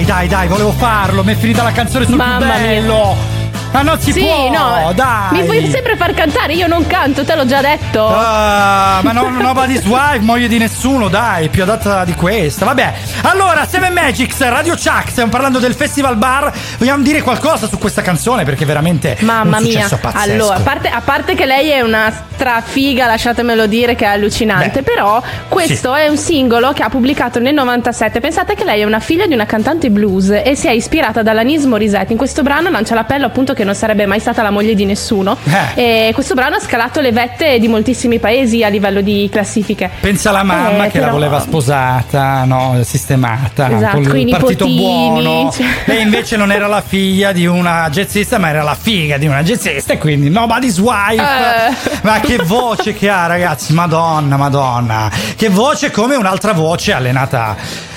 dai, 0.00 0.04
dai, 0.04 0.28
dai, 0.28 0.48
volevo 0.48 0.72
farlo. 0.72 1.22
Mi 1.24 1.32
è 1.32 1.36
finita 1.36 1.62
la 1.62 1.72
canzone 1.72 2.04
sul 2.06 2.16
Mamma 2.16 2.36
più 2.38 2.46
mia. 2.46 2.56
bello. 2.56 3.38
Ma 3.72 3.82
non 3.82 4.00
si 4.00 4.10
sì, 4.10 4.18
può, 4.20 4.50
no, 4.50 4.92
dai. 4.94 5.30
mi 5.30 5.44
puoi 5.44 5.70
sempre 5.70 5.94
far 5.96 6.12
cantare, 6.12 6.54
io 6.54 6.66
non 6.66 6.84
canto, 6.88 7.24
te 7.24 7.36
l'ho 7.36 7.46
già 7.46 7.60
detto. 7.60 8.04
Ah, 8.04 8.98
ma 9.04 9.12
no, 9.12 9.28
nobody's 9.30 9.84
wife, 9.84 10.18
moglie 10.18 10.48
di 10.48 10.58
nessuno, 10.58 11.06
dai, 11.06 11.48
più 11.50 11.62
adatta 11.62 12.04
di 12.04 12.14
questa. 12.14 12.64
Vabbè. 12.64 12.92
Allora, 13.22 13.64
Seven 13.68 13.92
Magics, 13.92 14.40
Radio 14.40 14.74
Chuck, 14.74 15.10
stiamo 15.10 15.30
parlando 15.30 15.60
del 15.60 15.74
Festival 15.76 16.16
Bar. 16.16 16.52
Vogliamo 16.78 17.04
dire 17.04 17.22
qualcosa 17.22 17.68
su 17.68 17.78
questa 17.78 18.02
canzone? 18.02 18.42
Perché 18.44 18.64
veramente 18.64 19.16
Mamma 19.20 19.58
un 19.58 19.62
mia, 19.62 19.72
successo 19.74 19.98
pazzesco. 19.98 20.32
allora, 20.32 20.56
a 20.56 20.60
parte, 20.60 20.88
a 20.88 21.00
parte 21.00 21.34
che 21.36 21.46
lei 21.46 21.70
è 21.70 21.80
una 21.80 22.12
strafiga, 22.44 23.06
lasciatemelo 23.06 23.66
dire, 23.66 23.94
che 23.94 24.06
è 24.06 24.08
allucinante, 24.08 24.80
Beh, 24.80 24.82
però 24.82 25.22
questo 25.48 25.94
è 25.94 26.08
un 26.08 26.16
singolo 26.16 26.72
che 26.72 26.82
ha 26.82 26.88
pubblicato 26.88 27.38
nel 27.38 27.52
97. 27.52 28.18
Pensate 28.18 28.54
che 28.54 28.64
lei 28.64 28.80
è 28.80 28.84
una 28.84 28.98
figlia 29.00 29.26
di 29.26 29.34
una 29.34 29.44
cantante 29.44 29.90
blues 29.90 30.30
e 30.42 30.54
si 30.56 30.66
è 30.66 30.70
ispirata 30.70 31.22
da 31.22 31.32
Alanis 31.32 31.64
Morissette. 31.64 32.12
In 32.12 32.16
questo 32.18 32.42
brano 32.42 32.70
lancia 32.70 32.94
l'appello 32.94 33.26
appunto 33.26 33.52
che 33.52 33.62
non 33.64 33.74
sarebbe 33.74 34.06
mai 34.06 34.20
stata 34.20 34.40
la 34.40 34.50
moglie 34.50 34.74
di 34.74 34.86
nessuno. 34.86 35.36
Eh. 35.74 36.08
E 36.08 36.10
questo 36.14 36.32
brano 36.32 36.56
ha 36.56 36.60
scalato 36.60 37.00
le 37.02 37.12
vette 37.12 37.58
di 37.58 37.68
moltissimi 37.68 38.18
paesi 38.18 38.64
a 38.64 38.68
livello 38.68 39.02
di 39.02 39.28
classifiche. 39.30 39.90
Pensa 40.00 40.30
alla 40.30 40.42
mamma 40.42 40.86
Eh, 40.86 40.90
che 40.90 40.98
la 40.98 41.04
però- 41.06 41.16
voleva 41.18 41.40
sposata, 41.40 42.44
no, 42.44 42.80
sistemata, 42.84 43.70
Esatto, 43.70 44.00
con 44.00 44.18
il 44.18 44.30
partito 44.30 44.64
nipotini, 44.64 44.76
buono. 45.22 45.50
cioè. 45.52 45.66
E 45.84 46.00
invece 46.00 46.36
non 46.38 46.50
era 46.52 46.66
la 46.66 46.80
figlia 46.80 47.32
di 47.32 47.44
una 47.44 47.86
jazzista, 47.90 48.38
ma 48.38 48.48
era 48.48 48.62
la 48.62 48.74
figa 48.80 49.18
di 49.18 49.26
una 49.26 49.42
jazzista 49.42 49.92
e 49.92 49.98
quindi 49.98 50.30
nobody's 50.30 50.78
wife. 50.78 51.20
Eh. 51.22 51.98
Ma 52.02 52.20
che 52.30 52.44
voce 52.44 52.92
che 52.92 53.08
ha, 53.08 53.26
ragazzi, 53.26 53.72
madonna, 53.72 54.36
madonna. 54.36 55.10
Che 55.34 55.48
voce 55.48 55.90
come 55.90 56.14
un'altra 56.14 56.52
voce 56.52 56.92
allenata 56.92 57.56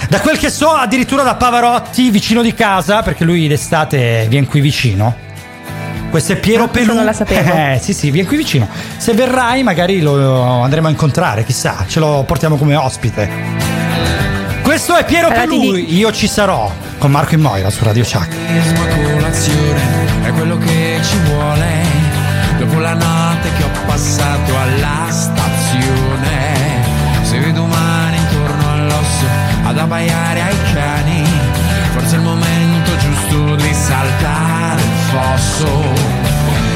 da 0.10 0.22
quel 0.22 0.40
che 0.40 0.50
so, 0.50 0.72
addirittura 0.72 1.22
da 1.22 1.36
Pavarotti 1.36 2.10
vicino 2.10 2.42
di 2.42 2.52
casa, 2.56 3.04
perché 3.04 3.26
lui 3.26 3.48
d'estate 3.48 4.26
viene 4.30 4.48
qui 4.48 4.60
vicino. 4.60 5.16
Questo 6.10 6.34
è 6.34 6.38
Piero 6.38 6.64
Ah, 6.64 6.68
Pelù. 6.68 6.96
non 6.96 7.06
la 7.06 7.14
sapevo. 7.14 7.54
Eh, 7.54 7.80
sì, 7.80 7.94
sì, 7.94 8.10
vieni 8.10 8.28
qui 8.28 8.38
vicino. 8.38 8.68
Se 8.98 9.14
verrai, 9.14 9.62
magari 9.62 10.02
lo 10.02 10.64
andremo 10.64 10.88
a 10.88 10.90
incontrare, 10.90 11.44
chissà, 11.44 11.86
ce 11.88 12.00
lo 12.00 12.24
portiamo 12.26 12.56
come 12.56 12.76
ospite. 12.76 13.30
Questo 14.64 14.96
è 14.96 15.06
Piero 15.06 15.28
Allora 15.28 15.42
Pelù, 15.42 15.76
io 15.76 16.12
ci 16.12 16.28
sarò 16.28 16.72
con 16.98 17.12
Marco 17.12 17.36
e 17.36 17.38
Moira 17.38 17.70
su 17.70 17.84
Radio 17.84 18.04
Chuck. 18.04 18.36
colazione 19.14 19.82
è 20.24 20.32
quello 20.32 20.58
che 20.58 21.00
ci 21.04 21.18
vuole 21.26 21.83
la 22.84 22.94
notte 22.94 23.50
che 23.54 23.64
ho 23.64 23.72
passato 23.86 24.60
alla 24.60 25.08
stazione. 25.10 26.84
Se 27.24 27.40
vedo 27.40 27.64
umani 27.64 28.18
intorno 28.18 28.72
all'osso 28.74 29.26
ad 29.64 29.78
abbaiare 29.78 30.42
ai 30.42 30.58
cani 30.74 31.24
forse 31.94 32.16
è 32.16 32.18
il 32.18 32.26
momento 32.26 32.98
giusto 32.98 33.56
di 33.56 33.74
saltare 33.74 34.82
il 34.82 34.98
fosso. 35.12 35.66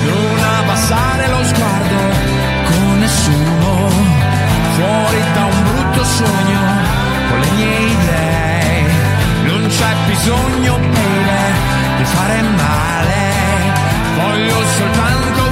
Non 0.06 0.40
abbassare 0.60 1.28
lo 1.28 1.44
sguardo 1.44 2.00
con 2.70 3.00
nessuno 3.00 3.90
fuori 4.76 5.22
da 5.34 5.44
un 5.44 5.64
brutto 5.64 6.04
sogno 6.06 6.62
con 7.30 7.40
le 7.40 7.52
mie 7.56 7.80
idee. 7.96 8.86
Non 9.44 9.68
c'è 9.68 9.92
bisogno 10.06 10.78
baby, 10.78 11.98
di 11.98 12.06
fare 12.06 12.42
male. 12.42 12.86
Voglio 14.16 14.66
soltanto 14.78 15.47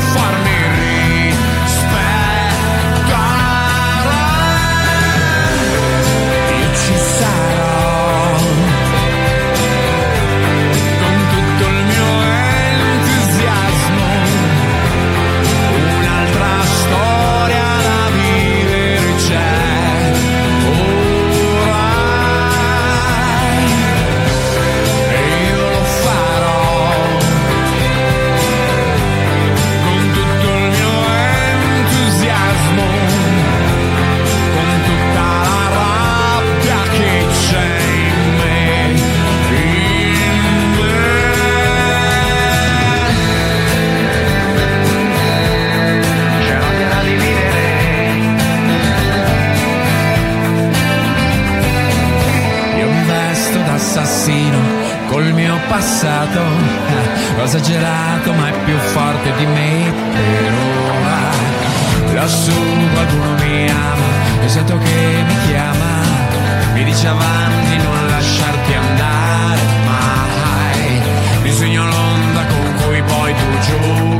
passato. 55.67 56.39
Eh, 56.39 57.39
ho 57.39 57.43
esagerato 57.43 58.33
ma 58.33 58.49
è 58.49 58.53
più 58.63 58.77
forte 58.77 59.31
di 59.37 59.45
me 59.45 59.93
per 60.13 60.53
ora 60.53 61.53
lassù 62.13 62.53
qualcuno 62.93 63.33
mi 63.33 63.69
ama 63.69 64.43
e 64.43 64.49
sento 64.49 64.77
che 64.77 65.23
mi 65.27 65.35
chiama. 65.47 65.93
Mi 66.73 66.83
dice 66.83 67.07
avanti 67.07 67.77
non 67.77 68.07
lasciarti 68.09 68.73
andare 68.73 69.61
mai 69.85 71.01
disegno 71.43 71.85
l'onda 71.85 72.45
con 72.47 72.73
cui 72.81 73.01
poi 73.03 73.33
tu 73.33 73.59
giocherai 73.65 74.14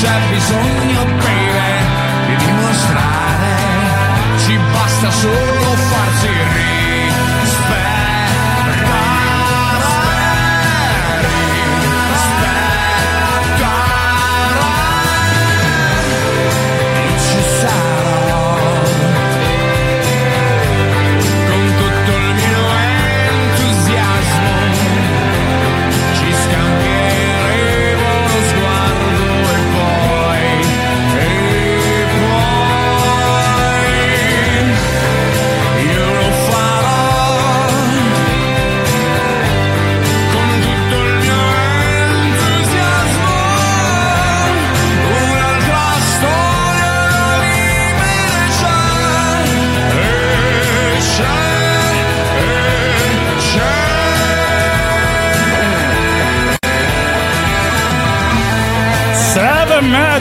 c'è 0.00 0.28
bisogno 0.30 1.04
baby 1.04 2.26
di 2.26 2.36
dimostrare. 2.44 3.54
Ci 4.44 4.58
basta 4.72 5.10
solo 5.10 5.76
farsi 5.90 6.28
rispettare 6.28 6.75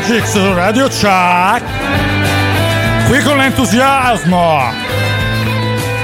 Su 0.06 0.54
Radio 0.54 0.88
Chuck. 0.88 1.64
Qui 3.08 3.24
con 3.24 3.38
l'entusiasmo 3.38 4.72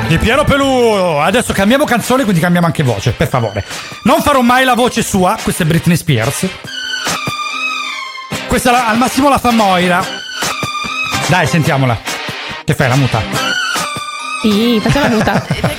di 0.08 0.18
Piero 0.18 0.44
Pelù. 0.44 1.18
Adesso 1.20 1.54
cambiamo 1.54 1.86
canzone, 1.86 2.24
quindi 2.24 2.42
cambiamo 2.42 2.66
anche 2.66 2.82
voce, 2.82 3.12
per 3.12 3.28
favore. 3.28 3.64
Non 4.04 4.22
farò 4.22 4.42
mai 4.42 4.64
la 4.66 4.74
voce 4.74 5.04
sua, 5.04 5.38
questa 5.42 5.64
è 5.64 5.66
Britney 5.68 5.96
Spears. 5.98 6.48
Questa 8.48 8.72
la- 8.72 8.88
al 8.88 8.98
massimo 8.98 9.30
la 9.30 9.38
fa 9.38 9.52
Moira. 9.52 10.04
Dai, 11.28 11.46
sentiamola. 11.46 11.96
Che 12.66 12.74
fai 12.74 12.90
la 12.90 12.96
muta? 12.96 13.22
Sì, 14.42 14.80
facciamo 14.82 15.10
la 15.10 15.16
muta. 15.16 15.46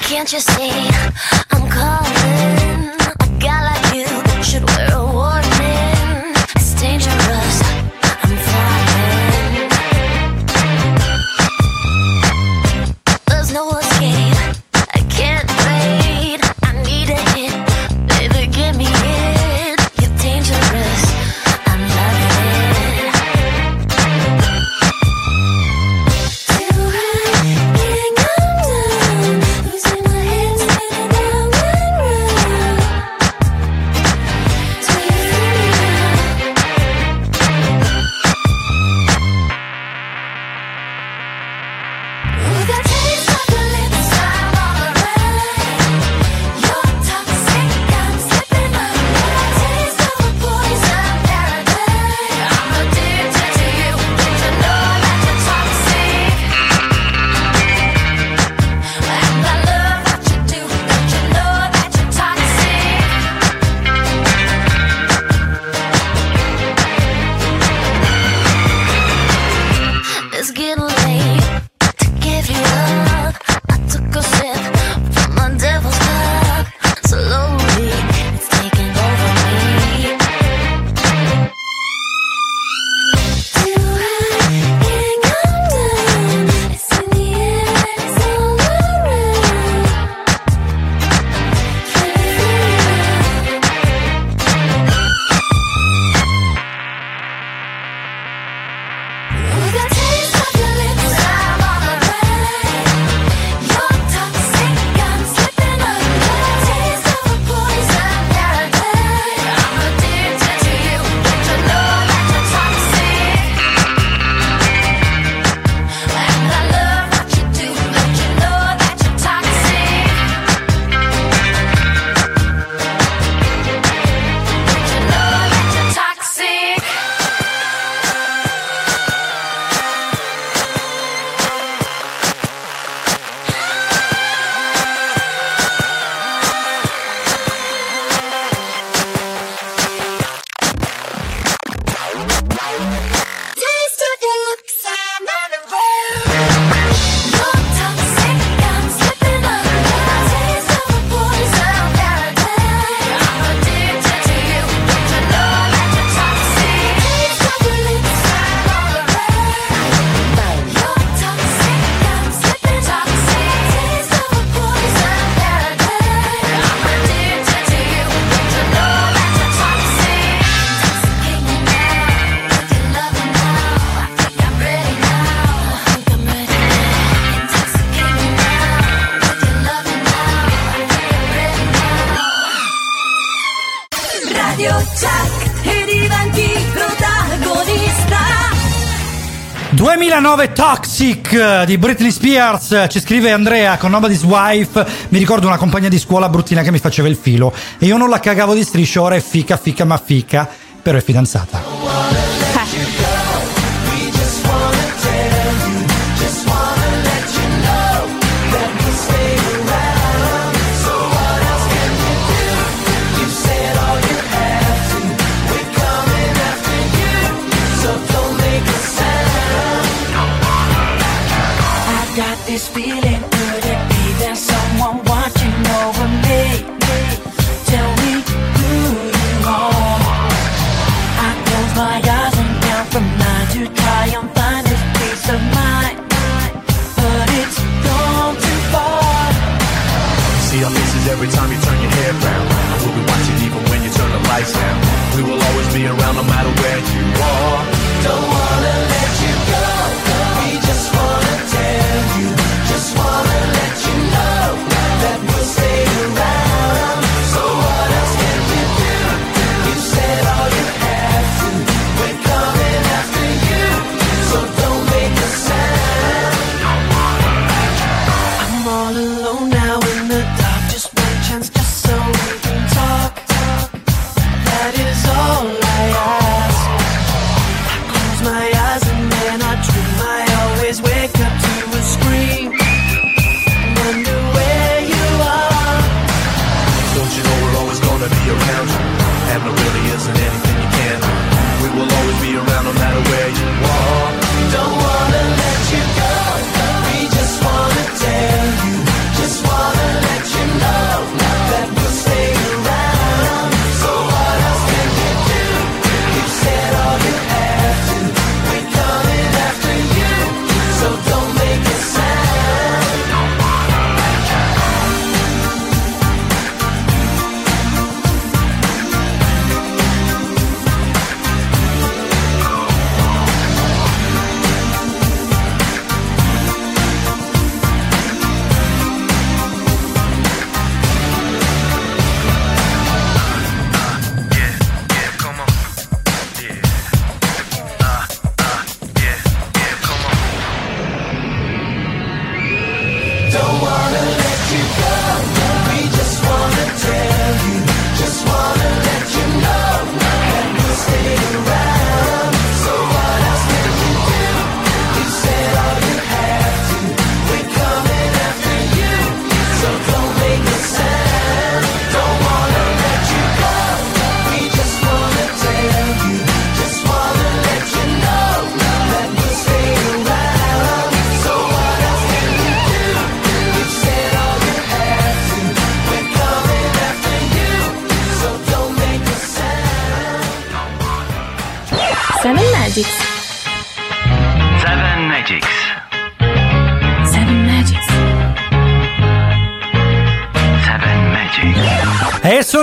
2009 191.02 191.12
Toxic 191.12 191.64
di 191.64 191.78
Britney 191.78 192.12
Spears. 192.12 192.86
Ci 192.88 193.00
scrive 193.00 193.32
Andrea 193.32 193.76
con 193.76 193.90
Nobody's 193.90 194.22
Wife. 194.22 194.86
Mi 195.08 195.18
ricordo 195.18 195.48
una 195.48 195.56
compagna 195.56 195.88
di 195.88 195.98
scuola 195.98 196.28
bruttina 196.28 196.62
che 196.62 196.70
mi 196.70 196.78
faceva 196.78 197.08
il 197.08 197.16
filo. 197.16 197.52
E 197.78 197.86
io 197.86 197.96
non 197.96 198.08
la 198.08 198.20
cagavo 198.20 198.54
di 198.54 198.62
striscio 198.62 199.02
ora 199.02 199.16
è 199.16 199.20
fica 199.20 199.56
fica 199.56 199.84
ma 199.84 199.96
fica. 199.96 200.48
Però 200.80 200.96
è 200.96 201.02
fidanzata 201.02 201.61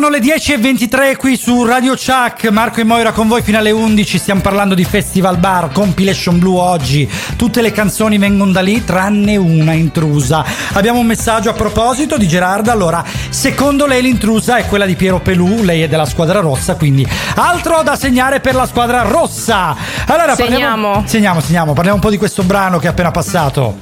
sono 0.02 0.12
le 0.12 0.20
10.23 0.20 1.18
qui 1.18 1.36
su 1.36 1.66
Radio 1.66 1.94
Chuck, 1.94 2.48
Marco 2.52 2.80
e 2.80 2.86
Moira 2.86 3.12
con 3.12 3.28
voi 3.28 3.42
fino 3.42 3.58
alle 3.58 3.72
11, 3.72 4.18
stiamo 4.18 4.40
parlando 4.40 4.74
di 4.74 4.86
Festival 4.86 5.36
Bar, 5.36 5.74
Compilation 5.74 6.40
Blue 6.40 6.58
oggi, 6.58 7.10
tutte 7.36 7.62
le 7.62 7.74
canzoni 7.74 8.18
vengono 8.18 8.54
da 8.54 8.62
lì 8.62 8.86
tranne 8.86 9.36
una 9.36 9.74
intrusa. 9.74 10.46
Abbiamo 10.72 11.00
un 11.00 11.06
messaggio 11.06 11.50
a 11.50 11.54
proposito 11.54 12.16
di 12.16 12.30
Gerarda, 12.30 12.72
allora 12.72 13.04
secondo 13.28 13.86
lei 13.86 14.02
l'intrusa 14.02 14.56
è 14.56 14.68
quella 14.68 14.86
di 14.86 14.96
Piero 14.96 15.20
Pelù, 15.20 15.64
lei 15.64 15.82
è 15.82 15.90
della 15.90 16.06
squadra 16.06 16.40
rossa, 16.40 16.76
quindi 16.76 17.06
altro 17.36 17.82
da 17.84 17.98
segnare 17.98 18.40
per 18.40 18.56
la 18.56 18.68
squadra 18.68 19.02
rossa. 19.02 19.76
Allora, 20.06 20.34
parliamo- 20.34 20.46
Segniamo. 20.54 21.04
segniamo, 21.08 21.42
segniamo, 21.42 21.74
parliamo 21.74 21.98
un 21.98 22.02
po' 22.02 22.10
di 22.10 22.18
questo 22.18 22.44
brano 22.44 22.80
che 22.80 22.88
è 22.88 22.92
appena 22.92 23.12
passato. 23.12 23.80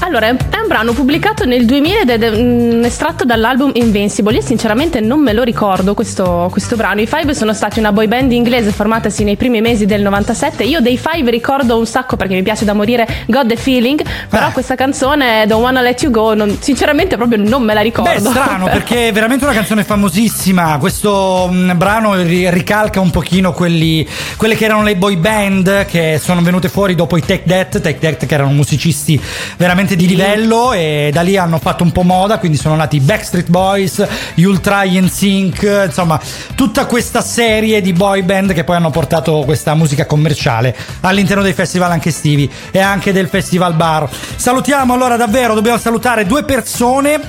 Allora, 0.00 0.26
è 0.26 0.36
è 0.36 0.53
un 0.64 0.70
brano 0.70 0.92
pubblicato 0.94 1.44
nel 1.44 1.66
2000 1.66 2.00
ed 2.00 2.22
è 2.22 2.30
mm, 2.30 2.84
estratto 2.84 3.24
dall'album 3.24 3.72
Invincible. 3.74 4.34
Io 4.34 4.40
sinceramente 4.40 5.00
non 5.00 5.20
me 5.20 5.34
lo 5.34 5.42
ricordo 5.42 5.92
questo, 5.92 6.48
questo 6.50 6.74
brano. 6.74 7.02
I 7.02 7.06
Five 7.06 7.34
sono 7.34 7.52
stati 7.52 7.78
una 7.78 7.92
boy 7.92 8.06
band 8.06 8.32
inglese 8.32 8.70
formatasi 8.70 9.24
nei 9.24 9.36
primi 9.36 9.60
mesi 9.60 9.84
del 9.84 10.00
97. 10.00 10.64
Io 10.64 10.80
dei 10.80 10.96
Five 10.96 11.30
ricordo 11.30 11.78
un 11.78 11.86
sacco 11.86 12.16
perché 12.16 12.34
mi 12.34 12.42
piace 12.42 12.64
da 12.64 12.72
morire 12.72 13.06
God 13.26 13.48
the 13.48 13.56
Feeling, 13.56 14.02
però 14.30 14.50
questa 14.52 14.74
canzone 14.74 15.44
Don't 15.46 15.62
Wanna 15.62 15.82
Let 15.82 16.02
You 16.02 16.10
Go 16.10 16.32
non- 16.34 16.56
sinceramente 16.58 17.16
proprio 17.16 17.42
non 17.42 17.62
me 17.62 17.74
la 17.74 17.82
ricordo. 17.82 18.10
Beh, 18.10 18.20
strano 18.20 18.64
perché 18.72 19.08
è 19.08 19.12
veramente 19.12 19.44
una 19.44 19.54
canzone 19.54 19.84
famosissima. 19.84 20.78
Questo 20.78 21.46
mh, 21.50 21.76
brano 21.76 22.14
ri- 22.14 22.48
ricalca 22.50 23.00
un 23.00 23.10
pochino 23.10 23.52
quelli, 23.52 24.06
quelle 24.38 24.56
che 24.56 24.64
erano 24.64 24.82
le 24.82 24.96
boy 24.96 25.16
band 25.16 25.84
che 25.84 26.18
sono 26.22 26.40
venute 26.40 26.70
fuori 26.70 26.94
dopo 26.94 27.18
i 27.18 27.20
Take 27.20 27.44
That. 27.46 27.80
Take 27.82 27.98
That 27.98 28.24
che 28.24 28.34
erano 28.34 28.50
musicisti 28.50 29.20
veramente 29.58 29.94
di 29.94 30.06
livello 30.06 30.52
e 30.72 31.10
da 31.12 31.22
lì 31.22 31.36
hanno 31.36 31.58
fatto 31.58 31.82
un 31.82 31.92
po' 31.92 32.02
moda. 32.02 32.38
Quindi 32.38 32.56
sono 32.56 32.76
nati 32.76 32.96
i 32.96 33.00
Backstreet 33.00 33.48
Boys, 33.48 34.06
gli 34.34 34.44
Ultra 34.44 34.82
Sync, 35.08 35.84
insomma, 35.86 36.20
tutta 36.54 36.86
questa 36.86 37.20
serie 37.20 37.80
di 37.80 37.92
boy 37.92 38.22
band 38.22 38.52
che 38.52 38.64
poi 38.64 38.76
hanno 38.76 38.90
portato 38.90 39.42
questa 39.44 39.74
musica 39.74 40.06
commerciale 40.06 40.76
all'interno 41.00 41.42
dei 41.42 41.52
festival 41.52 41.90
anche 41.90 42.10
estivi 42.10 42.50
e 42.70 42.78
anche 42.78 43.12
del 43.12 43.28
Festival 43.28 43.74
Bar. 43.74 44.08
Salutiamo 44.36 44.94
allora 44.94 45.16
davvero, 45.16 45.54
dobbiamo 45.54 45.78
salutare 45.78 46.26
due 46.26 46.44
persone 46.44 47.20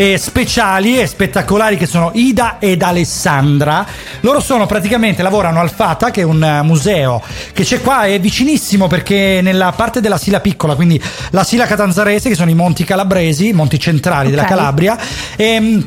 eh, 0.00 0.16
speciali 0.16 0.98
e 0.98 1.06
spettacolari 1.06 1.76
che 1.76 1.84
sono 1.84 2.10
Ida 2.14 2.56
ed 2.58 2.80
Alessandra. 2.80 3.84
Loro 4.20 4.40
sono 4.40 4.64
praticamente 4.64 5.22
lavorano 5.22 5.60
al 5.60 5.70
Fata, 5.70 6.10
che 6.10 6.22
è 6.22 6.24
un 6.24 6.42
eh, 6.42 6.62
museo 6.62 7.22
che 7.52 7.64
c'è 7.64 7.82
qua, 7.82 8.04
è 8.04 8.18
vicinissimo 8.18 8.86
perché 8.86 9.40
nella 9.42 9.72
parte 9.72 10.00
della 10.00 10.16
Sila 10.16 10.40
Piccola, 10.40 10.74
quindi 10.74 10.98
la 11.32 11.44
Sila 11.44 11.66
Catanzarese, 11.66 12.30
che 12.30 12.34
sono 12.34 12.50
i 12.50 12.54
monti 12.54 12.84
calabresi, 12.84 13.48
i 13.48 13.52
monti 13.52 13.78
centrali 13.78 14.30
della 14.30 14.42
Ok. 14.42 14.48
Calabria. 14.48 14.98
E, 15.36 15.82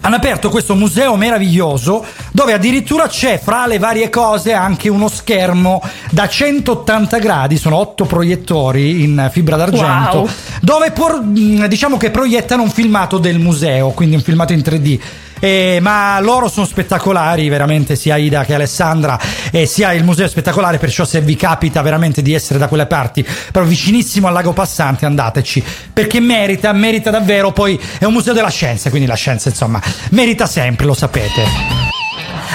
hanno 0.00 0.16
aperto 0.16 0.48
questo 0.48 0.74
museo 0.74 1.16
meraviglioso 1.16 2.04
dove 2.32 2.52
addirittura 2.52 3.08
c'è 3.08 3.38
fra 3.42 3.66
le 3.66 3.78
varie 3.78 4.08
cose 4.10 4.52
anche 4.52 4.88
uno 4.88 5.08
schermo 5.08 5.82
da 6.10 6.28
180 6.28 7.18
gradi, 7.18 7.56
sono 7.58 7.76
otto 7.76 8.04
proiettori 8.04 9.02
in 9.02 9.28
fibra 9.32 9.56
d'argento, 9.56 10.18
Wow. 10.18 10.28
dove 10.60 10.90
por- 10.92 11.22
diciamo 11.22 11.96
che 11.96 12.10
proiettano 12.10 12.62
un 12.62 12.70
filmato 12.70 13.18
del 13.18 13.38
museo, 13.38 13.90
quindi 13.90 14.14
un 14.16 14.22
filmato 14.22 14.52
in 14.52 14.60
3D. 14.62 15.00
Eh, 15.40 15.78
ma 15.80 16.18
loro 16.20 16.48
sono 16.48 16.66
spettacolari, 16.66 17.48
veramente, 17.48 17.96
sia 17.96 18.16
Ida 18.16 18.44
che 18.44 18.54
Alessandra, 18.54 19.18
e 19.50 19.66
sia 19.66 19.92
il 19.92 20.04
museo 20.04 20.26
è 20.26 20.28
spettacolare. 20.28 20.78
Perciò, 20.78 21.04
se 21.04 21.20
vi 21.20 21.36
capita 21.36 21.82
veramente 21.82 22.22
di 22.22 22.34
essere 22.34 22.58
da 22.58 22.68
quelle 22.68 22.86
parti, 22.86 23.26
però 23.52 23.64
vicinissimo 23.64 24.26
al 24.26 24.32
lago 24.32 24.52
Passante, 24.52 25.06
andateci 25.06 25.62
perché 25.92 26.20
merita, 26.20 26.72
merita 26.72 27.10
davvero. 27.10 27.52
Poi 27.52 27.80
è 27.98 28.04
un 28.04 28.12
museo 28.12 28.32
della 28.32 28.50
scienza, 28.50 28.90
quindi 28.90 29.06
la 29.06 29.14
scienza, 29.14 29.48
insomma, 29.48 29.80
merita 30.10 30.46
sempre, 30.46 30.86
lo 30.86 30.94
sapete. 30.94 31.87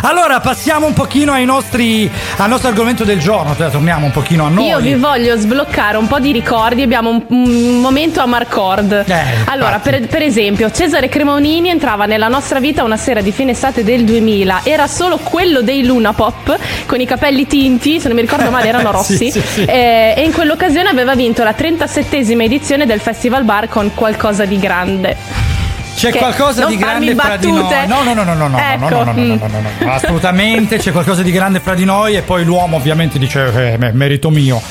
Allora, 0.05 0.41
passiamo 0.41 0.85
un 0.85 0.91
pochino 0.91 1.31
ai 1.31 1.45
nostri, 1.45 2.11
al 2.35 2.49
nostro 2.49 2.67
argomento 2.67 3.05
del 3.05 3.19
giorno, 3.19 3.55
cioè, 3.55 3.69
torniamo 3.69 4.07
un 4.07 4.11
pochino 4.11 4.45
a 4.45 4.49
noi. 4.49 4.67
Io 4.67 4.79
vi 4.79 4.95
voglio 4.95 5.37
sbloccare 5.37 5.95
un 5.95 6.07
po' 6.07 6.19
di 6.19 6.33
ricordi. 6.33 6.81
Abbiamo 6.81 7.09
un, 7.09 7.23
un 7.29 7.79
momento 7.79 8.19
a 8.19 8.25
Marcord. 8.25 9.05
allora, 9.45 9.79
per, 9.79 10.05
per 10.07 10.21
esempio, 10.21 10.69
Cesare 10.71 11.07
Cremonini 11.07 11.69
entrava 11.69 12.05
nella 12.05 12.27
nostra 12.27 12.59
vita 12.59 12.83
una 12.83 12.97
sera 12.97 13.21
di 13.21 13.31
fine 13.31 13.51
estate 13.51 13.85
del 13.85 14.03
2000. 14.03 14.61
Era 14.63 14.87
solo 14.87 15.19
quello 15.19 15.61
dei 15.61 15.85
Luna 15.85 16.11
Pop 16.11 16.53
con 16.85 16.99
i 16.99 17.05
capelli 17.05 17.47
tinti, 17.47 18.01
se 18.01 18.07
non 18.09 18.17
mi 18.17 18.23
ricordo 18.23 18.51
male, 18.51 18.67
erano 18.67 18.91
rossi. 18.91 19.15
Sì, 19.15 19.31
sì, 19.31 19.41
sì. 19.41 19.63
Eh, 19.63 20.15
e 20.17 20.21
in 20.21 20.33
quell'occasione 20.33 20.89
aveva 20.89 21.15
vinto 21.15 21.43
la 21.43 21.55
37esima 21.57 22.41
edizione 22.41 22.85
del 22.85 22.99
Festival 22.99 23.45
Bar 23.45 23.69
con 23.69 23.93
qualcosa 23.93 24.43
di 24.43 24.59
grande. 24.59 25.52
C'è 25.95 26.11
qualcosa 26.11 26.65
di 26.65 26.75
grande 26.75 27.15
fra 27.15 27.37
di 27.37 27.51
noi. 27.51 27.87
No, 27.87 28.03
no, 28.03 28.13
no, 28.13 28.23
no, 28.23 28.33
no, 28.33 28.47
no, 28.47 28.57
Ecco, 28.57 28.89
no, 28.89 28.89
no, 28.89 29.03
no, 29.03 29.11
no, 29.11 29.13
mm. 29.13 29.29
no, 29.29 29.47
no, 29.47 29.59
no, 29.59 29.69
no, 29.79 29.91
assolutamente 29.93 30.77
c'è 30.77 30.91
qualcosa 30.91 31.21
di 31.21 31.31
grande 31.31 31.59
fra 31.59 31.73
di 31.75 31.85
noi 31.85 32.15
e 32.15 32.21
poi 32.21 32.43
l'uomo 32.43 32.77
ovviamente 32.77 33.19
dice 33.19 33.73
eh, 33.73 33.77
me- 33.77 33.91
merito 33.93 34.29
mio. 34.29 34.61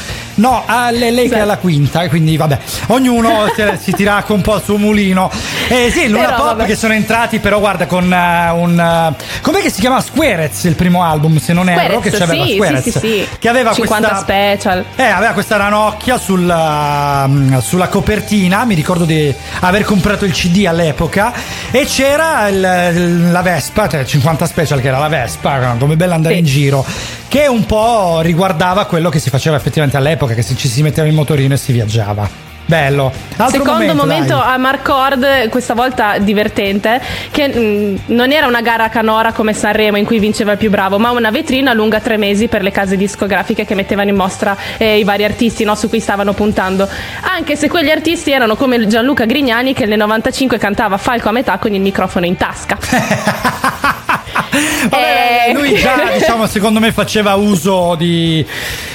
No, 0.43 0.65
ah, 0.67 0.91
lei, 0.91 1.29
che 1.29 1.37
è 1.37 1.45
la 1.45 1.57
quinta, 1.57 2.09
quindi 2.09 2.37
vabbè, 2.37 2.59
ognuno 2.89 3.45
si, 3.55 3.63
si 3.81 3.93
tira 3.93 4.25
un 4.27 4.41
po' 4.41 4.55
al 4.55 4.63
suo 4.65 4.77
mulino. 4.77 5.31
Eh 5.69 5.89
sì, 5.93 6.09
Luna 6.09 6.25
Però, 6.25 6.37
Pop 6.37 6.47
vabbè. 6.47 6.65
che 6.67 6.75
sono 6.75 6.95
entrati 6.95 7.39
però 7.39 7.61
guarda 7.61 7.87
con 7.87 8.13
eh, 8.13 8.51
un... 8.51 8.79
eh, 8.79 9.25
com'è 9.41 9.61
che 9.61 9.71
si 9.71 9.79
chiama 9.79 10.01
Squarez 10.01 10.65
il 10.65 10.75
primo 10.75 11.05
album 11.05 11.39
se 11.39 11.53
non 11.53 11.69
erro? 11.69 12.01
Che 12.01 12.11
c'aveva 12.11 12.45
sì, 12.45 12.55
Squarez. 12.55 12.83
sì, 12.83 12.91
sì, 12.91 12.99
sì. 12.99 13.29
Che 13.39 13.49
aveva 13.49 13.73
50 13.73 14.09
questa... 14.09 14.25
special. 14.25 14.85
Eh, 14.97 15.05
aveva 15.05 15.33
questa 15.33 15.57
ranocchia 15.59 16.19
sulla, 16.19 17.25
mm, 17.29 17.59
sulla 17.59 17.87
copertina, 17.87 18.65
mi 18.65 18.75
ricordo 18.75 19.05
di 19.05 19.33
aver 19.61 19.85
comprato 19.85 20.25
il 20.25 20.33
CD 20.33 20.65
all'epoca 20.67 21.33
e 21.71 21.85
c'era 21.85 22.49
il- 22.49 23.31
la 23.31 23.43
Vespa, 23.43 23.89
cioè 23.89 24.05
50 24.05 24.45
Special 24.47 24.81
che 24.81 24.89
era 24.89 24.99
la 24.99 25.09
Vespa, 25.09 25.77
come 25.79 25.95
bella 25.95 26.17
andare 26.17 26.35
in 26.35 26.45
giro, 26.45 26.85
che 27.29 27.47
un 27.47 27.65
po' 27.65 28.21
riguardava 28.21 28.85
quello 28.87 29.09
che 29.09 29.19
si 29.21 29.31
faceva 29.31 29.57
effettivamente 29.57 29.97
all'epoca, 29.97 30.32
che 30.35 30.43
si- 30.43 30.57
ci 30.57 30.69
si 30.69 30.83
metteva 30.83 31.07
in 31.09 31.15
motorino 31.15 31.55
e 31.55 31.57
si 31.57 31.73
viaggiava. 31.73 32.51
Bello. 32.65 33.13
Altro 33.37 33.59
Secondo 33.65 33.93
momento, 33.95 34.35
dai. 34.37 34.55
a 34.55 34.57
Marcord, 34.57 35.49
questa 35.49 35.75
volta 35.75 36.17
divertente, 36.19 37.03
che 37.31 37.49
mh, 37.49 38.15
non 38.15 38.31
era 38.31 38.47
una 38.47 38.63
gara 38.63 38.89
canora 38.89 39.33
come 39.33 39.53
Sanremo 39.53 39.99
in 39.99 40.05
cui 40.07 40.21
vinceva 40.21 40.53
il 40.53 40.59
più 40.59 40.71
bravo, 40.71 40.99
ma 40.99 41.11
una 41.11 41.31
vetrina 41.31 41.73
lunga 41.75 41.99
tre 42.01 42.17
mesi 42.17 42.47
per 42.47 42.63
le 42.63 42.71
case 42.71 42.97
discografiche 42.97 43.67
che 43.67 43.75
mettevano 43.75 44.11
in 44.11 44.17
mostra 44.17 44.57
eh, 44.79 44.97
i 44.99 45.05
vari 45.05 45.25
artisti 45.25 45.65
no, 45.65 45.75
su 45.75 45.89
cui 45.89 45.99
stavano 46.01 46.33
puntando. 46.35 46.89
Anche 47.37 47.57
se 47.57 47.69
quegli 47.69 47.91
artisti 47.91 48.31
erano 48.31 48.55
come 48.55 48.87
Gianluca 48.87 49.25
Grignani 49.27 49.75
che 49.75 49.85
nel 49.85 49.99
95 49.99 50.57
cantava 50.57 50.97
Falco 50.99 51.29
a 51.29 51.33
metà 51.33 51.59
con 51.59 51.75
il 51.75 51.81
microfono 51.81 52.27
in 52.27 52.37
tasca. 52.37 52.79
Vabbè, 54.89 55.47
Eh, 55.49 55.53
lui 55.55 55.75
già, 55.77 56.11
diciamo, 56.17 56.47
secondo 56.47 56.81
me 56.81 56.93
faceva 56.93 57.35
uso 57.35 57.95
di, 57.97 58.45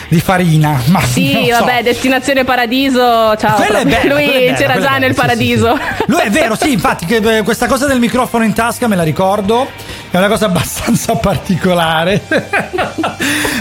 di 0.07 0.19
farina. 0.19 0.81
Ma 0.87 1.01
Sì, 1.01 1.33
non 1.33 1.43
so. 1.59 1.65
vabbè, 1.65 1.83
Destinazione 1.83 2.43
Paradiso, 2.43 3.35
ciao. 3.37 3.57
Bella, 3.59 3.83
Lui 3.83 4.25
bella, 4.27 4.55
c'era 4.57 4.73
quella 4.73 4.87
già 4.89 4.97
nel 4.97 5.13
bella, 5.13 5.33
sì, 5.33 5.45
sì, 5.45 5.59
paradiso. 5.61 5.79
Lui 6.07 6.21
è 6.21 6.29
vero, 6.29 6.55
sì, 6.55 6.71
infatti, 6.71 7.05
che, 7.05 7.37
eh, 7.37 7.43
questa 7.43 7.67
cosa 7.67 7.85
del 7.87 7.99
microfono 7.99 8.43
in 8.43 8.53
tasca 8.53 8.87
me 8.87 8.95
la 8.95 9.03
ricordo. 9.03 9.67
È 10.09 10.17
una 10.17 10.27
cosa 10.27 10.45
abbastanza 10.45 11.15
particolare. 11.15 12.21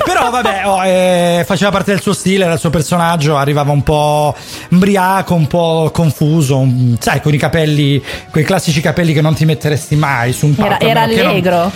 Però 0.05 0.31
vabbè, 0.31 0.63
oh, 0.65 0.85
eh, 0.85 1.45
faceva 1.47 1.71
parte 1.71 1.91
del 1.93 2.01
suo 2.01 2.13
stile, 2.13 2.45
era 2.45 2.55
il 2.55 2.61
suo 2.61 2.71
personaggio, 2.71 3.37
arrivava 3.37 3.73
un 3.73 3.83
po' 3.83 4.35
imbriaco, 4.71 5.35
un 5.35 5.47
po' 5.47 5.91
confuso, 5.93 6.59
un- 6.59 6.97
sai, 7.01 7.21
con 7.21 7.35
i 7.35 7.39
capelli, 7.39 8.03
quei 8.31 8.45
classici 8.45 8.81
capelli 8.81 9.13
che 9.13 9.21
non 9.21 9.35
ti 9.35 9.45
metteresti 9.45 9.97
mai 9.97 10.33
su 10.33 10.47
un 10.47 10.55
palco. 10.55 10.85
Era- 10.85 11.05
era 11.05 11.07
che 11.13 11.23
non- 11.23 11.33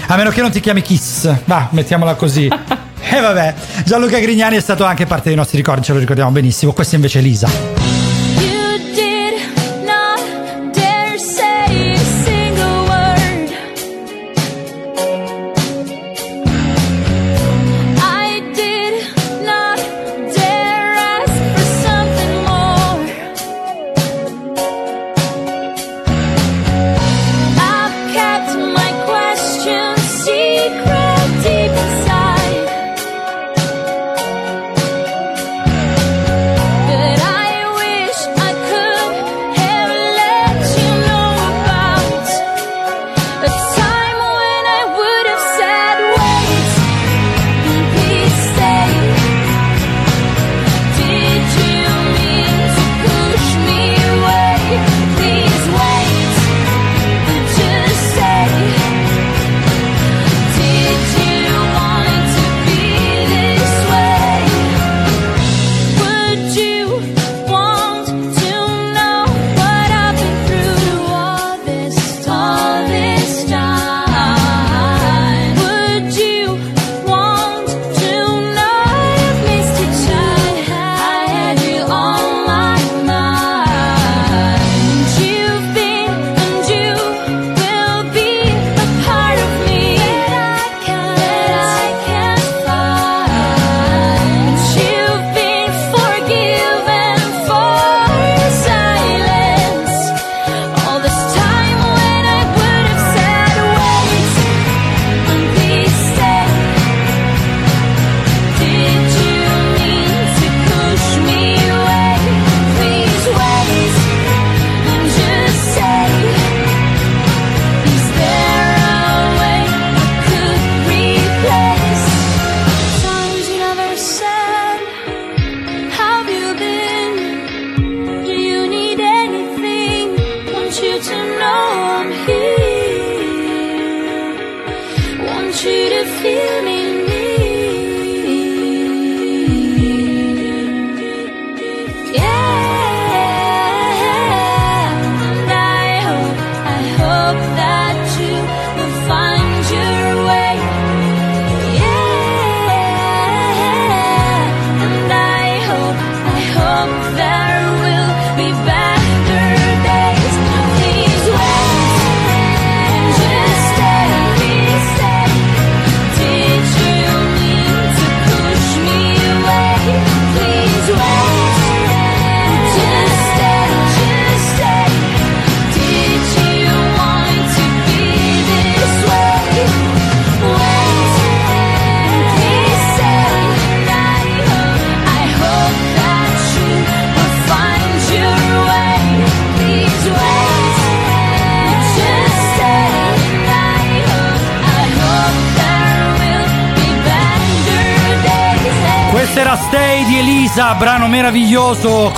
a 0.06 0.16
meno 0.16 0.30
che 0.30 0.40
non 0.40 0.50
ti 0.50 0.60
chiami 0.60 0.82
Kiss, 0.82 1.32
va, 1.44 1.68
mettiamola 1.70 2.14
così. 2.14 2.48
E 3.12 3.18
vabbè, 3.18 3.54
Gianluca 3.84 4.18
Grignani 4.20 4.56
è 4.56 4.60
stato 4.60 4.84
anche 4.84 5.04
parte 5.04 5.28
dei 5.28 5.36
nostri 5.36 5.56
ricordi, 5.56 5.82
ce 5.82 5.94
lo 5.94 5.98
ricordiamo 5.98 6.30
benissimo. 6.30 6.72
Questa 6.72 6.94
invece 6.94 7.18
è 7.18 7.22
Lisa. 7.22 7.89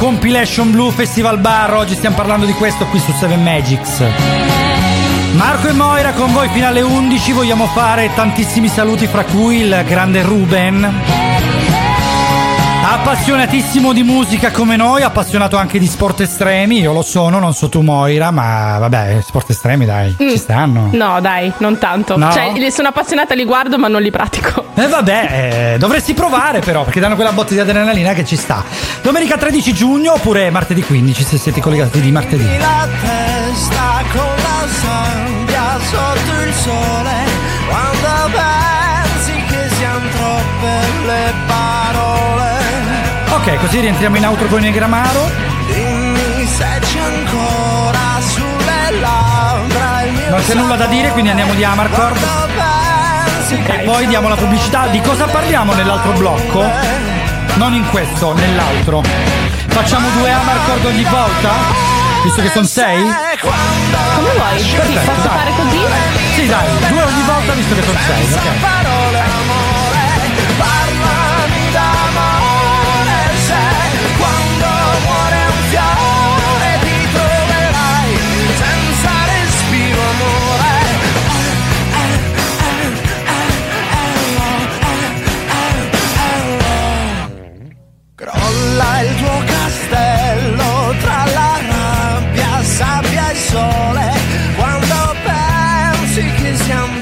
Compilation 0.02 0.72
Blue 0.72 0.90
Festival 0.90 1.38
Bar. 1.38 1.74
Oggi 1.74 1.94
stiamo 1.94 2.16
parlando 2.16 2.44
di 2.44 2.52
questo 2.54 2.86
qui 2.86 2.98
su 2.98 3.12
Seven 3.12 3.40
Magics. 3.40 4.02
Marco 5.34 5.68
e 5.68 5.72
Moira 5.72 6.10
con 6.10 6.32
voi 6.32 6.48
fino 6.48 6.66
alle 6.66 6.80
11. 6.80 7.30
Vogliamo 7.30 7.66
fare 7.66 8.10
tantissimi 8.12 8.66
saluti, 8.66 9.06
fra 9.06 9.22
cui 9.24 9.60
il 9.60 9.84
grande 9.86 10.22
Ruben. 10.22 11.81
Appassionatissimo 12.84 13.92
di 13.92 14.02
musica 14.02 14.50
come 14.50 14.74
noi, 14.74 15.02
appassionato 15.02 15.56
anche 15.56 15.78
di 15.78 15.86
sport 15.86 16.22
estremi. 16.22 16.80
Io 16.80 16.92
lo 16.92 17.02
sono, 17.02 17.38
non 17.38 17.54
so 17.54 17.68
tu, 17.68 17.80
Moira, 17.80 18.32
ma 18.32 18.76
vabbè, 18.78 19.20
sport 19.24 19.50
estremi, 19.50 19.86
dai, 19.86 20.16
ci 20.18 20.36
stanno. 20.36 20.90
No, 20.92 21.20
dai, 21.20 21.52
non 21.58 21.78
tanto. 21.78 22.18
No? 22.18 22.32
Cioè, 22.32 22.52
sono 22.70 22.88
appassionata, 22.88 23.34
li 23.34 23.44
guardo, 23.44 23.78
ma 23.78 23.86
non 23.86 24.02
li 24.02 24.10
pratico. 24.10 24.66
E 24.74 24.88
vabbè, 24.88 25.74
eh, 25.74 25.78
dovresti 25.78 26.12
provare 26.12 26.58
però, 26.58 26.82
perché 26.82 26.98
danno 26.98 27.14
quella 27.14 27.32
botta 27.32 27.54
di 27.54 27.60
adrenalina 27.60 28.14
che 28.14 28.24
ci 28.24 28.36
sta. 28.36 28.64
Domenica 29.00 29.36
13 29.36 29.72
giugno 29.72 30.14
oppure 30.14 30.50
martedì 30.50 30.82
15, 30.82 31.22
se 31.22 31.38
siete 31.38 31.60
collegati 31.60 32.00
di 32.00 32.10
martedì. 32.10 32.44
la 32.58 32.88
testa 33.00 34.02
con 34.12 34.34
la 34.36 34.66
sabbia 34.80 35.78
sotto 35.88 36.42
il 36.42 36.52
sole 36.54 37.14
quando 37.68 38.36
pensi 38.36 39.44
che 39.46 39.68
siano 39.76 40.08
troppe 40.08 41.06
le 41.06 41.32
parole 41.46 41.51
Ok, 43.44 43.56
così 43.56 43.80
rientriamo 43.80 44.16
in 44.16 44.24
outro 44.26 44.46
con 44.46 44.64
il 44.64 44.72
Gramaro. 44.72 45.28
dimmi 45.66 46.46
se 46.46 46.64
c'è 46.80 46.98
ancora 47.00 48.20
sulle 48.20 49.00
labbra 49.00 50.02
il 50.04 50.12
mio 50.12 50.30
Non 50.30 50.40
c'è 50.44 50.54
nulla 50.54 50.76
da 50.76 50.86
dire, 50.86 51.10
quindi 51.10 51.30
andiamo 51.30 51.52
di 51.54 51.64
Amarcord. 51.64 52.16
E 53.50 53.78
poi 53.84 54.06
diamo 54.06 54.28
la 54.28 54.36
pubblicità. 54.36 54.86
Di 54.86 55.00
cosa 55.00 55.24
parliamo 55.24 55.74
nell'altro 55.74 56.12
blocco? 56.12 56.64
Non 57.54 57.74
in 57.74 57.84
questo, 57.90 58.32
nell'altro. 58.32 59.02
Facciamo 59.66 60.08
due 60.10 60.30
Amarcord 60.30 60.84
ogni 60.84 61.04
volta? 61.04 61.50
Visto 62.22 62.42
che 62.42 62.50
sono 62.50 62.64
sei? 62.64 63.02
Come 63.02 64.32
vuoi? 64.36 64.56
Così, 64.56 64.72
Perfetto, 64.72 65.10
posso 65.10 65.26
dai. 65.28 65.38
fare 65.38 65.50
così? 65.56 65.78
Sì, 66.34 66.46
dai, 66.46 66.68
due 66.90 67.02
ogni 67.02 67.22
volta 67.22 67.52
visto 67.54 67.74
che 67.74 67.82
sono 67.82 67.98
sei, 68.06 68.32
ok? 68.32 69.71
Crolla 88.72 89.02
il 89.02 89.14
tuo 89.16 89.42
castello 89.44 90.94
tra 91.02 91.24
la 91.34 91.58
rabbia, 91.68 92.62
sabbia 92.62 93.30
e 93.30 93.34
sole. 93.34 94.10
Quando 94.56 95.14
pensi 95.24 96.32
che 96.32 96.56
siano 96.56 97.01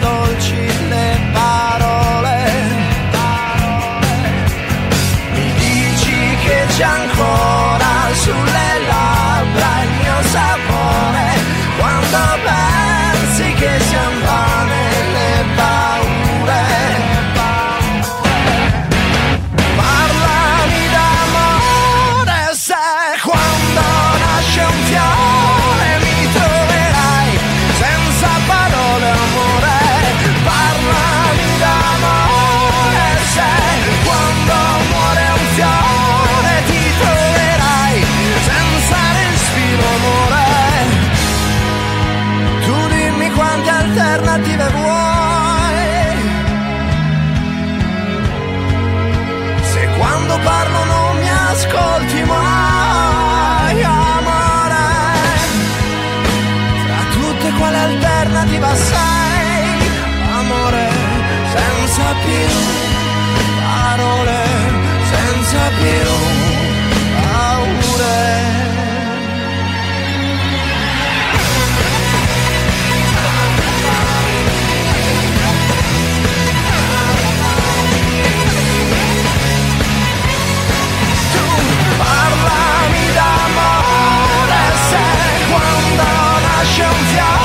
più 62.31 62.49
parole, 63.61 64.43
senza 65.11 65.63
più 65.79 66.11
paure. 67.23 68.59
Parlami 81.99 83.07
d'amore 83.17 84.63
se 84.89 85.05
quando 85.51 86.05
nasce 86.47 86.83
un 86.83 87.05
fiore 87.13 87.40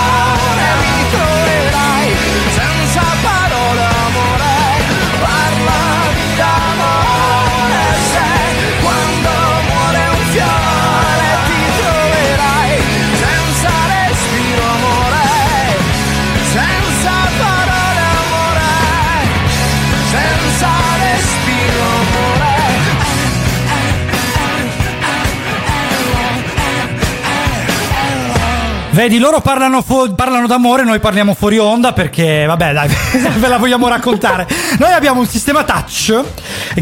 Vedi, 28.96 29.18
loro 29.20 29.42
parlano, 29.42 29.82
fu- 29.82 30.16
parlano 30.16 30.48
d'amore, 30.48 30.86
noi 30.86 31.00
parliamo 31.02 31.34
fuori 31.34 31.58
onda 31.58 31.92
perché, 31.92 32.46
vabbè, 32.46 32.72
dai, 32.72 32.88
ve 33.40 33.48
la 33.50 33.58
vogliamo 33.58 33.90
raccontare. 33.90 34.48
Noi 34.80 34.94
abbiamo 34.94 35.20
un 35.20 35.28
sistema 35.28 35.66
touch 35.66 36.24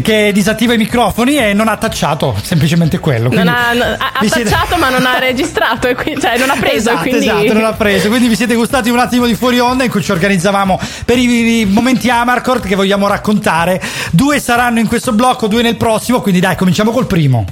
che 0.00 0.30
disattiva 0.32 0.74
i 0.74 0.76
microfoni 0.76 1.36
e 1.38 1.52
non 1.54 1.66
ha 1.66 1.76
tacciato, 1.76 2.36
semplicemente 2.40 3.00
quello. 3.00 3.30
Non 3.32 3.48
ha, 3.48 3.70
ha, 3.70 3.96
ha 4.14 4.20
siete- 4.20 4.48
tacciato, 4.48 4.76
ma 4.76 4.90
non 4.90 5.04
ha 5.06 5.18
registrato, 5.18 5.88
e 5.88 5.96
quindi- 5.96 6.20
cioè 6.20 6.38
non 6.38 6.50
ha 6.50 6.54
preso. 6.54 6.76
Esatto, 6.90 6.98
quindi... 7.00 7.26
esatto, 7.26 7.52
non 7.52 7.64
ha 7.64 7.72
preso. 7.72 8.08
Quindi 8.08 8.28
vi 8.28 8.36
siete 8.36 8.54
gustati 8.54 8.90
un 8.90 8.98
attimo 9.00 9.26
di 9.26 9.34
fuori 9.34 9.58
onda 9.58 9.82
in 9.82 9.90
cui 9.90 10.00
ci 10.02 10.12
organizzavamo 10.12 10.78
per 11.04 11.18
i, 11.18 11.60
i 11.62 11.64
momenti 11.64 12.08
Amarcord 12.10 12.64
che 12.64 12.76
vogliamo 12.76 13.08
raccontare. 13.08 13.82
Due 14.12 14.38
saranno 14.38 14.78
in 14.78 14.86
questo 14.86 15.12
blocco, 15.12 15.48
due 15.48 15.62
nel 15.62 15.76
prossimo, 15.76 16.20
quindi 16.20 16.38
dai, 16.38 16.54
cominciamo 16.54 16.92
col 16.92 17.06
primo. 17.08 17.44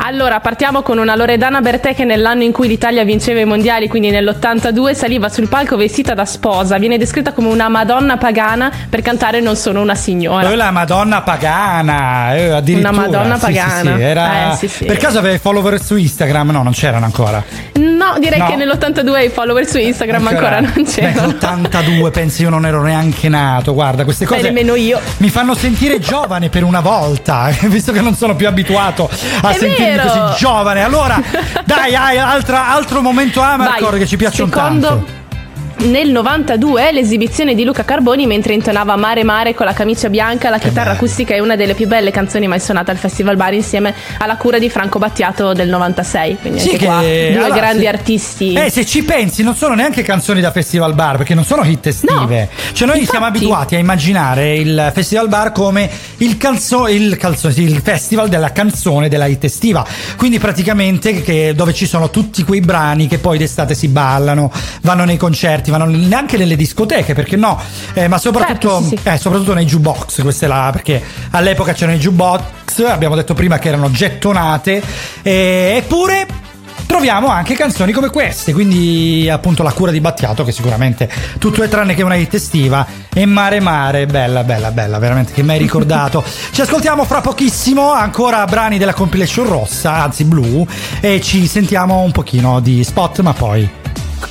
Allora, 0.00 0.38
partiamo 0.40 0.82
con 0.82 0.98
una 0.98 1.16
Loredana 1.16 1.60
Bertè 1.60 1.94
che 1.94 2.04
nell'anno 2.04 2.42
in 2.44 2.52
cui 2.52 2.68
l'Italia 2.68 3.04
vinceva 3.04 3.40
i 3.40 3.44
mondiali, 3.44 3.88
quindi 3.88 4.10
nell'82, 4.10 4.94
saliva 4.94 5.28
sul 5.28 5.48
palco 5.48 5.76
vestita 5.76 6.14
da 6.14 6.24
sposa. 6.24 6.78
Viene 6.78 6.98
descritta 6.98 7.32
come 7.32 7.48
una 7.48 7.68
Madonna 7.68 8.16
pagana 8.16 8.70
per 8.88 9.02
cantare 9.02 9.40
Non 9.40 9.56
sono 9.56 9.80
una 9.82 9.96
signora. 9.96 10.46
Poi 10.46 10.56
la 10.56 10.70
Madonna 10.70 11.20
pagana, 11.22 12.34
eh, 12.36 12.50
addirittura. 12.50 12.90
Una 12.90 13.00
Madonna 13.06 13.34
Sì, 13.38 13.46
sì, 13.46 13.52
pagana. 13.52 13.96
sì, 13.96 14.02
era- 14.02 14.52
Eh, 14.52 14.56
sì, 14.56 14.68
sì. 14.68 14.84
Per 14.84 14.96
caso 14.98 15.18
aveva 15.18 15.36
follower 15.38 15.82
su 15.82 15.96
Instagram? 15.96 16.50
No, 16.50 16.62
non 16.62 16.72
c'erano 16.72 17.04
ancora. 17.04 17.42
No, 17.74 18.16
direi 18.20 18.38
No. 18.38 18.46
che 18.46 18.56
nell'82 18.56 19.24
i 19.24 19.28
follower 19.28 19.66
su 19.66 19.78
Instagram 19.78 20.26
ancora, 20.28 20.60
non 20.60 20.72
Beh, 20.76 20.84
c'erano. 20.84 21.28
82, 21.28 22.10
pensi 22.10 22.42
io 22.42 22.50
non 22.50 22.64
ero 22.64 22.82
neanche 22.82 23.28
nato. 23.28 23.74
Guarda, 23.74 24.04
queste 24.04 24.24
Beh, 24.24 24.30
cose 24.30 24.42
nemmeno 24.44 24.74
io. 24.76 25.00
mi 25.18 25.28
fanno 25.28 25.54
sentire 25.54 25.98
giovane 25.98 26.48
per 26.48 26.62
una 26.62 26.80
volta, 26.80 27.50
visto 27.66 27.90
che 27.92 28.00
non 28.00 28.14
sono 28.14 28.36
più 28.36 28.46
abituato 28.46 29.10
a 29.42 29.50
È 29.50 29.54
sentirmi 29.54 29.86
vero. 29.96 30.08
così 30.08 30.38
giovane. 30.38 30.82
Allora, 30.82 31.20
dai, 31.64 31.94
hai 31.94 32.18
altra- 32.18 32.68
altro 32.68 33.00
momento 33.02 33.40
Amarcord 33.40 33.90
Vai, 33.90 34.00
che 34.00 34.06
ci 34.06 34.16
piacciono 34.16 34.50
secondo, 34.52 34.86
tanto. 34.86 35.17
Nel 35.80 36.10
92 36.10 36.90
l'esibizione 36.92 37.54
di 37.54 37.62
Luca 37.64 37.84
Carboni 37.84 38.26
mentre 38.26 38.52
intonava 38.52 38.96
Mare 38.96 39.22
Mare 39.22 39.54
con 39.54 39.64
la 39.64 39.72
camicia 39.72 40.08
bianca, 40.08 40.50
la 40.50 40.58
chitarra 40.58 40.90
acustica 40.92 41.34
è 41.34 41.38
una 41.38 41.54
delle 41.54 41.74
più 41.74 41.86
belle 41.86 42.10
canzoni 42.10 42.48
mai 42.48 42.58
suonate 42.58 42.90
al 42.90 42.96
Festival 42.96 43.36
Bar 43.36 43.54
insieme 43.54 43.94
alla 44.18 44.36
cura 44.36 44.58
di 44.58 44.68
Franco 44.70 44.98
Battiato 44.98 45.52
del 45.52 45.68
96. 45.68 46.38
Quindi 46.40 46.58
Sì, 46.58 46.70
anche 46.72 46.84
qua 46.84 47.00
che- 47.00 47.30
due 47.32 47.44
allora, 47.44 47.60
grandi 47.60 47.82
se- 47.82 47.88
artisti. 47.88 48.52
Eh, 48.54 48.70
se 48.70 48.84
ci 48.84 49.04
pensi, 49.04 49.42
non 49.44 49.54
sono 49.54 49.74
neanche 49.74 50.02
canzoni 50.02 50.40
da 50.40 50.50
festival 50.50 50.94
bar, 50.94 51.16
perché 51.16 51.34
non 51.34 51.44
sono 51.44 51.62
hit 51.62 51.86
estive. 51.86 52.48
cioè, 52.72 52.88
noi 52.88 53.04
siamo 53.06 53.26
abituati 53.26 53.76
a 53.76 53.78
immaginare 53.78 54.56
il 54.56 54.90
festival 54.92 55.28
bar 55.28 55.52
come 55.52 55.88
il, 56.18 56.36
calzo, 56.36 56.88
il, 56.88 57.16
calzo- 57.16 57.48
il 57.54 57.80
festival 57.84 58.28
della 58.28 58.50
canzone 58.52 59.08
della 59.08 59.26
hit 59.26 59.44
estiva. 59.44 59.86
Quindi, 60.16 60.38
praticamente, 60.40 61.22
che- 61.22 61.52
dove 61.54 61.72
ci 61.72 61.86
sono 61.86 62.10
tutti 62.10 62.42
quei 62.42 62.60
brani 62.60 63.06
che 63.06 63.18
poi 63.18 63.38
d'estate 63.38 63.74
si 63.74 63.86
ballano, 63.88 64.50
vanno 64.82 65.04
nei 65.04 65.16
concerti, 65.16 65.67
vanno 65.70 65.86
neanche 65.86 66.36
nelle 66.36 66.56
discoteche, 66.56 67.14
perché 67.14 67.36
no? 67.36 67.60
Eh, 67.94 68.08
ma 68.08 68.18
soprattutto, 68.18 68.84
eh, 69.02 69.18
soprattutto 69.18 69.54
nei 69.54 69.64
jukebox, 69.64 70.22
queste 70.22 70.46
là, 70.46 70.70
perché 70.72 71.02
all'epoca 71.30 71.72
c'erano 71.72 71.96
i 71.96 72.00
jukebox, 72.00 72.84
abbiamo 72.86 73.14
detto 73.14 73.34
prima 73.34 73.58
che 73.58 73.68
erano 73.68 73.90
gettonate, 73.90 74.82
eh, 75.22 75.74
eppure 75.76 76.46
troviamo 76.88 77.28
anche 77.28 77.54
canzoni 77.54 77.92
come 77.92 78.08
queste, 78.08 78.52
quindi 78.54 79.28
appunto 79.30 79.62
la 79.62 79.72
cura 79.72 79.90
di 79.90 80.00
Battiato 80.00 80.42
che 80.42 80.52
sicuramente 80.52 81.08
tutto 81.38 81.62
è 81.62 81.68
tranne 81.68 81.94
che 81.94 82.02
una 82.02 82.14
hit 82.14 82.34
estiva 82.34 82.84
e 83.12 83.26
Mare 83.26 83.60
Mare, 83.60 84.06
bella 84.06 84.42
bella 84.42 84.70
bella, 84.70 84.98
veramente 84.98 85.32
che 85.34 85.42
mi 85.42 85.50
hai 85.50 85.58
ricordato. 85.58 86.24
Ci 86.50 86.62
ascoltiamo 86.62 87.04
fra 87.04 87.20
pochissimo 87.20 87.92
ancora 87.92 88.44
brani 88.46 88.78
della 88.78 88.94
compilation 88.94 89.46
rossa, 89.46 90.02
anzi 90.02 90.24
blu 90.24 90.66
e 91.00 91.20
ci 91.20 91.46
sentiamo 91.46 92.00
un 92.00 92.10
pochino 92.10 92.58
di 92.60 92.82
spot 92.82 93.20
ma 93.20 93.34
poi 93.34 93.68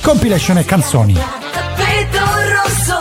compilation 0.00 0.58
e 0.58 0.64
canzoni. 0.64 1.14
Tappeto 1.14 2.18
rosso 2.18 2.98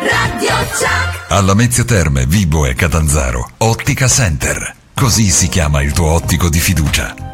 Radio 0.00 0.56
Chuck 0.70 1.24
Alla 1.28 1.54
Mezzia 1.54 1.84
Terme, 1.84 2.26
Vibo 2.26 2.66
e 2.66 2.74
Catanzaro, 2.74 3.50
Ottica 3.58 4.08
Center. 4.08 4.74
Così 4.94 5.30
si 5.30 5.48
chiama 5.48 5.82
il 5.82 5.92
tuo 5.92 6.10
ottico 6.10 6.48
di 6.48 6.58
fiducia. 6.58 7.29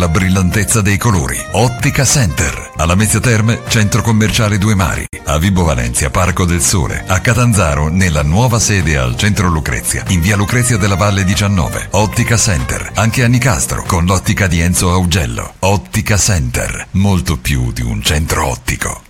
la 0.00 0.08
brillantezza 0.08 0.80
dei 0.80 0.96
colori. 0.96 1.38
Ottica 1.52 2.06
Center, 2.06 2.72
alla 2.76 2.94
Mezzia 2.94 3.20
Terme, 3.20 3.60
centro 3.68 4.00
commerciale 4.00 4.56
Due 4.56 4.74
Mari, 4.74 5.04
a 5.24 5.36
Vibo 5.36 5.62
Valencia, 5.62 6.08
Parco 6.08 6.46
del 6.46 6.62
Sole, 6.62 7.04
a 7.06 7.20
Catanzaro, 7.20 7.88
nella 7.88 8.22
nuova 8.22 8.58
sede 8.58 8.96
al 8.96 9.16
centro 9.18 9.48
Lucrezia, 9.48 10.02
in 10.08 10.22
via 10.22 10.36
Lucrezia 10.36 10.78
della 10.78 10.96
Valle 10.96 11.22
19. 11.22 11.88
Ottica 11.90 12.38
Center, 12.38 12.92
anche 12.94 13.22
a 13.22 13.28
Nicastro, 13.28 13.84
con 13.86 14.06
l'ottica 14.06 14.46
di 14.46 14.60
Enzo 14.60 14.90
Augello. 14.90 15.52
Ottica 15.58 16.16
Center, 16.16 16.86
molto 16.92 17.36
più 17.36 17.70
di 17.70 17.82
un 17.82 18.02
centro 18.02 18.46
ottico. 18.46 19.09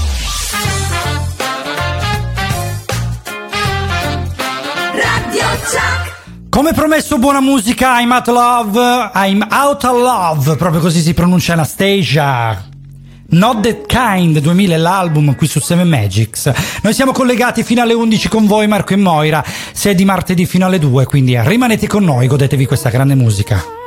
Come 6.49 6.73
promesso, 6.73 7.17
buona 7.17 7.39
musica, 7.39 7.99
I'm 8.01 8.11
out 8.11 8.27
of 8.27 8.35
love, 8.35 9.11
I'm 9.13 9.47
out 9.49 9.83
of 9.83 10.01
love, 10.01 10.55
proprio 10.57 10.81
così 10.81 10.99
si 11.01 11.13
pronuncia 11.13 11.53
Anastasia. 11.53 12.69
Not 13.29 13.61
That 13.61 13.85
Kind 13.85 14.39
2000 14.39 14.75
l'album 14.75 15.35
qui 15.35 15.47
su 15.47 15.61
Seven 15.61 15.87
Magics. 15.87 16.51
Noi 16.81 16.93
siamo 16.93 17.13
collegati 17.13 17.63
fino 17.63 17.81
alle 17.81 17.93
11 17.93 18.27
con 18.27 18.45
voi 18.45 18.67
Marco 18.67 18.93
e 18.93 18.97
Moira, 18.97 19.43
se 19.71 19.91
è 19.91 19.95
di 19.95 20.03
martedì 20.03 20.45
fino 20.45 20.65
alle 20.65 20.79
2, 20.79 21.05
quindi 21.05 21.39
rimanete 21.41 21.87
con 21.87 22.03
noi, 22.03 22.27
godetevi 22.27 22.65
questa 22.65 22.89
grande 22.89 23.15
musica. 23.15 23.80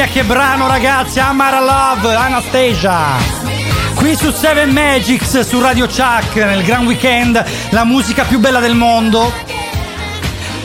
Mia 0.00 0.08
che 0.08 0.24
brano 0.24 0.66
ragazzi, 0.66 1.20
Amara 1.20 1.60
Love, 1.60 2.14
Anastasia. 2.14 3.18
Qui 3.94 4.16
su 4.16 4.30
Seven 4.30 4.70
Magics, 4.70 5.40
su 5.40 5.60
Radio 5.60 5.86
Chuck, 5.86 6.36
nel 6.36 6.62
Gran 6.62 6.86
Weekend, 6.86 7.44
la 7.68 7.84
musica 7.84 8.24
più 8.24 8.38
bella 8.38 8.60
del 8.60 8.74
mondo. 8.74 9.30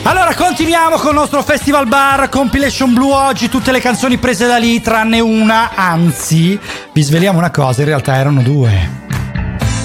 Allora, 0.04 0.34
continuiamo 0.34 0.96
con 0.96 1.10
il 1.10 1.16
nostro 1.16 1.42
Festival 1.42 1.86
Bar 1.86 2.30
Compilation 2.30 2.94
Blue 2.94 3.12
oggi, 3.12 3.50
tutte 3.50 3.72
le 3.72 3.80
canzoni 3.80 4.16
prese 4.16 4.46
da 4.46 4.56
lì, 4.56 4.80
tranne 4.80 5.20
una, 5.20 5.72
anzi, 5.74 6.58
vi 6.92 7.02
sveliamo 7.02 7.36
una 7.36 7.50
cosa, 7.50 7.82
in 7.82 7.88
realtà 7.88 8.16
erano 8.16 8.40
due. 8.40 9.04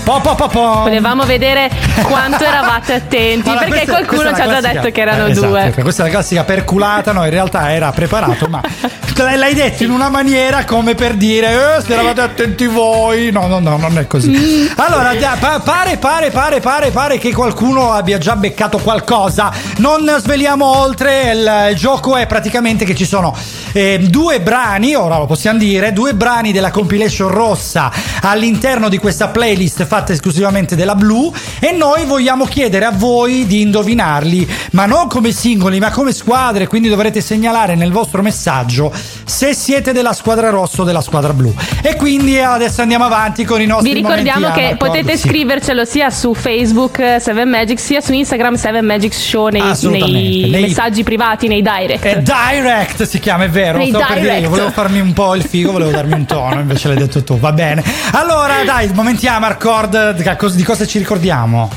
Po, 0.05 0.21
po, 0.21 0.33
po, 0.33 0.47
po. 0.47 0.73
Volevamo 0.83 1.25
vedere 1.25 1.69
quanto 2.03 2.43
eravate 2.45 2.93
attenti, 2.93 3.49
Allora, 3.49 3.65
perché 3.65 3.85
questa- 3.85 3.91
qualcuno 3.91 4.21
questa 4.21 4.35
ci 4.35 4.49
ha 4.49 4.61
già 4.61 4.73
detto 4.73 4.91
che 4.91 5.01
erano 5.01 5.25
eh, 5.25 5.31
esatto, 5.31 5.47
due. 5.47 5.73
questa 5.81 6.03
è 6.03 6.05
la 6.05 6.11
classica 6.11 6.43
perculata, 6.45 7.11
no, 7.11 7.25
in 7.25 7.29
realtà 7.29 7.71
era 7.73 7.91
preparato, 7.91 8.47
ma 8.47 8.61
l'hai 9.17 9.53
detto 9.53 9.83
in 9.83 9.91
una 9.91 10.09
maniera 10.09 10.65
come 10.65 10.95
per 10.95 11.15
dire, 11.15 11.77
eh, 11.77 11.81
se 11.81 11.93
eravate 11.93 12.21
attenti 12.21 12.65
voi. 12.67 13.31
No, 13.31 13.47
no, 13.47 13.59
no, 13.59 13.77
non 13.77 13.97
è 13.97 14.07
così. 14.07 14.29
Mm. 14.29 14.67
Allora, 14.75 15.13
pare, 15.37 15.97
pare, 15.97 16.29
pare, 16.29 16.59
pare, 16.59 16.91
pare 16.91 17.17
che 17.17 17.33
qualcuno 17.33 17.91
abbia 17.91 18.17
già 18.17 18.35
beccato 18.35 18.77
qualcosa. 18.79 19.51
Non 19.77 20.15
sveliamo 20.19 20.65
oltre, 20.65 21.31
il, 21.31 21.67
il 21.71 21.75
gioco 21.75 22.15
è 22.15 22.25
praticamente 22.27 22.85
che 22.85 22.95
ci 22.95 23.05
sono 23.05 23.35
eh, 23.73 23.99
due 24.09 24.41
brani, 24.41 24.95
ora 24.95 25.17
lo 25.17 25.25
possiamo 25.25 25.57
dire, 25.57 25.93
due 25.93 26.13
brani 26.13 26.51
della 26.51 26.71
compilation 26.71 27.29
rossa 27.29 27.91
all'interno 28.21 28.89
di 28.89 28.97
questa 28.97 29.29
playlist 29.29 29.85
fatta 29.85 30.13
esclusivamente 30.13 30.75
della 30.75 30.95
blu 30.95 31.33
e 31.59 31.71
noi 31.71 32.05
vogliamo 32.05 32.45
chiedere 32.45 32.85
a 32.85 32.91
voi 32.91 33.45
di 33.45 33.61
indovinarli, 33.61 34.49
ma 34.71 34.85
non 34.85 35.07
come 35.07 35.31
singoli, 35.31 35.79
ma 35.79 35.91
come 35.91 36.11
squadre, 36.13 36.67
quindi 36.67 36.89
dovrete 36.89 37.21
segnalare 37.21 37.75
nel 37.75 37.91
vostro 37.91 38.21
messaggio 38.21 38.93
se 39.25 39.53
siete 39.53 39.91
della 39.93 40.13
squadra 40.13 40.49
rossa 40.49 40.81
o 40.81 40.85
della 40.85 41.01
squadra 41.01 41.33
blu. 41.33 41.53
E 41.81 41.95
quindi 41.95 42.39
adesso 42.39 42.81
andiamo 42.81 43.05
avanti 43.05 43.43
con 43.45 43.61
i 43.61 43.65
nostri 43.65 43.89
Vi 43.93 43.95
ricordiamo 43.95 44.51
che 44.51 44.65
Anarcord. 44.65 44.77
potete 44.91 45.17
Sì. 45.17 45.27
scrivercelo 45.27 45.85
sia 45.85 46.09
su 46.09 46.33
Facebook 46.33 46.99
eh, 46.99 47.19
Seven 47.19 47.49
Magics 47.49 47.83
sia 47.83 48.01
su 48.01 48.13
Instagram 48.13 48.55
Seven 48.55 48.85
Magics 48.85 49.17
Show 49.17 49.47
nei, 49.49 49.61
nei 49.61 50.49
nei- 50.49 50.61
messaggi 50.61 51.03
privati, 51.03 51.47
nei 51.47 51.61
direct. 51.61 52.03
È 52.05 52.21
direct 52.21 53.03
si 53.03 53.19
chiama, 53.19 53.43
è 53.45 53.49
vero. 53.49 53.77
Nei 53.77 53.89
Stavo 53.89 54.05
per 54.05 54.13
dire, 54.15 54.25
direct. 54.27 54.43
io 54.43 54.49
volevo 54.49 54.69
farmi 54.71 54.99
un 54.99 55.13
po' 55.13 55.35
il 55.35 55.43
figo, 55.43 55.71
volevo 55.71 55.91
darmi 55.91 56.13
un 56.13 56.25
tono, 56.25 56.59
invece 56.59 56.87
l'hai 56.87 56.97
detto 56.97 57.23
tu, 57.23 57.37
va 57.39 57.51
bene. 57.51 57.83
Allora, 58.11 58.63
dai, 58.65 58.89
momenti 58.93 59.27
Amarcord, 59.27 60.11
di 60.15 60.23
cosa- 60.37 60.55
di 60.55 60.63
cosa 60.63 60.85
ci 60.85 60.97
ricordiamo? 60.97 61.69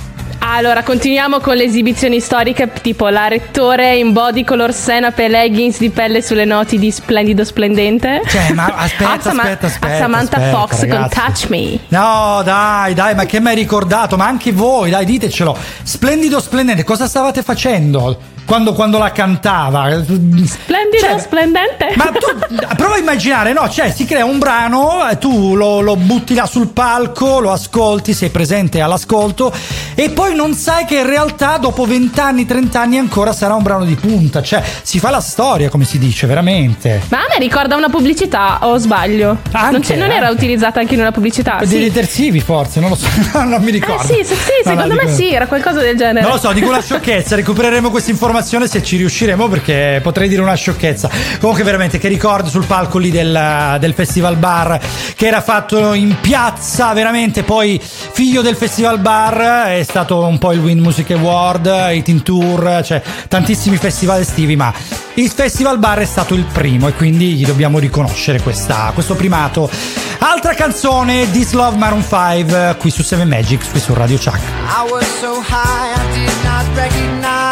Allora, 0.57 0.85
continuiamo 0.85 1.41
con 1.41 1.57
le 1.57 1.65
esibizioni 1.65 2.21
storiche, 2.21 2.71
tipo 2.81 3.09
la 3.09 3.27
rettore 3.27 3.97
in 3.97 4.13
body 4.13 4.45
color 4.45 4.73
senape 4.73 5.25
e 5.25 5.29
leggings 5.29 5.81
di 5.81 5.91
pelle 5.91 6.23
sulle 6.23 6.45
noti 6.45 6.79
di 6.79 6.93
splendido 6.93 7.43
splendente. 7.43 8.23
Cioè, 8.25 8.53
ma 8.53 8.67
aspetta, 8.79 9.31
aspetta, 9.31 9.67
aspetta, 9.67 9.95
A 9.95 9.99
Samantha 9.99 10.37
aspetta, 10.37 10.57
Fox 10.57 10.81
ragazzi. 10.83 10.89
con 10.89 11.25
Touch 11.25 11.49
Me. 11.49 11.79
No, 11.89 12.43
dai, 12.45 12.95
dai, 12.95 13.17
ma 13.17 13.25
che 13.25 13.41
mi 13.41 13.49
hai 13.49 13.57
ricordato? 13.57 14.17
Ma 14.17 14.27
anche 14.27 14.53
voi, 14.53 14.91
dai, 14.91 15.05
ditecelo. 15.05 15.59
Splendido, 15.83 16.41
splendente, 16.41 16.85
cosa 16.85 17.09
stavate 17.09 17.43
facendo 17.43 18.17
quando, 18.45 18.73
quando 18.75 18.99
la 18.99 19.11
cantava? 19.13 19.89
Splendido, 20.05 21.19
splendente. 21.19 21.93
Ma 21.97 22.07
tu 22.13 22.75
prova 22.77 22.95
a 22.95 22.99
immaginare, 22.99 23.53
no? 23.53 23.69
Cioè, 23.69 23.91
si 23.93 24.05
crea 24.05 24.25
un 24.25 24.39
brano, 24.39 25.09
eh, 25.09 25.19
tu 25.19 25.55
lo, 25.55 25.81
lo 25.81 25.97
butti 25.97 26.35
là 26.35 26.47
sul 26.47 26.69
palco, 26.69 27.41
lo 27.41 27.53
ascolti, 27.53 28.13
sei 28.13 28.29
presente 28.31 28.81
all'ascolto, 28.81 29.53
e 29.95 30.11
poi 30.11 30.35
non 30.35 30.55
sai 30.55 30.85
che 30.85 30.97
in 30.99 31.07
realtà 31.07 31.57
dopo 31.57 31.85
20 31.85 32.21
anni, 32.21 32.45
30 32.47 32.81
anni 32.81 32.99
ancora 32.99 33.33
sarà 33.33 33.55
un 33.55 33.63
brano 33.63 33.85
di 33.85 33.95
punta. 33.95 34.43
Cioè, 34.43 34.63
si 34.83 34.99
fa 34.99 35.11
la 35.11 35.21
storia, 35.21 35.69
come 35.71 35.85
si 35.85 35.99
dice, 35.99 36.27
veramente. 36.27 37.03
Ma 37.09 37.19
a 37.19 37.27
me 37.31 37.39
ricorda 37.39 37.77
una 37.77 37.89
pubblicità, 37.89 38.59
o 38.63 38.77
sbaglio? 38.79 39.39
non, 39.53 39.81
c'è- 39.81 39.97
non 39.97 40.11
era 40.11 40.27
anche. 40.29 40.43
utilizzata 40.45 40.81
anche 40.81 40.95
in 40.95 41.01
una 41.01 41.13
pubblicità? 41.13 41.57
Dei 41.61 41.69
Sì. 41.69 41.79
detersivi, 41.81 42.41
forse, 42.41 42.81
non 42.81 42.91
lo 42.91 42.97
so, 42.97 43.07
non 43.43 43.63
mi 43.63 43.71
ricordo. 43.71 44.03
Eh 44.03 44.07
sì, 44.07 44.25
sì, 44.25 44.35
sì, 44.35 44.51
No, 44.65 44.73
no, 44.75 44.81
secondo 44.83 44.95
me 44.95 45.05
dico- 45.11 45.15
sì, 45.17 45.33
era 45.33 45.47
qualcosa 45.47 45.81
del 45.81 45.97
genere. 45.97 46.21
Non 46.21 46.33
lo 46.33 46.39
so, 46.39 46.53
dico 46.53 46.69
una 46.69 46.81
sciocchezza, 46.83 47.35
recupereremo 47.37 47.91
questa 47.91 48.11
informazione 48.11 48.33
se 48.43 48.83
ci 48.83 48.97
riusciremo 48.97 49.49
perché 49.49 50.01
potrei 50.03 50.29
dire 50.29 50.43
una 50.43 50.55
sciocchezza. 50.55 51.11
Comunque 51.41 51.63
veramente 51.65 51.99
che 51.99 52.09
ricordo 52.09 52.49
sul 52.49 52.65
palco 52.65 52.99
lì 52.99 53.11
del, 53.11 53.77
del 53.79 53.93
Festival 53.93 54.37
Bar 54.37 54.81
che 55.17 55.27
era 55.27 55.41
fatto 55.41 55.93
in 55.93 56.17
piazza, 56.21 56.93
veramente 56.93 57.43
poi 57.43 57.81
figlio 57.83 58.43
del 58.43 58.57
Festival 58.57 58.99
Bar 58.99 59.67
è 59.69 59.83
stato 59.83 60.25
un 60.25 60.39
po' 60.39 60.53
il 60.53 60.61
Wind 60.61 60.81
Music 60.81 61.11
Award, 61.13 61.67
i 61.93 62.03
Teen 62.03 62.23
Tour, 62.23 62.83
cioè 62.85 63.03
tantissimi 63.29 63.77
festival 63.77 64.21
estivi, 64.21 64.57
ma 64.57 64.73
il 65.15 65.29
Festival 65.31 65.79
Bar 65.79 65.99
è 65.99 66.05
stato 66.05 66.35
il 66.35 66.45
primo 66.45 66.89
e 66.89 66.93
quindi 66.95 67.35
gli 67.35 67.45
dobbiamo 67.47 67.79
riconoscere 67.79 68.41
questa- 68.41 68.91
questo 68.95 69.15
primato. 69.15 69.71
Altra 70.19 70.55
canzone, 70.55 71.31
This 71.31 71.53
Love 71.53 71.77
Maroon 71.77 72.03
5, 72.03 72.77
qui 72.79 72.91
su 72.91 73.03
7 73.03 73.25
Magics, 73.25 73.69
qui 73.69 73.81
su 73.81 73.93
Radio 73.95 74.17
Chuck. 74.17 74.39
I 74.39 74.91
was 74.91 75.05
so 75.21 75.41
high 75.41 75.93
I 75.95 76.19
did 76.19 76.33
not 76.45 76.77
recognize 76.77 77.44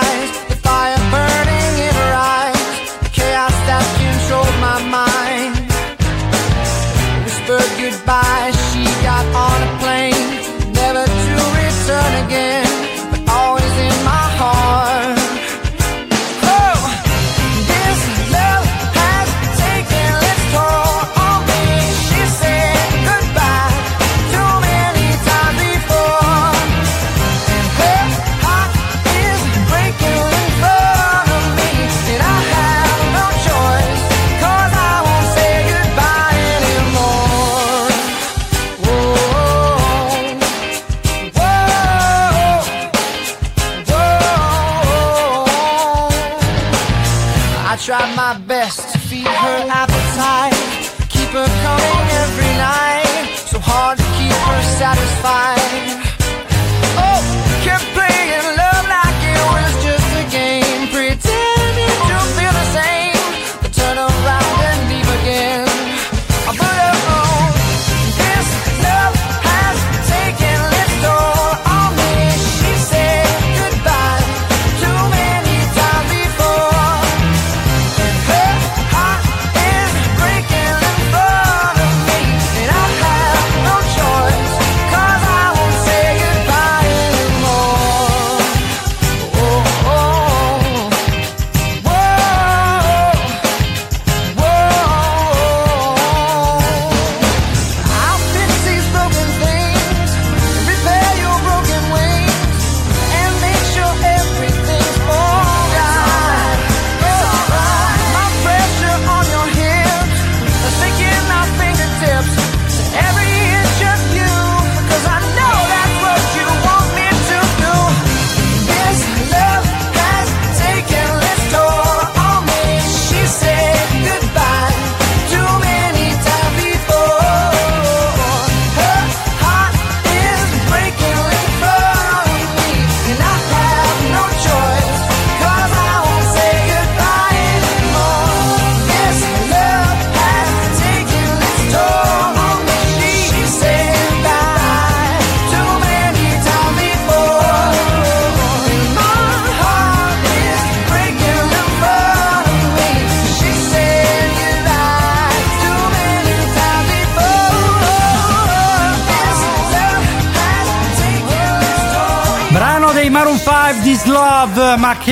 goodbye, 7.79 8.51
she 8.71 8.85
got 9.03 9.12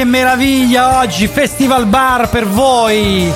che 0.01 0.07
meraviglia 0.07 1.01
oggi, 1.01 1.27
Festival 1.27 1.85
Bar 1.85 2.31
per 2.31 2.47
voi. 2.47 3.31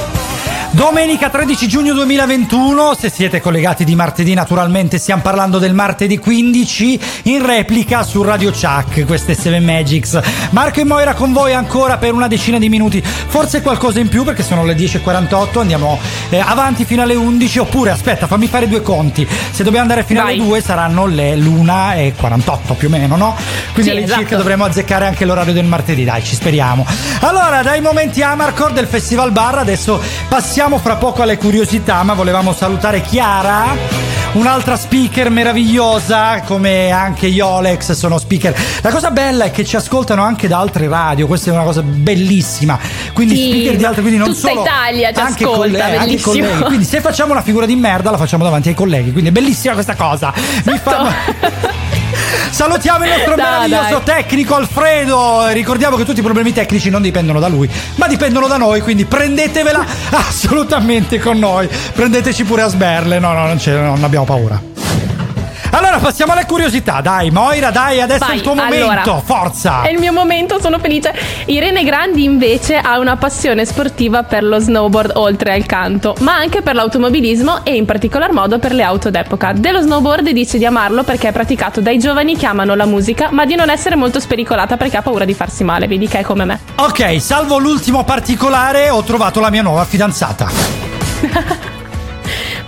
Domenica 0.70 1.30
13 1.30 1.68
giugno 1.68 1.94
2021, 1.94 2.94
se 2.98 3.08
siete 3.08 3.40
collegati 3.40 3.84
di 3.84 3.94
martedì 3.94 4.34
naturalmente 4.34 4.98
stiamo 4.98 5.22
parlando 5.22 5.58
del 5.58 5.72
martedì 5.72 6.18
15 6.18 7.00
in 7.24 7.46
replica 7.46 8.02
su 8.02 8.22
Radio 8.22 8.50
Chuck, 8.50 9.04
queste 9.04 9.34
7 9.34 9.60
Magics. 9.60 10.18
Marco 10.50 10.80
e 10.80 10.84
Moira 10.84 11.14
con 11.14 11.32
voi 11.32 11.52
ancora 11.52 11.96
per 11.96 12.12
una 12.12 12.26
decina 12.26 12.58
di 12.58 12.68
minuti, 12.68 13.00
forse 13.00 13.62
qualcosa 13.62 14.00
in 14.00 14.08
più 14.08 14.24
perché 14.24 14.42
sono 14.42 14.64
le 14.64 14.74
10.48, 14.74 15.60
andiamo 15.60 16.00
eh, 16.30 16.40
avanti 16.40 16.84
fino 16.84 17.02
alle 17.02 17.14
11 17.14 17.58
oppure 17.60 17.90
aspetta 17.90 18.26
fammi 18.26 18.48
fare 18.48 18.66
due 18.66 18.82
conti, 18.82 19.24
se 19.28 19.62
dobbiamo 19.62 19.82
andare 19.82 20.02
fino 20.02 20.22
alle 20.22 20.36
2 20.36 20.60
saranno 20.60 21.06
le 21.06 21.36
l'una 21.36 21.94
e 21.94 22.14
48 22.16 22.74
più 22.74 22.88
o 22.88 22.90
meno, 22.90 23.14
no? 23.16 23.36
Quindi 23.74 23.90
Sì, 23.90 23.96
all'incirca 23.96 24.22
esatto. 24.22 24.36
dovremo 24.36 24.64
azzeccare 24.64 25.04
anche 25.06 25.24
l'orario 25.24 25.52
del 25.52 25.64
martedì, 25.64 26.04
dai 26.04 26.22
ci 26.22 26.34
speriamo. 26.36 26.86
Allora 27.20 27.60
dai 27.62 27.80
momenti 27.80 28.22
Amarcord 28.22 28.72
del 28.74 28.86
Festival 28.86 29.32
Bar 29.32 29.58
adesso 29.58 30.00
passiamo 30.28 30.78
fra 30.78 30.94
poco 30.96 31.22
alle 31.22 31.36
curiosità 31.36 32.02
ma 32.04 32.14
volevamo 32.14 32.52
salutare 32.52 33.00
Chiara 33.02 34.12
un'altra 34.34 34.76
speaker 34.76 35.30
meravigliosa 35.30 36.40
come 36.42 36.90
anche 36.90 37.26
Yolex 37.26 37.92
sono 37.92 38.18
speaker. 38.18 38.54
La 38.80 38.90
cosa 38.90 39.10
bella 39.10 39.44
è 39.44 39.50
che 39.50 39.64
ci 39.64 39.74
ascoltano 39.76 40.22
anche 40.22 40.46
da 40.48 40.58
altre 40.58 40.86
radio 40.88 41.26
questa 41.26 41.50
è 41.50 41.54
una 41.54 41.64
cosa 41.64 41.82
bellissima. 41.82 42.78
Quindi 43.12 43.34
Sì, 43.36 43.48
speaker 43.50 43.76
di 43.76 43.84
altre 43.84 44.00
quindi 44.02 44.18
non 44.20 44.28
tutta 44.32 44.48
solo 44.48 44.62
Italia 44.62 45.12
ci 45.12 45.18
anche, 45.20 45.44
ascolta, 45.44 45.58
colle- 45.58 45.96
anche 45.96 46.20
colleghi. 46.20 46.62
Quindi 46.62 46.84
se 46.84 47.00
facciamo 47.00 47.32
una 47.32 47.42
figura 47.42 47.66
di 47.66 47.74
merda 47.74 48.10
la 48.12 48.18
facciamo 48.18 48.44
davanti 48.44 48.68
ai 48.68 48.74
colleghi 48.74 49.10
quindi 49.10 49.30
è 49.30 49.32
bellissima 49.32 49.74
questa 49.74 49.96
cosa. 49.96 50.32
Mi 50.64 50.78
fa- 50.78 51.82
Salutiamo 52.50 53.04
il 53.04 53.10
nostro 53.10 53.34
Dai, 53.36 53.44
meraviglioso 53.68 54.02
dai. 54.04 54.16
tecnico 54.16 54.54
Alfredo. 54.54 55.46
Ricordiamo 55.48 55.96
che 55.96 56.04
tutti 56.04 56.20
i 56.20 56.22
problemi 56.22 56.52
tecnici 56.52 56.90
non 56.90 57.02
dipendono 57.02 57.40
da 57.40 57.48
lui, 57.48 57.68
ma 57.96 58.06
dipendono 58.06 58.46
da 58.46 58.56
noi. 58.56 58.80
Quindi 58.80 59.04
prendetevela 59.04 59.84
assolutamente 60.10 61.18
con 61.18 61.38
noi. 61.38 61.68
Prendeteci 61.92 62.44
pure 62.44 62.62
a 62.62 62.68
sberle. 62.68 63.18
No, 63.18 63.32
no, 63.32 63.46
non, 63.46 63.58
non 63.64 64.04
abbiamo 64.04 64.24
paura. 64.24 64.60
Allora 65.74 65.98
passiamo 65.98 66.32
alle 66.32 66.46
curiosità. 66.46 67.00
Dai, 67.00 67.30
Moira, 67.32 67.72
dai, 67.72 68.00
adesso 68.00 68.22
è 68.22 68.26
Vai, 68.28 68.36
il 68.36 68.42
tuo 68.42 68.54
momento. 68.54 68.88
allora. 68.88 69.20
Forza. 69.24 69.82
È 69.82 69.88
il 69.90 69.98
mio 69.98 70.12
momento, 70.12 70.60
sono 70.60 70.78
felice. 70.78 71.12
Irene 71.46 71.82
Grandi 71.82 72.22
invece 72.22 72.76
ha 72.76 73.00
una 73.00 73.16
passione 73.16 73.64
sportiva 73.64 74.22
per 74.22 74.44
lo 74.44 74.60
snowboard 74.60 75.12
oltre 75.16 75.52
al 75.52 75.66
canto, 75.66 76.14
ma 76.20 76.36
anche 76.36 76.62
per 76.62 76.76
l'automobilismo 76.76 77.64
e 77.64 77.74
in 77.74 77.86
particolar 77.86 78.32
modo 78.32 78.60
per 78.60 78.72
le 78.72 78.84
auto 78.84 79.10
d'epoca. 79.10 79.52
Dello 79.52 79.80
snowboard 79.80 80.30
dice 80.30 80.58
di 80.58 80.64
amarlo 80.64 81.02
perché 81.02 81.28
è 81.28 81.32
praticato 81.32 81.80
dai 81.80 81.98
giovani 81.98 82.36
che 82.36 82.46
amano 82.46 82.76
la 82.76 82.86
musica, 82.86 83.30
ma 83.32 83.44
di 83.44 83.56
non 83.56 83.68
essere 83.68 83.96
molto 83.96 84.20
spericolata 84.20 84.76
perché 84.76 84.98
ha 84.98 85.02
paura 85.02 85.24
di 85.24 85.34
farsi 85.34 85.64
male, 85.64 85.88
vedi 85.88 86.06
che 86.06 86.20
è 86.20 86.22
come 86.22 86.44
me. 86.44 86.60
Ok, 86.76 87.20
salvo 87.20 87.58
l'ultimo 87.58 88.04
particolare, 88.04 88.90
ho 88.90 89.02
trovato 89.02 89.40
la 89.40 89.50
mia 89.50 89.62
nuova 89.62 89.84
fidanzata. 89.84 91.72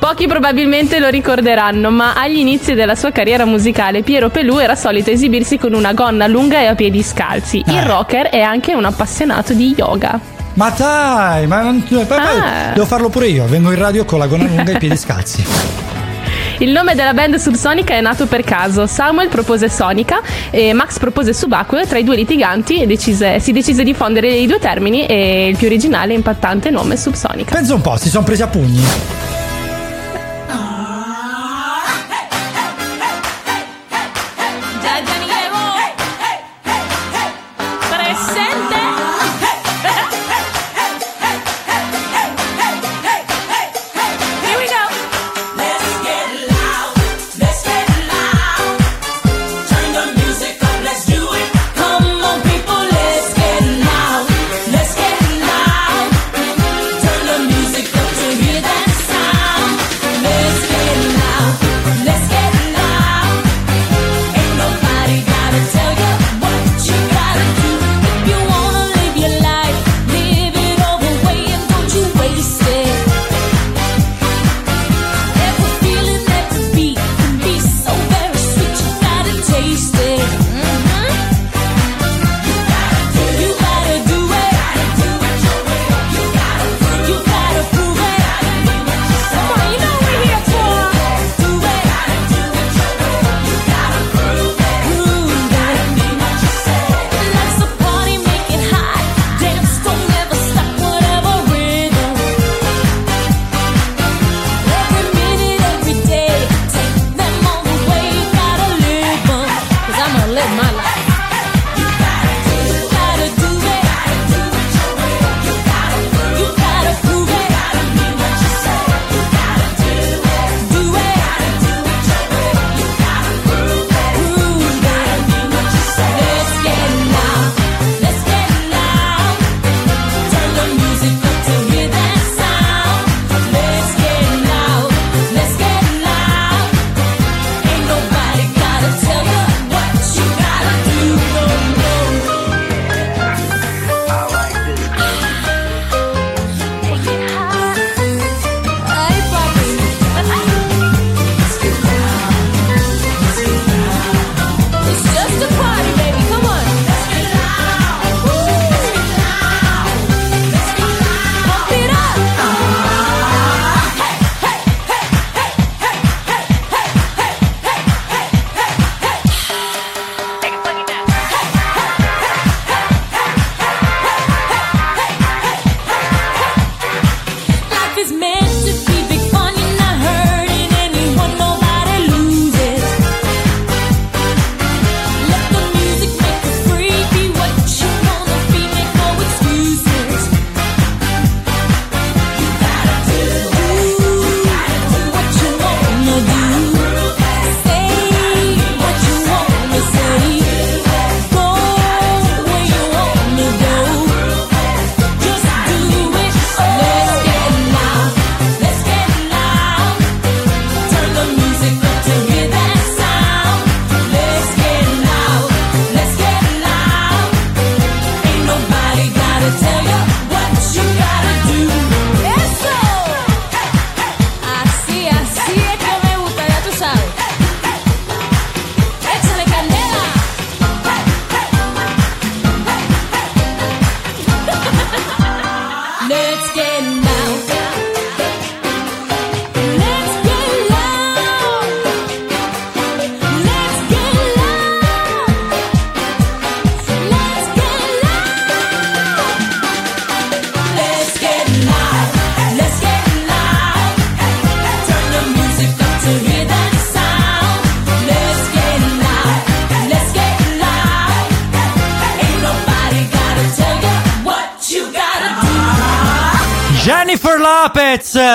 Pochi 0.06 0.28
probabilmente 0.28 1.00
lo 1.00 1.08
ricorderanno, 1.08 1.90
ma 1.90 2.14
agli 2.14 2.38
inizi 2.38 2.74
della 2.74 2.94
sua 2.94 3.10
carriera 3.10 3.44
musicale 3.44 4.02
Piero 4.02 4.30
Pelù 4.30 4.58
era 4.58 4.76
solito 4.76 5.10
esibirsi 5.10 5.58
con 5.58 5.74
una 5.74 5.94
gonna 5.94 6.28
lunga 6.28 6.60
e 6.60 6.66
a 6.66 6.76
piedi 6.76 7.02
scalzi. 7.02 7.60
Il 7.66 7.82
rocker 7.82 8.28
è 8.28 8.40
anche 8.40 8.72
un 8.72 8.84
appassionato 8.84 9.52
di 9.52 9.74
yoga. 9.76 10.16
Ma 10.54 10.70
dai, 10.70 11.48
ma 11.48 11.62
non. 11.62 11.84
Ah. 12.10 12.70
Devo 12.72 12.86
farlo 12.86 13.08
pure 13.08 13.26
io. 13.26 13.46
Vengo 13.46 13.72
in 13.72 13.78
radio 13.80 14.04
con 14.04 14.20
la 14.20 14.28
gonna 14.28 14.46
lunga 14.46 14.70
e 14.70 14.74
i 14.74 14.78
piedi 14.78 14.96
scalzi. 14.96 15.44
Il 16.58 16.70
nome 16.70 16.94
della 16.94 17.12
band 17.12 17.34
Subsonica 17.34 17.94
è 17.94 18.00
nato 18.00 18.26
per 18.26 18.44
caso. 18.44 18.86
Samuel 18.86 19.28
propose 19.28 19.68
Sonica 19.68 20.20
e 20.50 20.72
Max 20.72 21.00
propose 21.00 21.34
Subacqueo. 21.34 21.84
Tra 21.84 21.98
i 21.98 22.04
due 22.04 22.14
litiganti 22.14 22.86
decise- 22.86 23.40
si 23.40 23.50
decise 23.50 23.82
di 23.82 23.92
fondere 23.92 24.28
i 24.28 24.46
due 24.46 24.60
termini 24.60 25.04
e 25.04 25.48
il 25.48 25.56
più 25.56 25.66
originale 25.66 26.12
e 26.12 26.14
impattante 26.14 26.70
nome 26.70 26.94
è 26.94 26.96
Subsonica. 26.96 27.56
Pensa 27.56 27.74
un 27.74 27.80
po', 27.80 27.96
si 27.96 28.08
sono 28.08 28.22
presi 28.22 28.42
a 28.42 28.46
pugni. 28.46 29.34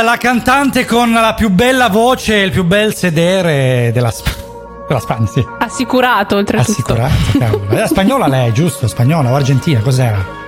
La 0.02 0.18
cantante 0.18 0.86
con 0.86 1.12
la 1.12 1.34
più 1.34 1.50
bella 1.50 1.90
voce 1.90 2.36
e 2.42 2.46
il 2.46 2.52
più 2.52 2.64
bel 2.64 2.96
sedere 2.96 3.92
della, 3.94 4.12
Sp- 4.12 4.88
della 4.88 5.00
Spagna. 5.00 5.28
Sì. 5.28 5.46
Assicurato, 5.60 6.36
oltretutto. 6.38 6.72
Assicurata, 6.72 7.14
cavolo. 7.38 7.70
Era 7.72 7.88
spagnola 7.88 8.28
lei, 8.28 8.54
giusto? 8.54 8.88
Spagnola 8.88 9.32
o 9.32 9.36
argentina, 9.36 9.80
cos'era? 9.82 10.40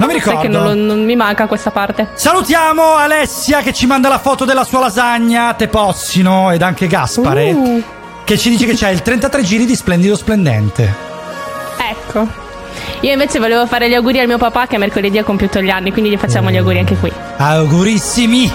Non 0.00 0.06
mi 0.08 0.18
Sai 0.20 0.32
ricordo. 0.32 0.40
che 0.40 0.48
non, 0.48 0.84
non 0.86 1.04
mi 1.04 1.16
manca 1.16 1.46
questa 1.46 1.70
parte. 1.70 2.08
Salutiamo 2.14 2.94
Alessia 2.94 3.60
che 3.62 3.72
ci 3.72 3.86
manda 3.86 4.08
la 4.08 4.18
foto 4.18 4.44
della 4.44 4.64
sua 4.64 4.80
lasagna, 4.80 5.54
Tepossino 5.54 6.50
ed 6.52 6.62
anche 6.62 6.86
Gaspare. 6.86 7.50
Uh. 7.50 7.82
Che 8.24 8.38
ci 8.38 8.50
dice 8.50 8.66
che 8.66 8.74
c'è 8.74 8.90
il 8.90 9.02
33 9.02 9.42
giri 9.42 9.64
di 9.64 9.74
splendido 9.74 10.14
splendente. 10.16 10.94
Ecco. 11.90 12.46
Io 13.00 13.12
invece 13.12 13.38
volevo 13.38 13.66
fare 13.66 13.88
gli 13.88 13.94
auguri 13.94 14.18
al 14.20 14.26
mio 14.26 14.38
papà 14.38 14.66
che 14.66 14.76
mercoledì 14.76 15.18
ha 15.18 15.24
compiuto 15.24 15.60
gli 15.60 15.70
anni, 15.70 15.92
quindi 15.92 16.10
gli 16.10 16.16
facciamo 16.18 16.50
gli 16.50 16.56
auguri 16.56 16.78
anche 16.78 16.96
qui. 16.96 17.12
Augurissimi! 17.36 18.50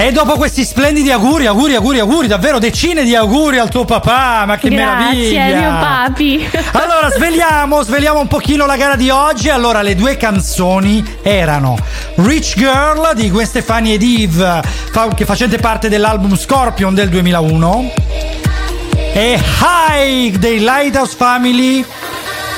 E 0.00 0.12
dopo 0.12 0.36
questi 0.36 0.64
splendidi 0.64 1.10
auguri, 1.10 1.46
auguri, 1.46 1.74
auguri, 1.74 1.98
auguri, 1.98 2.28
davvero 2.28 2.60
decine 2.60 3.02
di 3.02 3.16
auguri 3.16 3.58
al 3.58 3.68
tuo 3.68 3.84
papà, 3.84 4.44
ma 4.46 4.56
che 4.56 4.70
meraviglia! 4.70 5.48
Grazie, 5.48 5.58
mio 5.58 5.70
papi. 5.70 6.50
Allora, 6.70 7.10
sveliamo, 7.10 7.82
sveliamo 7.82 8.20
un 8.20 8.28
pochino 8.28 8.64
la 8.64 8.76
gara 8.76 8.94
di 8.94 9.10
oggi. 9.10 9.48
Allora, 9.48 9.82
le 9.82 9.96
due 9.96 10.16
canzoni 10.16 11.04
erano 11.20 11.76
Rich 12.14 12.54
Girl 12.54 13.10
di 13.16 13.28
Gwen 13.28 13.44
Stefani 13.44 13.94
ed 13.94 14.02
Eve, 14.04 14.62
che 15.16 15.24
facente 15.24 15.58
parte 15.58 15.88
dell'album 15.88 16.36
Scorpion 16.36 16.94
del 16.94 17.08
2001, 17.08 17.92
e 19.12 19.40
High 19.60 20.36
dei 20.36 20.60
Lighthouse 20.60 21.16
Family, 21.16 21.84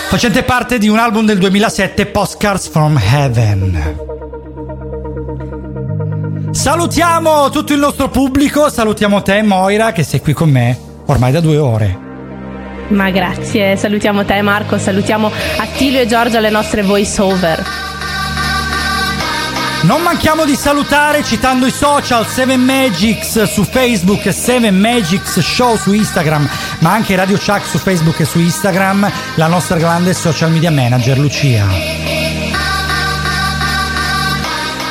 facente 0.09 0.43
parte 0.43 0.77
di 0.77 0.89
un 0.89 0.99
album 0.99 1.25
del 1.25 1.39
2007, 1.39 2.05
Postcards 2.05 2.69
from 2.69 3.01
Heaven. 3.03 4.10
Salutiamo 6.61 7.49
tutto 7.49 7.73
il 7.73 7.79
nostro 7.79 8.11
pubblico, 8.11 8.69
salutiamo 8.69 9.23
te 9.23 9.41
Moira 9.41 9.93
che 9.93 10.03
sei 10.03 10.21
qui 10.21 10.35
con 10.35 10.51
me 10.51 10.79
ormai 11.07 11.33
da 11.33 11.41
due 11.41 11.57
ore. 11.57 11.99
Ma 12.89 13.09
grazie, 13.09 13.77
salutiamo 13.77 14.27
te 14.27 14.43
Marco, 14.43 14.77
salutiamo 14.77 15.33
Attilio 15.57 16.03
e 16.03 16.07
Giorgia 16.07 16.39
le 16.39 16.51
nostre 16.51 16.83
voice 16.83 17.23
over. 17.23 17.67
Non 19.85 20.03
manchiamo 20.03 20.45
di 20.45 20.55
salutare 20.55 21.25
citando 21.25 21.65
i 21.65 21.71
social 21.71 22.27
7 22.27 22.59
Magics 22.59 23.45
su 23.45 23.65
Facebook 23.65 24.27
e 24.27 24.33
7 24.33 24.71
Magics 24.71 25.41
Show 25.41 25.79
su 25.79 25.95
Instagram, 25.95 26.47
ma 26.81 26.93
anche 26.93 27.17
Radio 27.17 27.39
Chuck 27.39 27.65
su 27.65 27.79
Facebook 27.79 28.21
e 28.21 28.27
su 28.27 28.39
Instagram, 28.39 29.11
la 29.37 29.47
nostra 29.47 29.79
grande 29.79 30.13
social 30.13 30.51
media 30.51 30.71
manager 30.71 31.19
Lucia. 31.19 32.10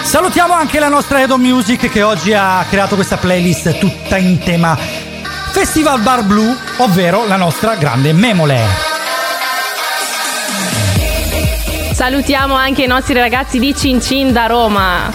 Salutiamo 0.09 0.55
anche 0.55 0.79
la 0.79 0.87
nostra 0.87 1.21
Edo 1.21 1.37
Music 1.37 1.87
che 1.87 2.01
oggi 2.01 2.33
ha 2.33 2.65
creato 2.67 2.95
questa 2.95 3.17
playlist 3.17 3.77
tutta 3.77 4.17
in 4.17 4.39
tema 4.39 4.75
Festival 4.75 6.01
Bar 6.01 6.23
Blue, 6.23 6.57
ovvero 6.77 7.27
la 7.27 7.35
nostra 7.35 7.75
grande 7.75 8.11
memole. 8.11 8.59
Salutiamo 11.93 12.55
anche 12.55 12.85
i 12.85 12.87
nostri 12.87 13.13
ragazzi 13.13 13.59
di 13.59 13.75
Cin 13.75 14.01
Cin 14.01 14.33
da 14.33 14.47
Roma. 14.47 15.13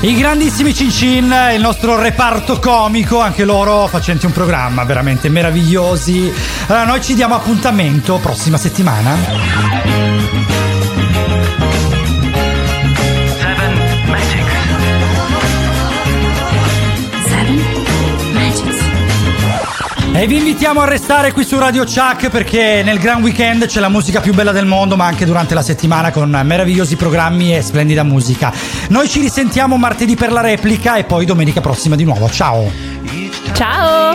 I 0.00 0.16
grandissimi 0.16 0.72
Cincin, 0.72 1.34
il 1.52 1.60
nostro 1.60 2.00
reparto 2.00 2.58
comico, 2.58 3.20
anche 3.20 3.44
loro 3.44 3.88
facenti 3.88 4.24
un 4.24 4.32
programma 4.32 4.84
veramente 4.84 5.28
meravigliosi. 5.28 6.32
Allora, 6.66 6.86
noi 6.86 7.02
ci 7.02 7.12
diamo 7.12 7.34
appuntamento 7.34 8.16
prossima 8.16 8.56
settimana. 8.56 10.61
E 20.14 20.26
vi 20.26 20.36
invitiamo 20.36 20.82
a 20.82 20.84
restare 20.84 21.32
qui 21.32 21.42
su 21.42 21.58
Radio 21.58 21.84
Chuck 21.84 22.28
perché 22.28 22.82
nel 22.84 22.98
Gran 22.98 23.22
Weekend 23.22 23.64
c'è 23.66 23.80
la 23.80 23.88
musica 23.88 24.20
più 24.20 24.34
bella 24.34 24.52
del 24.52 24.66
mondo, 24.66 24.94
ma 24.94 25.06
anche 25.06 25.24
durante 25.24 25.54
la 25.54 25.62
settimana 25.62 26.12
con 26.12 26.28
meravigliosi 26.44 26.96
programmi 26.96 27.56
e 27.56 27.62
splendida 27.62 28.02
musica. 28.02 28.52
Noi 28.88 29.08
ci 29.08 29.20
risentiamo 29.20 29.78
martedì 29.78 30.14
per 30.14 30.30
la 30.30 30.42
replica 30.42 30.96
e 30.96 31.04
poi 31.04 31.24
domenica 31.24 31.62
prossima 31.62 31.96
di 31.96 32.04
nuovo. 32.04 32.28
Ciao! 32.30 32.70
Ciao! 33.54 34.14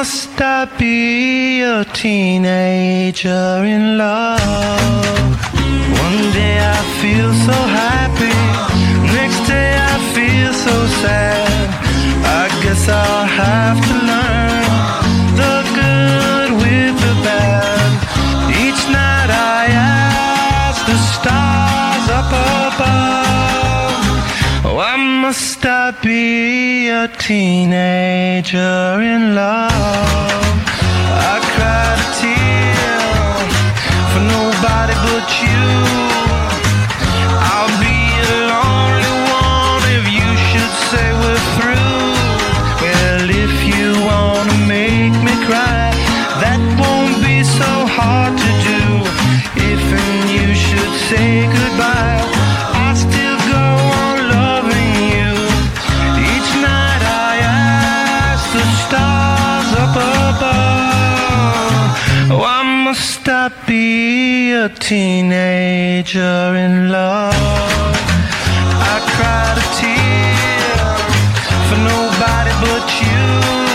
Must 0.00 0.40
I 0.40 0.64
be 0.78 1.60
a 1.60 1.84
teenager 1.84 3.48
in 3.74 3.98
love? 3.98 5.36
One 6.06 6.22
day 6.38 6.56
I 6.76 6.80
feel 7.00 7.30
so 7.46 7.58
happy, 7.82 8.36
next 9.18 9.40
day 9.46 9.70
I 9.92 9.96
feel 10.16 10.52
so 10.66 10.76
sad. 11.02 11.68
I 12.40 12.44
guess 12.62 12.82
I'll 12.88 13.28
have 13.44 13.78
to 13.88 13.94
learn 14.10 14.64
the 15.42 15.56
good 15.78 16.50
with 16.62 16.94
the 17.04 17.14
bad. 17.26 17.90
Each 18.64 18.82
night 18.98 19.30
I 19.56 19.62
ask 19.68 20.80
the 20.90 20.98
stars 21.12 22.06
up 22.20 22.30
above, 22.72 24.00
why 24.76 24.96
must 24.96 25.60
I 25.66 25.90
be 26.02 26.88
a 26.88 27.06
teenager 27.30 29.00
in 29.00 29.36
love? 29.36 29.70
I 31.30 31.38
cried 31.54 31.98
a 32.02 32.08
tear 32.18 32.98
for 34.10 34.22
nobody 34.36 34.96
but 35.06 35.26
you. 35.38 35.66
I'll 37.54 37.74
be 37.86 37.98
lonely 38.50 39.14
one 39.46 39.84
if 39.94 40.04
you 40.18 40.28
should 40.48 40.74
say 40.90 41.06
we're 41.22 41.44
through. 41.54 42.02
Well, 42.82 43.26
if 43.44 43.54
you 43.70 43.86
wanna 44.10 44.58
make 44.66 45.14
me 45.22 45.34
cry, 45.46 45.94
that 46.42 46.58
won't 46.82 47.14
be 47.22 47.44
so 47.46 47.70
hard 47.96 48.34
to 48.44 48.50
do. 48.70 48.82
If 49.70 49.82
and 50.02 50.22
you 50.34 50.48
should 50.66 50.94
say 51.08 51.46
goodbye, 51.46 51.69
I 63.50 63.66
be 63.66 64.52
a 64.52 64.68
teenager 64.68 66.54
in 66.54 66.90
love? 66.90 67.34
I 67.34 68.96
cried 69.14 69.58
a 69.58 69.66
tear 69.78 70.96
for 71.68 71.78
nobody 71.78 72.52
but 72.62 72.86
you. 73.02 73.69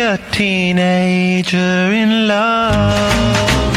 A 0.00 0.18
teenager 0.32 1.92
in 1.92 2.26
love? 2.26 3.75